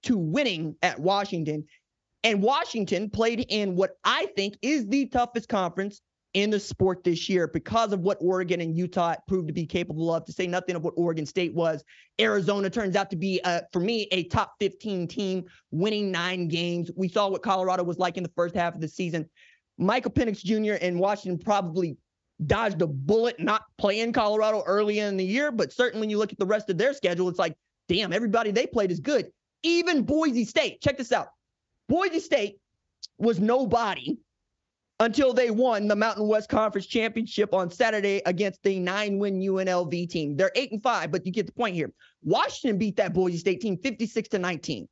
to 0.03 0.17
winning 0.17 0.75
at 0.81 0.99
Washington. 0.99 1.65
And 2.23 2.41
Washington 2.41 3.09
played 3.09 3.45
in 3.49 3.75
what 3.75 3.91
I 4.03 4.27
think 4.35 4.57
is 4.61 4.87
the 4.87 5.07
toughest 5.07 5.49
conference 5.49 6.01
in 6.33 6.49
the 6.49 6.59
sport 6.59 7.03
this 7.03 7.29
year 7.29 7.47
because 7.47 7.93
of 7.93 7.99
what 7.99 8.17
Oregon 8.19 8.61
and 8.61 8.75
Utah 8.75 9.15
proved 9.27 9.47
to 9.47 9.53
be 9.53 9.65
capable 9.65 10.13
of, 10.13 10.25
to 10.25 10.31
say 10.31 10.47
nothing 10.47 10.75
of 10.75 10.83
what 10.83 10.93
Oregon 10.97 11.25
State 11.25 11.53
was. 11.53 11.83
Arizona 12.19 12.69
turns 12.69 12.95
out 12.95 13.09
to 13.11 13.15
be, 13.15 13.39
uh, 13.43 13.61
for 13.71 13.79
me, 13.79 14.07
a 14.11 14.23
top 14.25 14.53
15 14.59 15.07
team, 15.07 15.45
winning 15.71 16.11
nine 16.11 16.47
games. 16.47 16.89
We 16.95 17.07
saw 17.07 17.29
what 17.29 17.43
Colorado 17.43 17.83
was 17.83 17.99
like 17.99 18.17
in 18.17 18.23
the 18.23 18.31
first 18.35 18.55
half 18.55 18.73
of 18.73 18.81
the 18.81 18.87
season. 18.87 19.29
Michael 19.77 20.11
Penix 20.11 20.43
Jr. 20.43 20.83
and 20.83 20.99
Washington 20.99 21.43
probably 21.43 21.97
dodged 22.47 22.81
a 22.81 22.87
bullet 22.87 23.39
not 23.39 23.63
playing 23.77 24.11
Colorado 24.11 24.63
early 24.65 24.99
in 24.99 25.17
the 25.17 25.25
year, 25.25 25.51
but 25.51 25.71
certainly 25.71 26.05
when 26.05 26.09
you 26.09 26.17
look 26.17 26.31
at 26.31 26.39
the 26.39 26.45
rest 26.45 26.69
of 26.69 26.77
their 26.77 26.93
schedule, 26.93 27.29
it's 27.29 27.39
like, 27.39 27.55
damn, 27.87 28.11
everybody 28.11 28.51
they 28.51 28.65
played 28.65 28.91
is 28.91 28.99
good. 28.99 29.31
Even 29.61 30.01
Boise 30.03 30.45
State, 30.45 30.81
check 30.81 30.97
this 30.97 31.11
out. 31.11 31.27
Boise 31.87 32.19
State 32.19 32.57
was 33.17 33.39
nobody 33.39 34.17
until 35.03 35.33
they 35.33 35.51
won 35.51 35.89
the 35.89 35.95
Mountain 35.97 36.29
West 36.29 36.47
Conference 36.47 36.87
Championship 36.87 37.53
on 37.53 37.69
Saturday 37.69 38.21
against 38.25 38.63
the 38.63 38.79
nine-win 38.79 39.37
UNLV 39.37 40.09
team. 40.09 40.37
They're 40.37 40.51
eight 40.55 40.71
and 40.71 40.81
five, 40.81 41.11
but 41.11 41.25
you 41.25 41.33
get 41.33 41.45
the 41.45 41.51
point 41.51 41.75
here. 41.75 41.91
Washington 42.23 42.77
beat 42.77 42.95
that 42.95 43.13
Boise 43.13 43.37
State 43.37 43.59
team 43.59 43.77
56 43.77 44.29
to 44.29 44.39
19, 44.39 44.87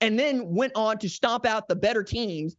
and 0.00 0.18
then 0.18 0.54
went 0.54 0.72
on 0.74 0.96
to 0.96 1.10
stomp 1.10 1.44
out 1.44 1.68
the 1.68 1.76
better 1.76 2.02
teams 2.02 2.56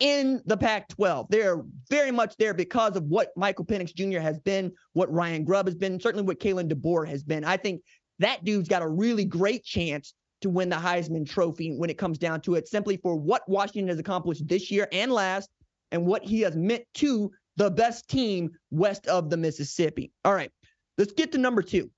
in 0.00 0.42
the 0.46 0.56
Pac-12. 0.56 1.28
They're 1.30 1.62
very 1.88 2.10
much 2.10 2.36
there 2.38 2.54
because 2.54 2.96
of 2.96 3.04
what 3.04 3.30
Michael 3.36 3.64
Penix 3.64 3.94
Jr. 3.94 4.18
has 4.18 4.40
been, 4.40 4.72
what 4.94 5.12
Ryan 5.12 5.44
Grubb 5.44 5.66
has 5.66 5.76
been, 5.76 6.00
certainly 6.00 6.26
what 6.26 6.40
Kalen 6.40 6.68
DeBoer 6.68 7.06
has 7.06 7.22
been. 7.22 7.44
I 7.44 7.56
think 7.56 7.82
that 8.18 8.44
dude's 8.44 8.68
got 8.68 8.82
a 8.82 8.88
really 8.88 9.24
great 9.24 9.62
chance 9.62 10.12
to 10.40 10.50
win 10.50 10.70
the 10.70 10.76
Heisman 10.76 11.24
Trophy 11.24 11.76
when 11.76 11.88
it 11.88 11.98
comes 11.98 12.18
down 12.18 12.40
to 12.42 12.56
it, 12.56 12.66
simply 12.66 12.96
for 12.96 13.14
what 13.14 13.48
Washington 13.48 13.86
has 13.88 14.00
accomplished 14.00 14.48
this 14.48 14.72
year 14.72 14.88
and 14.90 15.12
last 15.12 15.50
and 15.92 16.06
what 16.06 16.24
he 16.24 16.40
has 16.42 16.56
meant 16.56 16.84
to 16.94 17.30
the 17.56 17.70
best 17.70 18.08
team 18.08 18.50
west 18.70 19.06
of 19.06 19.30
the 19.30 19.36
Mississippi. 19.36 20.12
All 20.24 20.34
right, 20.34 20.50
let's 20.98 21.12
get 21.12 21.32
to 21.32 21.38
number 21.38 21.62
two. 21.62 21.90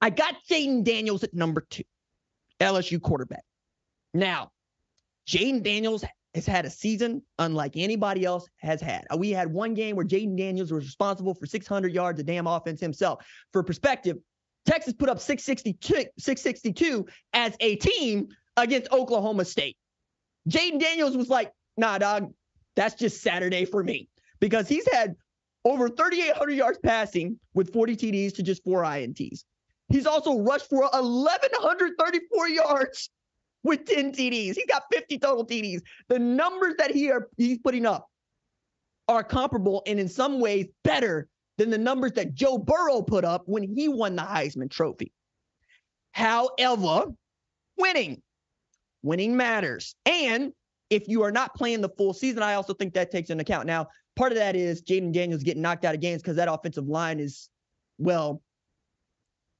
I 0.00 0.10
got 0.10 0.34
Jayden 0.50 0.84
Daniels 0.84 1.24
at 1.24 1.32
number 1.34 1.66
two, 1.68 1.84
LSU 2.60 3.00
quarterback. 3.00 3.44
Now, 4.12 4.50
Jayden 5.26 5.62
Daniels 5.62 6.04
has 6.34 6.46
had 6.46 6.66
a 6.66 6.70
season 6.70 7.22
unlike 7.38 7.72
anybody 7.76 8.24
else 8.24 8.46
has 8.58 8.80
had. 8.80 9.06
Uh, 9.10 9.16
we 9.16 9.30
had 9.30 9.50
one 9.50 9.74
game 9.74 9.96
where 9.96 10.04
Jayden 10.04 10.36
Daniels 10.36 10.70
was 10.70 10.84
responsible 10.84 11.34
for 11.34 11.46
600 11.46 11.92
yards 11.92 12.20
of 12.20 12.26
damn 12.26 12.46
offense 12.46 12.80
himself. 12.80 13.24
For 13.52 13.62
perspective, 13.62 14.18
Texas 14.66 14.92
put 14.92 15.08
up 15.08 15.18
662, 15.18 16.10
662 16.18 17.06
as 17.32 17.56
a 17.60 17.76
team 17.76 18.28
against 18.56 18.92
Oklahoma 18.92 19.44
State. 19.44 19.76
Jayden 20.48 20.80
Daniels 20.80 21.16
was 21.16 21.28
like, 21.28 21.52
nah, 21.76 21.98
dog, 21.98 22.32
that's 22.74 22.94
just 22.94 23.22
Saturday 23.22 23.64
for 23.64 23.82
me 23.82 24.08
because 24.40 24.68
he's 24.68 24.90
had 24.92 25.16
over 25.64 25.88
3,800 25.88 26.52
yards 26.52 26.78
passing 26.78 27.38
with 27.54 27.72
40 27.72 27.96
TDs 27.96 28.34
to 28.36 28.42
just 28.42 28.62
four 28.64 28.82
INTs. 28.82 29.44
He's 29.88 30.06
also 30.06 30.40
rushed 30.40 30.68
for 30.68 30.88
1,134 30.92 32.48
yards 32.48 33.10
with 33.62 33.84
10 33.84 34.12
TDs. 34.12 34.54
He's 34.54 34.66
got 34.68 34.84
50 34.92 35.18
total 35.18 35.46
TDs. 35.46 35.80
The 36.08 36.18
numbers 36.18 36.74
that 36.78 36.92
he 36.92 37.10
are, 37.10 37.28
he's 37.36 37.58
putting 37.58 37.86
up 37.86 38.08
are 39.08 39.24
comparable 39.24 39.82
and 39.86 39.98
in 39.98 40.08
some 40.08 40.40
ways 40.40 40.66
better 40.84 41.28
than 41.58 41.70
the 41.70 41.78
numbers 41.78 42.12
that 42.12 42.34
Joe 42.34 42.58
Burrow 42.58 43.02
put 43.02 43.24
up 43.24 43.42
when 43.46 43.62
he 43.62 43.88
won 43.88 44.16
the 44.16 44.22
Heisman 44.22 44.70
Trophy. 44.70 45.12
However, 46.12 47.12
winning 47.76 48.22
winning 49.06 49.36
matters. 49.36 49.94
And 50.04 50.52
if 50.90 51.08
you 51.08 51.22
are 51.22 51.32
not 51.32 51.54
playing 51.54 51.80
the 51.80 51.88
full 51.88 52.12
season, 52.12 52.42
I 52.42 52.54
also 52.54 52.74
think 52.74 52.94
that 52.94 53.10
takes 53.10 53.30
into 53.30 53.42
account. 53.42 53.66
Now, 53.66 53.86
part 54.16 54.32
of 54.32 54.38
that 54.38 54.56
is 54.56 54.82
Jayden 54.82 55.12
Daniels 55.12 55.42
getting 55.42 55.62
knocked 55.62 55.84
out 55.84 55.94
of 55.94 56.00
games 56.00 56.22
because 56.22 56.36
that 56.36 56.52
offensive 56.52 56.86
line 56.86 57.20
is, 57.20 57.48
well, 57.98 58.42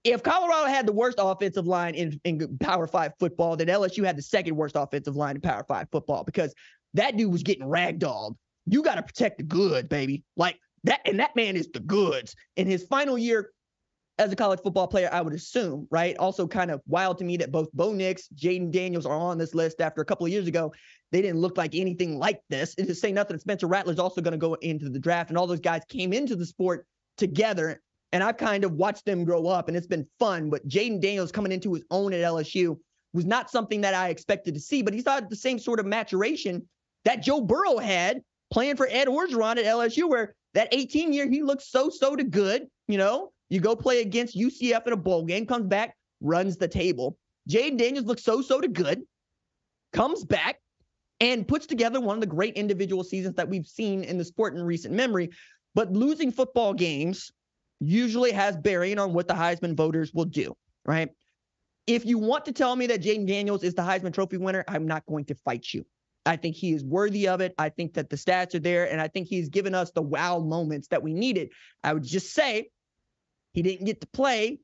if 0.05 0.23
Colorado 0.23 0.69
had 0.69 0.87
the 0.87 0.93
worst 0.93 1.19
offensive 1.21 1.67
line 1.67 1.95
in, 1.95 2.21
in 2.25 2.59
Power 2.59 2.87
Five 2.87 3.13
football, 3.19 3.57
then 3.57 3.67
LSU 3.67 4.05
had 4.05 4.17
the 4.17 4.23
second 4.23 4.55
worst 4.55 4.77
offensive 4.77 5.17
line 5.17 5.37
in 5.37 5.41
Power 5.41 5.65
Five 5.67 5.89
football 5.91 6.23
because 6.23 6.55
that 6.95 7.17
dude 7.17 7.33
was 7.33 7.43
getting 7.43 7.67
ragdolled. 7.67 8.37
You 8.67 8.83
got 8.83 8.97
to 8.97 9.03
protect 9.03 9.39
the 9.39 9.45
good, 9.45 9.89
baby. 9.89 10.23
Like 10.37 10.59
that, 10.85 11.01
and 11.07 11.19
that 11.19 11.35
man 11.35 11.57
is 11.57 11.69
the 11.73 11.81
goods. 11.81 12.37
In 12.57 12.69
his 12.69 12.85
final 12.85 13.19
year, 13.19 13.51
as 14.19 14.33
a 14.33 14.37
college 14.37 14.61
football 14.63 14.87
player, 14.87 15.11
I 15.13 15.21
would 15.21 15.35
assume, 15.35 15.87
right? 15.91 16.17
Also, 16.17 16.47
kind 16.47 16.71
of 16.71 16.81
wild 16.87 17.19
to 17.19 17.25
me 17.25 17.37
that 17.37 17.53
both 17.53 17.71
Bo 17.73 17.93
Nix, 17.93 18.29
Jayden 18.35 18.71
Daniels 18.71 19.05
are 19.05 19.17
on 19.17 19.37
this 19.37 19.55
list 19.55 19.81
after 19.81 20.01
a 20.01 20.05
couple 20.05 20.25
of 20.25 20.33
years 20.33 20.47
ago. 20.47 20.73
They 21.13 21.21
didn't 21.21 21.41
look 21.41 21.59
like 21.59 21.75
anything 21.75 22.19
like 22.19 22.41
this. 22.49 22.75
And 22.79 22.87
to 22.89 22.95
say 22.95 23.13
nothing, 23.13 23.39
Spencer 23.39 23.67
Rattler's 23.67 23.99
also 23.99 24.21
going 24.21 24.33
to 24.33 24.39
go 24.39 24.55
into 24.55 24.89
the 24.89 24.99
draft, 24.99 25.31
and 25.31 25.39
all 25.39 25.47
those 25.47 25.61
guys 25.61 25.83
came 25.89 26.13
into 26.13 26.35
the 26.35 26.47
sport 26.47 26.87
together. 27.19 27.83
And 28.13 28.23
I've 28.23 28.39
kind 28.39 28.65
of 28.65 28.73
watched 28.73 29.05
them 29.05 29.25
grow 29.25 29.47
up, 29.49 29.69
and 29.69 29.77
it's 29.77 29.87
been 29.87 30.07
fun. 30.19 30.49
But 30.49 30.67
Jayden 30.67 31.01
Daniels 31.01 31.33
coming 31.33 31.53
into 31.53 31.75
his 31.75 31.85
own 31.91 32.13
at 32.13 32.21
LSU 32.21 32.79
was 33.13 33.27
not 33.27 33.51
something 33.51 33.83
that 33.83 33.95
I 33.95 34.09
expected 34.09 34.55
to 34.55 34.61
see, 34.61 34.83
but 34.83 34.95
he's 34.95 35.07
had 35.07 35.29
the 35.29 35.37
same 35.37 35.59
sort 35.59 35.81
of 35.81 35.87
maturation 35.87 36.67
that 37.05 37.23
Joe 37.23 37.41
Burrow 37.41 37.79
had 37.79 38.23
playing 38.51 38.77
for 38.77 38.89
Ed 38.91 39.09
Orgeron 39.09 39.59
at 39.59 39.65
LSU, 39.65 40.09
where 40.09 40.35
That 40.55 40.69
18 40.73 41.13
year, 41.13 41.29
he 41.29 41.43
looked 41.43 41.63
so, 41.63 41.91
so 41.91 42.17
to 42.17 42.25
good. 42.25 42.67
You 42.89 42.99
know, 42.99 43.33
you 43.49 43.61
go 43.61 43.77
play 43.77 44.01
against 44.01 44.37
UCF 44.37 44.87
in 44.87 44.93
a 44.93 44.97
bowl 44.97 45.25
game, 45.25 45.47
comes 45.47 45.67
back, 45.67 45.97
runs 46.21 46.57
the 46.57 46.69
table. 46.69 47.17
Jayden 47.49 47.79
Daniels 47.79 48.07
looks 48.07 48.25
so, 48.25 48.43
so 48.43 48.61
to 48.61 48.69
good, 48.69 49.03
comes 49.93 50.25
back, 50.25 50.61
and 51.21 51.49
puts 51.49 51.67
together 51.67 52.01
one 52.01 52.17
of 52.17 52.21
the 52.21 52.27
great 52.27 52.55
individual 52.55 53.05
seasons 53.05 53.37
that 53.37 53.49
we've 53.49 53.67
seen 53.67 54.05
in 54.05 54.19
the 54.19 54.25
sport 54.25 54.55
in 54.55 54.63
recent 54.63 54.93
memory. 54.93 55.31
But 55.75 55.93
losing 55.93 56.33
football 56.33 56.75
games 56.75 57.31
usually 57.81 58.33
has 58.33 58.57
bearing 58.57 58.99
on 58.99 59.13
what 59.13 59.29
the 59.29 59.35
Heisman 59.35 59.77
voters 59.77 60.13
will 60.13 60.25
do, 60.25 60.57
right? 60.85 61.11
If 61.87 62.05
you 62.05 62.19
want 62.19 62.45
to 62.47 62.53
tell 62.53 62.75
me 62.75 62.87
that 62.89 63.03
Jayden 63.03 63.27
Daniels 63.27 63.63
is 63.63 63.75
the 63.75 63.83
Heisman 63.83 64.13
Trophy 64.13 64.39
winner, 64.39 64.65
I'm 64.67 64.87
not 64.87 65.07
going 65.07 65.25
to 65.27 65.35
fight 65.37 65.67
you. 65.73 65.87
I 66.25 66.37
think 66.37 66.57
he 66.57 66.73
is 66.73 66.85
worthy 66.85 67.29
of 67.29 67.41
it. 67.41 67.55
I 67.57 67.69
think 67.69 67.95
that 67.95 68.11
the 68.11 68.17
stats 68.17 68.55
are 68.55 68.59
there, 68.59 68.91
and 68.91 69.01
I 69.01 69.07
think 69.07 69.29
he's 69.29 69.49
given 69.49 69.75
us 69.75 69.93
the 69.93 70.03
wow 70.03 70.41
moments 70.41 70.89
that 70.89 71.03
we 71.03 71.15
needed. 71.15 71.51
I 71.85 71.93
would 71.93 72.03
just 72.03 72.35
say 72.35 72.71
he 73.57 73.63
didn't 73.63 73.87
get 73.87 74.03
to 74.03 74.07
play 74.09 74.59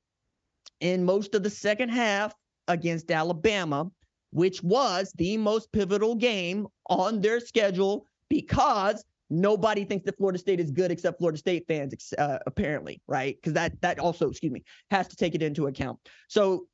in 0.81 1.03
most 1.03 1.35
of 1.35 1.43
the 1.43 1.49
second 1.49 1.89
half 1.89 2.35
against 2.69 3.11
Alabama, 3.11 3.91
which 4.33 4.63
was 4.63 5.13
the 5.17 5.39
most 5.39 5.73
pivotal 5.73 6.15
game 6.15 6.67
on 6.91 7.23
their 7.23 7.41
schedule 7.41 8.05
because 8.29 9.03
nobody 9.31 9.87
thinks 9.87 10.05
that 10.05 10.19
Florida 10.19 10.39
State 10.39 10.61
is 10.61 10.71
good 10.71 10.91
except 10.91 11.19
Florida 11.19 11.39
State 11.39 11.65
fans, 11.67 12.13
uh, 12.19 12.39
apparently, 12.47 13.01
right? 13.09 13.35
Because 13.37 13.55
that 13.55 13.81
that 13.81 13.99
also, 13.99 14.29
excuse 14.29 14.53
me, 14.53 14.63
has 14.91 15.09
to 15.09 15.17
take 15.17 15.35
it 15.35 15.43
into 15.43 15.69
account. 15.69 15.99
So 16.29 16.67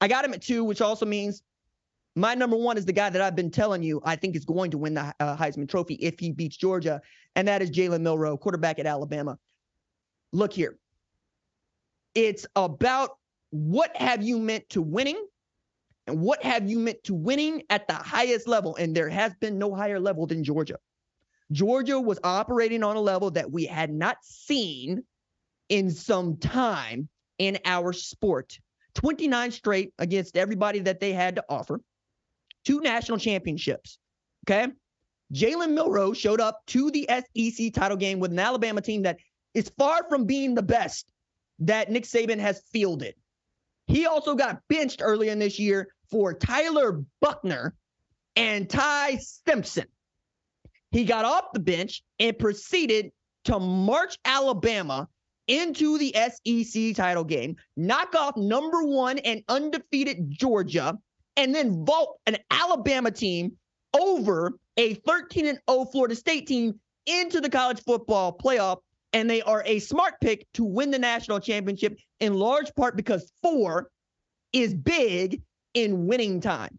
I 0.00 0.06
got 0.06 0.24
him 0.24 0.34
at 0.34 0.42
two, 0.42 0.62
which 0.62 0.80
also 0.80 1.04
means 1.04 1.42
my 2.14 2.36
number 2.36 2.56
one 2.56 2.78
is 2.78 2.84
the 2.84 2.92
guy 2.92 3.10
that 3.10 3.20
I've 3.20 3.34
been 3.34 3.50
telling 3.50 3.82
you 3.82 4.00
I 4.04 4.14
think 4.14 4.36
is 4.36 4.44
going 4.44 4.70
to 4.70 4.78
win 4.78 4.94
the 4.94 5.12
uh, 5.18 5.36
Heisman 5.36 5.68
Trophy 5.68 5.94
if 5.94 6.20
he 6.20 6.30
beats 6.30 6.56
Georgia, 6.56 7.00
and 7.34 7.48
that 7.48 7.60
is 7.60 7.72
Jalen 7.72 8.02
Milroe, 8.02 8.36
quarterback 8.36 8.78
at 8.78 8.86
Alabama. 8.86 9.36
Look 10.32 10.52
here. 10.52 10.78
It's 12.16 12.46
about 12.56 13.10
what 13.50 13.94
have 13.94 14.22
you 14.22 14.38
meant 14.38 14.70
to 14.70 14.80
winning 14.80 15.22
and 16.06 16.18
what 16.18 16.42
have 16.42 16.68
you 16.68 16.78
meant 16.78 17.04
to 17.04 17.14
winning 17.14 17.62
at 17.68 17.86
the 17.86 17.94
highest 17.94 18.48
level. 18.48 18.74
And 18.76 18.96
there 18.96 19.10
has 19.10 19.34
been 19.34 19.58
no 19.58 19.74
higher 19.74 20.00
level 20.00 20.26
than 20.26 20.42
Georgia. 20.42 20.78
Georgia 21.52 22.00
was 22.00 22.18
operating 22.24 22.82
on 22.82 22.96
a 22.96 23.00
level 23.00 23.30
that 23.32 23.52
we 23.52 23.66
had 23.66 23.92
not 23.92 24.16
seen 24.22 25.04
in 25.68 25.90
some 25.90 26.38
time 26.38 27.10
in 27.38 27.58
our 27.66 27.92
sport. 27.92 28.58
29 28.94 29.50
straight 29.50 29.92
against 29.98 30.38
everybody 30.38 30.78
that 30.78 31.00
they 31.00 31.12
had 31.12 31.36
to 31.36 31.44
offer, 31.50 31.82
two 32.64 32.80
national 32.80 33.18
championships. 33.18 33.98
Okay. 34.48 34.72
Jalen 35.34 35.74
Milroe 35.74 36.14
showed 36.14 36.40
up 36.40 36.62
to 36.68 36.90
the 36.90 37.06
SEC 37.10 37.74
title 37.74 37.98
game 37.98 38.20
with 38.20 38.30
an 38.30 38.38
Alabama 38.38 38.80
team 38.80 39.02
that 39.02 39.18
is 39.52 39.70
far 39.76 40.08
from 40.08 40.24
being 40.24 40.54
the 40.54 40.62
best 40.62 41.12
that 41.60 41.90
Nick 41.90 42.04
Saban 42.04 42.38
has 42.38 42.62
fielded. 42.72 43.14
He 43.86 44.06
also 44.06 44.34
got 44.34 44.60
benched 44.68 45.00
earlier 45.02 45.32
in 45.32 45.38
this 45.38 45.58
year 45.58 45.88
for 46.10 46.34
Tyler 46.34 47.02
Buchner 47.20 47.74
and 48.34 48.68
Ty 48.68 49.18
Simpson. 49.18 49.86
He 50.90 51.04
got 51.04 51.24
off 51.24 51.52
the 51.52 51.60
bench 51.60 52.02
and 52.18 52.38
proceeded 52.38 53.12
to 53.44 53.58
march 53.58 54.18
Alabama 54.24 55.08
into 55.48 55.98
the 55.98 56.14
SEC 56.14 56.94
title 56.96 57.24
game, 57.24 57.56
knock 57.76 58.14
off 58.14 58.36
number 58.36 58.84
one 58.84 59.18
and 59.18 59.42
undefeated 59.48 60.30
Georgia, 60.30 60.98
and 61.36 61.54
then 61.54 61.84
vault 61.84 62.18
an 62.26 62.38
Alabama 62.50 63.10
team 63.10 63.52
over 63.94 64.58
a 64.76 64.94
13 64.94 65.46
and 65.46 65.58
0 65.70 65.84
Florida 65.86 66.14
State 66.14 66.46
team 66.46 66.78
into 67.06 67.40
the 67.40 67.50
college 67.50 67.82
football 67.84 68.36
playoff. 68.36 68.78
And 69.12 69.30
they 69.30 69.42
are 69.42 69.62
a 69.64 69.78
smart 69.78 70.14
pick 70.20 70.46
to 70.54 70.64
win 70.64 70.90
the 70.90 70.98
national 70.98 71.40
championship 71.40 71.98
in 72.20 72.34
large 72.34 72.74
part 72.74 72.96
because 72.96 73.32
four 73.42 73.90
is 74.52 74.74
big 74.74 75.42
in 75.74 76.06
winning 76.06 76.40
time. 76.40 76.78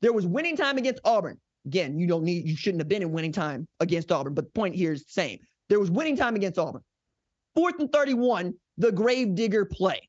There 0.00 0.12
was 0.12 0.26
winning 0.26 0.56
time 0.56 0.78
against 0.78 1.00
Auburn. 1.04 1.38
Again, 1.66 1.98
you 1.98 2.06
don't 2.06 2.24
need, 2.24 2.46
you 2.46 2.56
shouldn't 2.56 2.80
have 2.80 2.88
been 2.88 3.02
in 3.02 3.12
winning 3.12 3.32
time 3.32 3.66
against 3.80 4.12
Auburn, 4.12 4.34
but 4.34 4.44
the 4.44 4.50
point 4.52 4.74
here 4.74 4.92
is 4.92 5.04
the 5.04 5.12
same. 5.12 5.38
There 5.68 5.80
was 5.80 5.90
winning 5.90 6.16
time 6.16 6.36
against 6.36 6.58
Auburn. 6.58 6.82
Fourth 7.54 7.78
and 7.80 7.92
31, 7.92 8.54
the 8.76 8.92
gravedigger 8.92 9.64
play. 9.64 10.08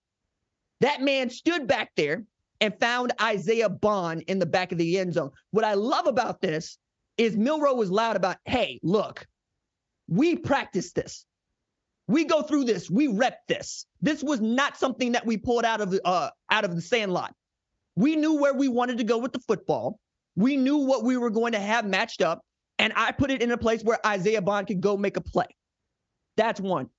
That 0.82 1.02
man 1.02 1.30
stood 1.30 1.68
back 1.68 1.92
there 1.96 2.24
and 2.62 2.78
found 2.80 3.14
Isaiah 3.22 3.70
Bond 3.70 4.24
in 4.28 4.40
the 4.40 4.46
back 4.46 4.72
of 4.72 4.78
the 4.78 5.00
end 5.00 5.14
zone. 5.14 5.32
What 5.52 5.66
I 5.66 5.74
love 5.74 6.08
about 6.08 6.42
this 6.42 6.78
is 7.18 7.36
Milroe 7.36 7.74
was 7.74 7.92
loud 7.92 8.16
about, 8.16 8.38
hey, 8.46 8.80
look, 8.84 9.26
we 10.08 10.36
practiced 10.36 10.96
this. 10.96 11.26
We 12.10 12.26
go 12.26 12.42
through 12.42 12.64
this. 12.64 12.90
We 12.90 13.06
rep 13.06 13.46
this. 13.48 13.86
This 14.02 14.24
was 14.24 14.42
not 14.42 14.76
something 14.76 15.12
that 15.12 15.28
we 15.28 15.38
pulled 15.38 15.64
out 15.64 15.80
of 15.80 15.92
the 15.92 16.02
uh, 16.04 16.32
out 16.50 16.66
of 16.66 16.76
the 16.76 16.82
sandlot. 16.82 17.36
We 17.96 18.16
knew 18.16 18.34
where 18.42 18.56
we 18.56 18.68
wanted 18.68 18.98
to 18.98 19.04
go 19.04 19.20
with 19.20 19.32
the 19.32 19.40
football. 19.40 20.00
We 20.36 20.58
knew 20.58 20.78
what 20.78 21.04
we 21.04 21.18
were 21.18 21.30
going 21.30 21.52
to 21.52 21.60
have 21.60 21.86
matched 21.86 22.24
up, 22.24 22.42
and 22.80 22.92
I 22.96 23.12
put 23.12 23.30
it 23.30 23.44
in 23.44 23.52
a 23.52 23.58
place 23.60 23.84
where 23.84 24.04
Isaiah 24.04 24.42
Bond 24.42 24.66
could 24.66 24.82
go 24.82 24.98
make 24.98 25.18
a 25.18 25.22
play. 25.22 25.46
That's 26.36 26.60
one. 26.60 26.90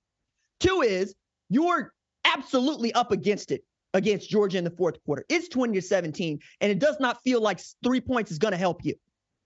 Two 0.61 0.83
is 0.83 1.13
you're 1.49 1.93
absolutely 2.25 2.93
up 2.93 3.11
against 3.11 3.51
it 3.51 3.65
against 3.95 4.31
Georgia 4.31 4.59
in 4.59 4.65
the 4.65 4.71
fourth 4.71 5.03
quarter. 5.05 5.25
It's 5.29 5.49
20 5.49 5.75
to 5.75 5.83
17, 5.83 6.39
and 6.61 6.71
it 6.71 6.79
does 6.79 7.01
not 7.01 7.21
feel 7.25 7.41
like 7.41 7.61
three 7.83 8.01
points 8.01 8.31
is 8.31 8.39
going 8.39 8.53
to 8.53 8.59
help 8.59 8.85
you. 8.85 8.95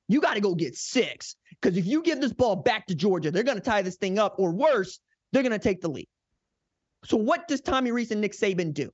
You 0.09 0.21
got 0.21 0.35
to 0.35 0.43
go 0.43 0.55
get 0.55 0.77
six 0.77 1.37
because 1.53 1.79
if 1.79 1.87
you 1.87 2.03
give 2.03 2.21
this 2.21 2.35
ball 2.35 2.57
back 2.57 2.87
to 2.89 2.95
Georgia, 2.95 3.31
they're 3.31 3.43
going 3.43 3.57
to 3.57 3.65
tie 3.65 3.81
this 3.81 3.97
thing 3.97 4.19
up, 4.19 4.35
or 4.37 4.53
worse, 4.53 5.01
they're 5.35 5.43
going 5.43 5.53
to 5.53 5.59
take 5.59 5.80
the 5.80 5.89
lead. 5.89 6.09
So, 7.05 7.16
what 7.16 7.49
does 7.49 7.61
Tommy 7.61 7.91
Rees 7.91 8.11
and 8.12 8.20
Nick 8.20 8.32
Saban 8.32 8.72
do? 8.72 8.91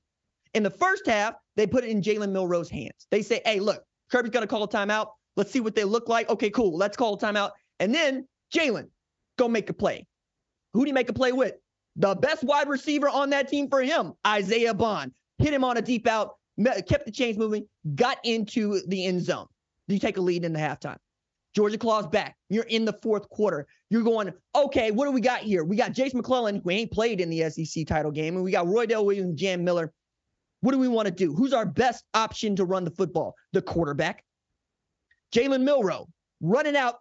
In 0.53 0.63
the 0.63 0.69
first 0.69 1.07
half, 1.07 1.35
they 1.55 1.65
put 1.65 1.85
it 1.85 1.89
in 1.89 2.01
Jalen 2.01 2.31
Milroe's 2.31 2.69
hands. 2.69 3.07
They 3.09 3.21
say, 3.21 3.41
hey, 3.45 3.59
look, 3.59 3.83
Kirby's 4.11 4.31
going 4.31 4.43
to 4.43 4.47
call 4.47 4.63
a 4.63 4.67
timeout. 4.67 5.07
Let's 5.37 5.51
see 5.51 5.61
what 5.61 5.75
they 5.75 5.85
look 5.85 6.09
like. 6.09 6.29
Okay, 6.29 6.49
cool. 6.49 6.75
Let's 6.75 6.97
call 6.97 7.13
a 7.13 7.17
timeout. 7.17 7.51
And 7.79 7.95
then 7.95 8.27
Jalen, 8.53 8.89
go 9.37 9.47
make 9.47 9.69
a 9.69 9.73
play. 9.73 10.05
Who 10.73 10.81
do 10.81 10.87
you 10.87 10.93
make 10.93 11.09
a 11.09 11.13
play 11.13 11.31
with? 11.31 11.53
The 11.95 12.15
best 12.15 12.43
wide 12.43 12.67
receiver 12.67 13.07
on 13.07 13.29
that 13.29 13.47
team 13.47 13.69
for 13.69 13.81
him, 13.81 14.13
Isaiah 14.25 14.73
Bond, 14.73 15.11
hit 15.37 15.53
him 15.53 15.63
on 15.63 15.77
a 15.77 15.81
deep 15.81 16.07
out, 16.07 16.35
kept 16.87 17.05
the 17.05 17.11
chains 17.11 17.37
moving, 17.37 17.65
got 17.95 18.17
into 18.23 18.81
the 18.87 19.05
end 19.05 19.23
zone. 19.23 19.47
You 19.87 19.99
take 19.99 20.17
a 20.17 20.21
lead 20.21 20.43
in 20.43 20.53
the 20.53 20.59
halftime. 20.59 20.97
Georgia 21.53 21.77
claws 21.77 22.07
back. 22.07 22.37
You're 22.49 22.63
in 22.65 22.85
the 22.85 22.97
fourth 23.01 23.27
quarter. 23.29 23.67
You're 23.89 24.03
going, 24.03 24.33
okay, 24.55 24.91
what 24.91 25.05
do 25.05 25.11
we 25.11 25.21
got 25.21 25.41
here? 25.41 25.63
We 25.63 25.75
got 25.75 25.91
Jase 25.91 26.13
McClellan, 26.13 26.61
who 26.63 26.69
ain't 26.69 26.91
played 26.91 27.19
in 27.19 27.29
the 27.29 27.49
SEC 27.49 27.85
title 27.87 28.11
game, 28.11 28.35
and 28.35 28.43
we 28.43 28.51
got 28.51 28.67
Roydell 28.67 29.05
Williams, 29.05 29.29
and 29.29 29.37
Jam 29.37 29.63
Miller. 29.63 29.91
What 30.61 30.71
do 30.71 30.79
we 30.79 30.87
want 30.87 31.07
to 31.07 31.13
do? 31.13 31.33
Who's 31.33 31.53
our 31.53 31.65
best 31.65 32.05
option 32.13 32.55
to 32.55 32.65
run 32.65 32.85
the 32.85 32.91
football? 32.91 33.35
The 33.51 33.61
quarterback. 33.61 34.23
Jalen 35.33 35.63
Milroe, 35.63 36.07
running 36.39 36.75
out, 36.75 36.95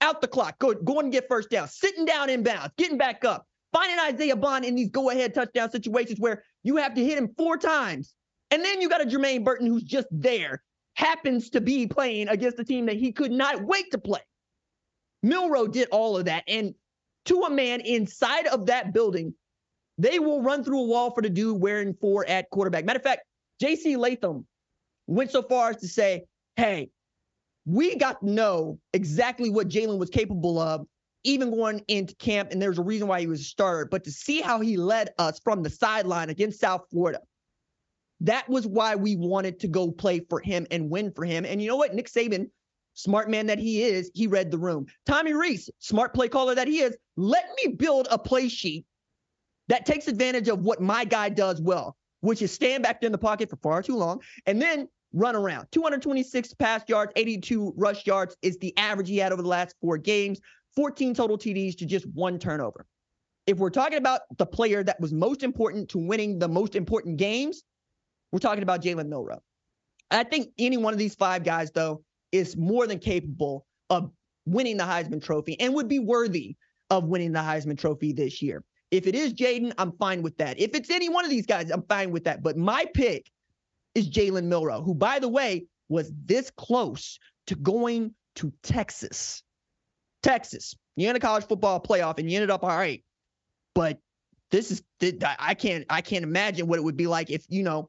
out 0.00 0.20
the 0.20 0.28
clock, 0.28 0.58
go, 0.58 0.72
going 0.74 1.10
to 1.10 1.10
get 1.10 1.28
first 1.28 1.50
down, 1.50 1.68
sitting 1.68 2.04
down 2.04 2.30
in 2.30 2.42
bounds, 2.42 2.72
getting 2.76 2.98
back 2.98 3.24
up, 3.24 3.46
finding 3.72 3.98
Isaiah 3.98 4.36
Bond 4.36 4.64
in 4.64 4.74
these 4.74 4.90
go 4.90 5.10
ahead 5.10 5.34
touchdown 5.34 5.70
situations 5.70 6.18
where 6.20 6.44
you 6.62 6.76
have 6.76 6.94
to 6.94 7.04
hit 7.04 7.18
him 7.18 7.34
four 7.36 7.56
times. 7.56 8.14
And 8.50 8.64
then 8.64 8.80
you 8.80 8.88
got 8.88 9.00
a 9.00 9.06
Jermaine 9.06 9.44
Burton 9.44 9.66
who's 9.66 9.82
just 9.82 10.06
there, 10.10 10.62
happens 10.94 11.50
to 11.50 11.60
be 11.60 11.86
playing 11.86 12.28
against 12.28 12.58
a 12.58 12.64
team 12.64 12.86
that 12.86 12.96
he 12.96 13.12
could 13.12 13.32
not 13.32 13.62
wait 13.62 13.90
to 13.90 13.98
play. 13.98 14.20
Milroe 15.22 15.68
did 15.68 15.88
all 15.90 16.16
of 16.16 16.26
that. 16.26 16.44
And 16.46 16.74
to 17.26 17.42
a 17.42 17.50
man 17.50 17.80
inside 17.80 18.46
of 18.48 18.66
that 18.66 18.92
building, 18.92 19.34
they 19.98 20.18
will 20.18 20.42
run 20.42 20.64
through 20.64 20.80
a 20.80 20.86
wall 20.86 21.10
for 21.12 21.22
the 21.22 21.30
dude 21.30 21.60
wearing 21.60 21.94
four 21.94 22.26
at 22.28 22.50
quarterback. 22.50 22.84
Matter 22.84 22.98
of 22.98 23.04
fact, 23.04 23.22
JC 23.62 23.96
Latham 23.96 24.46
went 25.06 25.30
so 25.30 25.42
far 25.42 25.70
as 25.70 25.76
to 25.76 25.88
say, 25.88 26.24
hey, 26.56 26.90
we 27.64 27.96
got 27.96 28.20
to 28.20 28.30
know 28.30 28.78
exactly 28.92 29.50
what 29.50 29.68
Jalen 29.68 29.98
was 29.98 30.10
capable 30.10 30.58
of 30.58 30.86
even 31.24 31.50
going 31.50 31.84
into 31.88 32.14
camp, 32.16 32.50
and 32.50 32.60
there's 32.60 32.78
a 32.78 32.82
reason 32.82 33.06
why 33.06 33.20
he 33.20 33.26
was 33.26 33.40
a 33.40 33.44
starter. 33.44 33.86
But 33.86 34.04
to 34.04 34.10
see 34.10 34.40
how 34.40 34.60
he 34.60 34.76
led 34.76 35.10
us 35.18 35.40
from 35.42 35.62
the 35.62 35.70
sideline 35.70 36.30
against 36.30 36.60
South 36.60 36.86
Florida, 36.90 37.20
that 38.22 38.48
was 38.48 38.66
why 38.66 38.94
we 38.94 39.16
wanted 39.16 39.58
to 39.60 39.68
go 39.68 39.90
play 39.90 40.20
for 40.30 40.40
him 40.40 40.66
and 40.70 40.88
win 40.88 41.12
for 41.12 41.24
him. 41.24 41.44
And 41.44 41.60
you 41.60 41.68
know 41.68 41.76
what? 41.76 41.94
Nick 41.94 42.08
Saban, 42.08 42.48
smart 42.94 43.28
man 43.28 43.46
that 43.46 43.58
he 43.58 43.82
is, 43.82 44.10
he 44.14 44.28
read 44.28 44.50
the 44.50 44.58
room. 44.58 44.86
Tommy 45.06 45.32
Rees, 45.32 45.68
smart 45.78 46.14
play 46.14 46.28
caller 46.28 46.54
that 46.54 46.68
he 46.68 46.80
is, 46.80 46.96
let 47.16 47.44
me 47.56 47.72
build 47.72 48.06
a 48.10 48.18
play 48.18 48.48
sheet 48.48 48.86
that 49.68 49.86
takes 49.86 50.06
advantage 50.06 50.48
of 50.48 50.60
what 50.60 50.80
my 50.80 51.04
guy 51.04 51.28
does 51.28 51.60
well, 51.60 51.96
which 52.20 52.42
is 52.42 52.52
stand 52.52 52.84
back 52.84 53.02
in 53.02 53.10
the 53.10 53.18
pocket 53.18 53.50
for 53.50 53.56
far 53.56 53.82
too 53.82 53.96
long 53.96 54.20
and 54.46 54.62
then 54.62 54.88
run 55.12 55.34
around. 55.34 55.66
226 55.72 56.54
pass 56.54 56.82
yards, 56.86 57.12
82 57.16 57.74
rush 57.76 58.06
yards 58.06 58.36
is 58.40 58.56
the 58.58 58.76
average 58.78 59.08
he 59.08 59.18
had 59.18 59.32
over 59.32 59.42
the 59.42 59.48
last 59.48 59.74
four 59.80 59.98
games. 59.98 60.40
14 60.76 61.12
total 61.14 61.36
TDs 61.36 61.76
to 61.78 61.86
just 61.86 62.06
one 62.14 62.38
turnover. 62.38 62.86
If 63.46 63.58
we're 63.58 63.70
talking 63.70 63.98
about 63.98 64.20
the 64.38 64.46
player 64.46 64.84
that 64.84 65.00
was 65.00 65.12
most 65.12 65.42
important 65.42 65.88
to 65.90 65.98
winning 65.98 66.38
the 66.38 66.48
most 66.48 66.76
important 66.76 67.16
games, 67.16 67.64
we're 68.32 68.38
talking 68.38 68.62
about 68.62 68.82
Jalen 68.82 69.08
Milroe. 69.08 69.42
I 70.10 70.24
think 70.24 70.48
any 70.58 70.76
one 70.76 70.92
of 70.92 70.98
these 70.98 71.14
five 71.14 71.44
guys, 71.44 71.70
though, 71.70 72.02
is 72.32 72.56
more 72.56 72.86
than 72.86 72.98
capable 72.98 73.66
of 73.90 74.10
winning 74.46 74.76
the 74.76 74.84
Heisman 74.84 75.22
Trophy 75.22 75.58
and 75.60 75.74
would 75.74 75.88
be 75.88 75.98
worthy 75.98 76.56
of 76.90 77.04
winning 77.04 77.32
the 77.32 77.38
Heisman 77.38 77.78
Trophy 77.78 78.12
this 78.12 78.42
year. 78.42 78.64
If 78.90 79.06
it 79.06 79.14
is 79.14 79.32
Jayden, 79.32 79.72
I'm 79.78 79.92
fine 79.92 80.22
with 80.22 80.36
that. 80.38 80.58
If 80.58 80.74
it's 80.74 80.90
any 80.90 81.08
one 81.08 81.24
of 81.24 81.30
these 81.30 81.46
guys, 81.46 81.70
I'm 81.70 81.84
fine 81.84 82.10
with 82.10 82.24
that. 82.24 82.42
But 82.42 82.58
my 82.58 82.84
pick 82.92 83.30
is 83.94 84.10
Jalen 84.10 84.44
Milroe, 84.44 84.82
who, 84.82 84.94
by 84.94 85.18
the 85.18 85.28
way, 85.28 85.66
was 85.88 86.12
this 86.24 86.50
close 86.50 87.18
to 87.46 87.54
going 87.54 88.14
to 88.36 88.52
Texas. 88.62 89.42
Texas, 90.22 90.74
you 90.96 91.08
in 91.08 91.16
a 91.16 91.20
college 91.20 91.46
football 91.46 91.80
playoff 91.80 92.18
and 92.18 92.30
you 92.30 92.36
ended 92.36 92.50
up 92.50 92.62
all 92.62 92.70
right. 92.70 93.02
But 93.74 93.98
this 94.50 94.70
is 94.70 94.82
I 95.38 95.54
can't 95.54 95.84
I 95.88 96.02
can't 96.02 96.22
imagine 96.22 96.66
what 96.66 96.78
it 96.78 96.82
would 96.82 96.96
be 96.96 97.06
like 97.06 97.30
if 97.30 97.44
you 97.48 97.62
know 97.62 97.88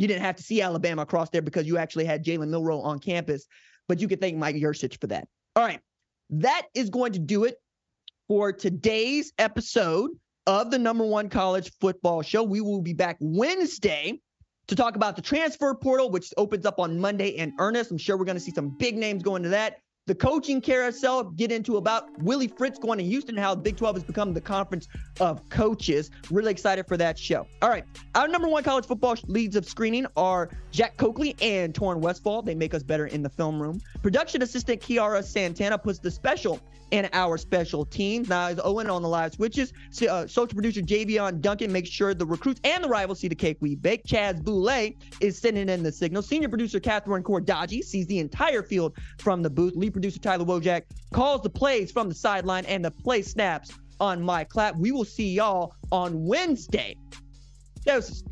you 0.00 0.06
didn't 0.06 0.22
have 0.22 0.36
to 0.36 0.42
see 0.42 0.62
Alabama 0.62 1.02
across 1.02 1.28
there 1.30 1.42
because 1.42 1.66
you 1.66 1.76
actually 1.76 2.04
had 2.04 2.24
Jalen 2.24 2.48
Milroe 2.48 2.80
on 2.80 3.00
campus. 3.00 3.46
But 3.88 4.00
you 4.00 4.06
could 4.06 4.20
thank 4.20 4.36
Mike 4.36 4.54
Yurcich 4.54 5.00
for 5.00 5.08
that. 5.08 5.26
All 5.56 5.64
right, 5.64 5.80
that 6.30 6.66
is 6.74 6.88
going 6.90 7.12
to 7.12 7.18
do 7.18 7.44
it 7.44 7.56
for 8.28 8.52
today's 8.52 9.32
episode 9.38 10.10
of 10.46 10.70
the 10.70 10.78
number 10.78 11.04
one 11.04 11.28
college 11.28 11.72
football 11.80 12.22
show. 12.22 12.42
We 12.42 12.60
will 12.60 12.82
be 12.82 12.92
back 12.92 13.16
Wednesday 13.20 14.20
to 14.68 14.76
talk 14.76 14.96
about 14.96 15.16
the 15.16 15.22
transfer 15.22 15.74
portal, 15.74 16.10
which 16.10 16.32
opens 16.36 16.64
up 16.64 16.78
on 16.78 17.00
Monday 17.00 17.30
in 17.30 17.54
earnest. 17.58 17.90
I'm 17.90 17.98
sure 17.98 18.16
we're 18.16 18.24
going 18.24 18.36
to 18.36 18.42
see 18.42 18.52
some 18.52 18.76
big 18.78 18.96
names 18.96 19.22
going 19.22 19.42
to 19.42 19.48
that 19.48 19.78
the 20.08 20.14
coaching 20.14 20.62
carousel, 20.62 21.22
get 21.22 21.52
into 21.52 21.76
about 21.76 22.08
Willie 22.22 22.48
Fritz 22.48 22.78
going 22.78 22.98
to 22.98 23.04
Houston, 23.04 23.36
how 23.36 23.54
Big 23.54 23.76
12 23.76 23.96
has 23.96 24.04
become 24.04 24.32
the 24.32 24.40
conference 24.40 24.88
of 25.20 25.46
coaches. 25.50 26.10
Really 26.30 26.50
excited 26.50 26.88
for 26.88 26.96
that 26.96 27.18
show. 27.18 27.46
All 27.60 27.68
right. 27.68 27.84
Our 28.14 28.26
number 28.26 28.48
one 28.48 28.64
college 28.64 28.86
football 28.86 29.16
leads 29.26 29.54
of 29.54 29.66
screening 29.66 30.06
are 30.16 30.48
Jack 30.70 30.96
Coakley 30.96 31.36
and 31.42 31.74
Torn 31.74 32.00
Westfall. 32.00 32.40
They 32.40 32.54
make 32.54 32.72
us 32.72 32.82
better 32.82 33.06
in 33.08 33.22
the 33.22 33.28
film 33.28 33.60
room. 33.60 33.82
Production 34.02 34.42
assistant 34.42 34.80
Kiara 34.80 35.24
Santana 35.24 35.76
puts 35.76 35.98
the 35.98 36.10
special 36.10 36.60
in 36.90 37.08
our 37.12 37.36
special 37.36 37.84
teams. 37.84 38.28
Now, 38.28 38.46
as 38.46 38.60
Owen 38.62 38.88
on 38.88 39.02
the 39.02 39.08
live 39.08 39.34
switches, 39.34 39.72
uh, 40.08 40.26
social 40.26 40.54
producer 40.54 40.80
Javion 40.80 41.40
Duncan 41.40 41.72
makes 41.72 41.90
sure 41.90 42.14
the 42.14 42.24
recruits 42.24 42.60
and 42.64 42.84
the 42.84 42.88
rivals 42.88 43.20
see 43.20 43.28
the 43.28 43.34
cake 43.34 43.58
we 43.60 43.74
bake. 43.74 44.04
Chaz 44.04 44.42
Boulay 44.42 44.96
is 45.20 45.38
sending 45.38 45.68
in 45.68 45.82
the 45.82 45.92
signal. 45.92 46.22
Senior 46.22 46.48
producer 46.48 46.80
Catherine 46.80 47.22
Cordaji 47.22 47.82
sees 47.82 48.06
the 48.06 48.18
entire 48.18 48.62
field 48.62 48.96
from 49.18 49.42
the 49.42 49.50
booth. 49.50 49.74
Lead 49.74 49.92
producer 49.92 50.18
Tyler 50.18 50.44
Wojak 50.44 50.82
calls 51.12 51.42
the 51.42 51.50
plays 51.50 51.90
from 51.90 52.08
the 52.08 52.14
sideline 52.14 52.64
and 52.66 52.84
the 52.84 52.90
play 52.90 53.22
snaps 53.22 53.72
on 54.00 54.22
my 54.22 54.44
clap. 54.44 54.76
We 54.76 54.92
will 54.92 55.04
see 55.04 55.30
y'all 55.30 55.74
on 55.90 56.24
Wednesday. 56.24 56.96
Doses. 57.84 58.22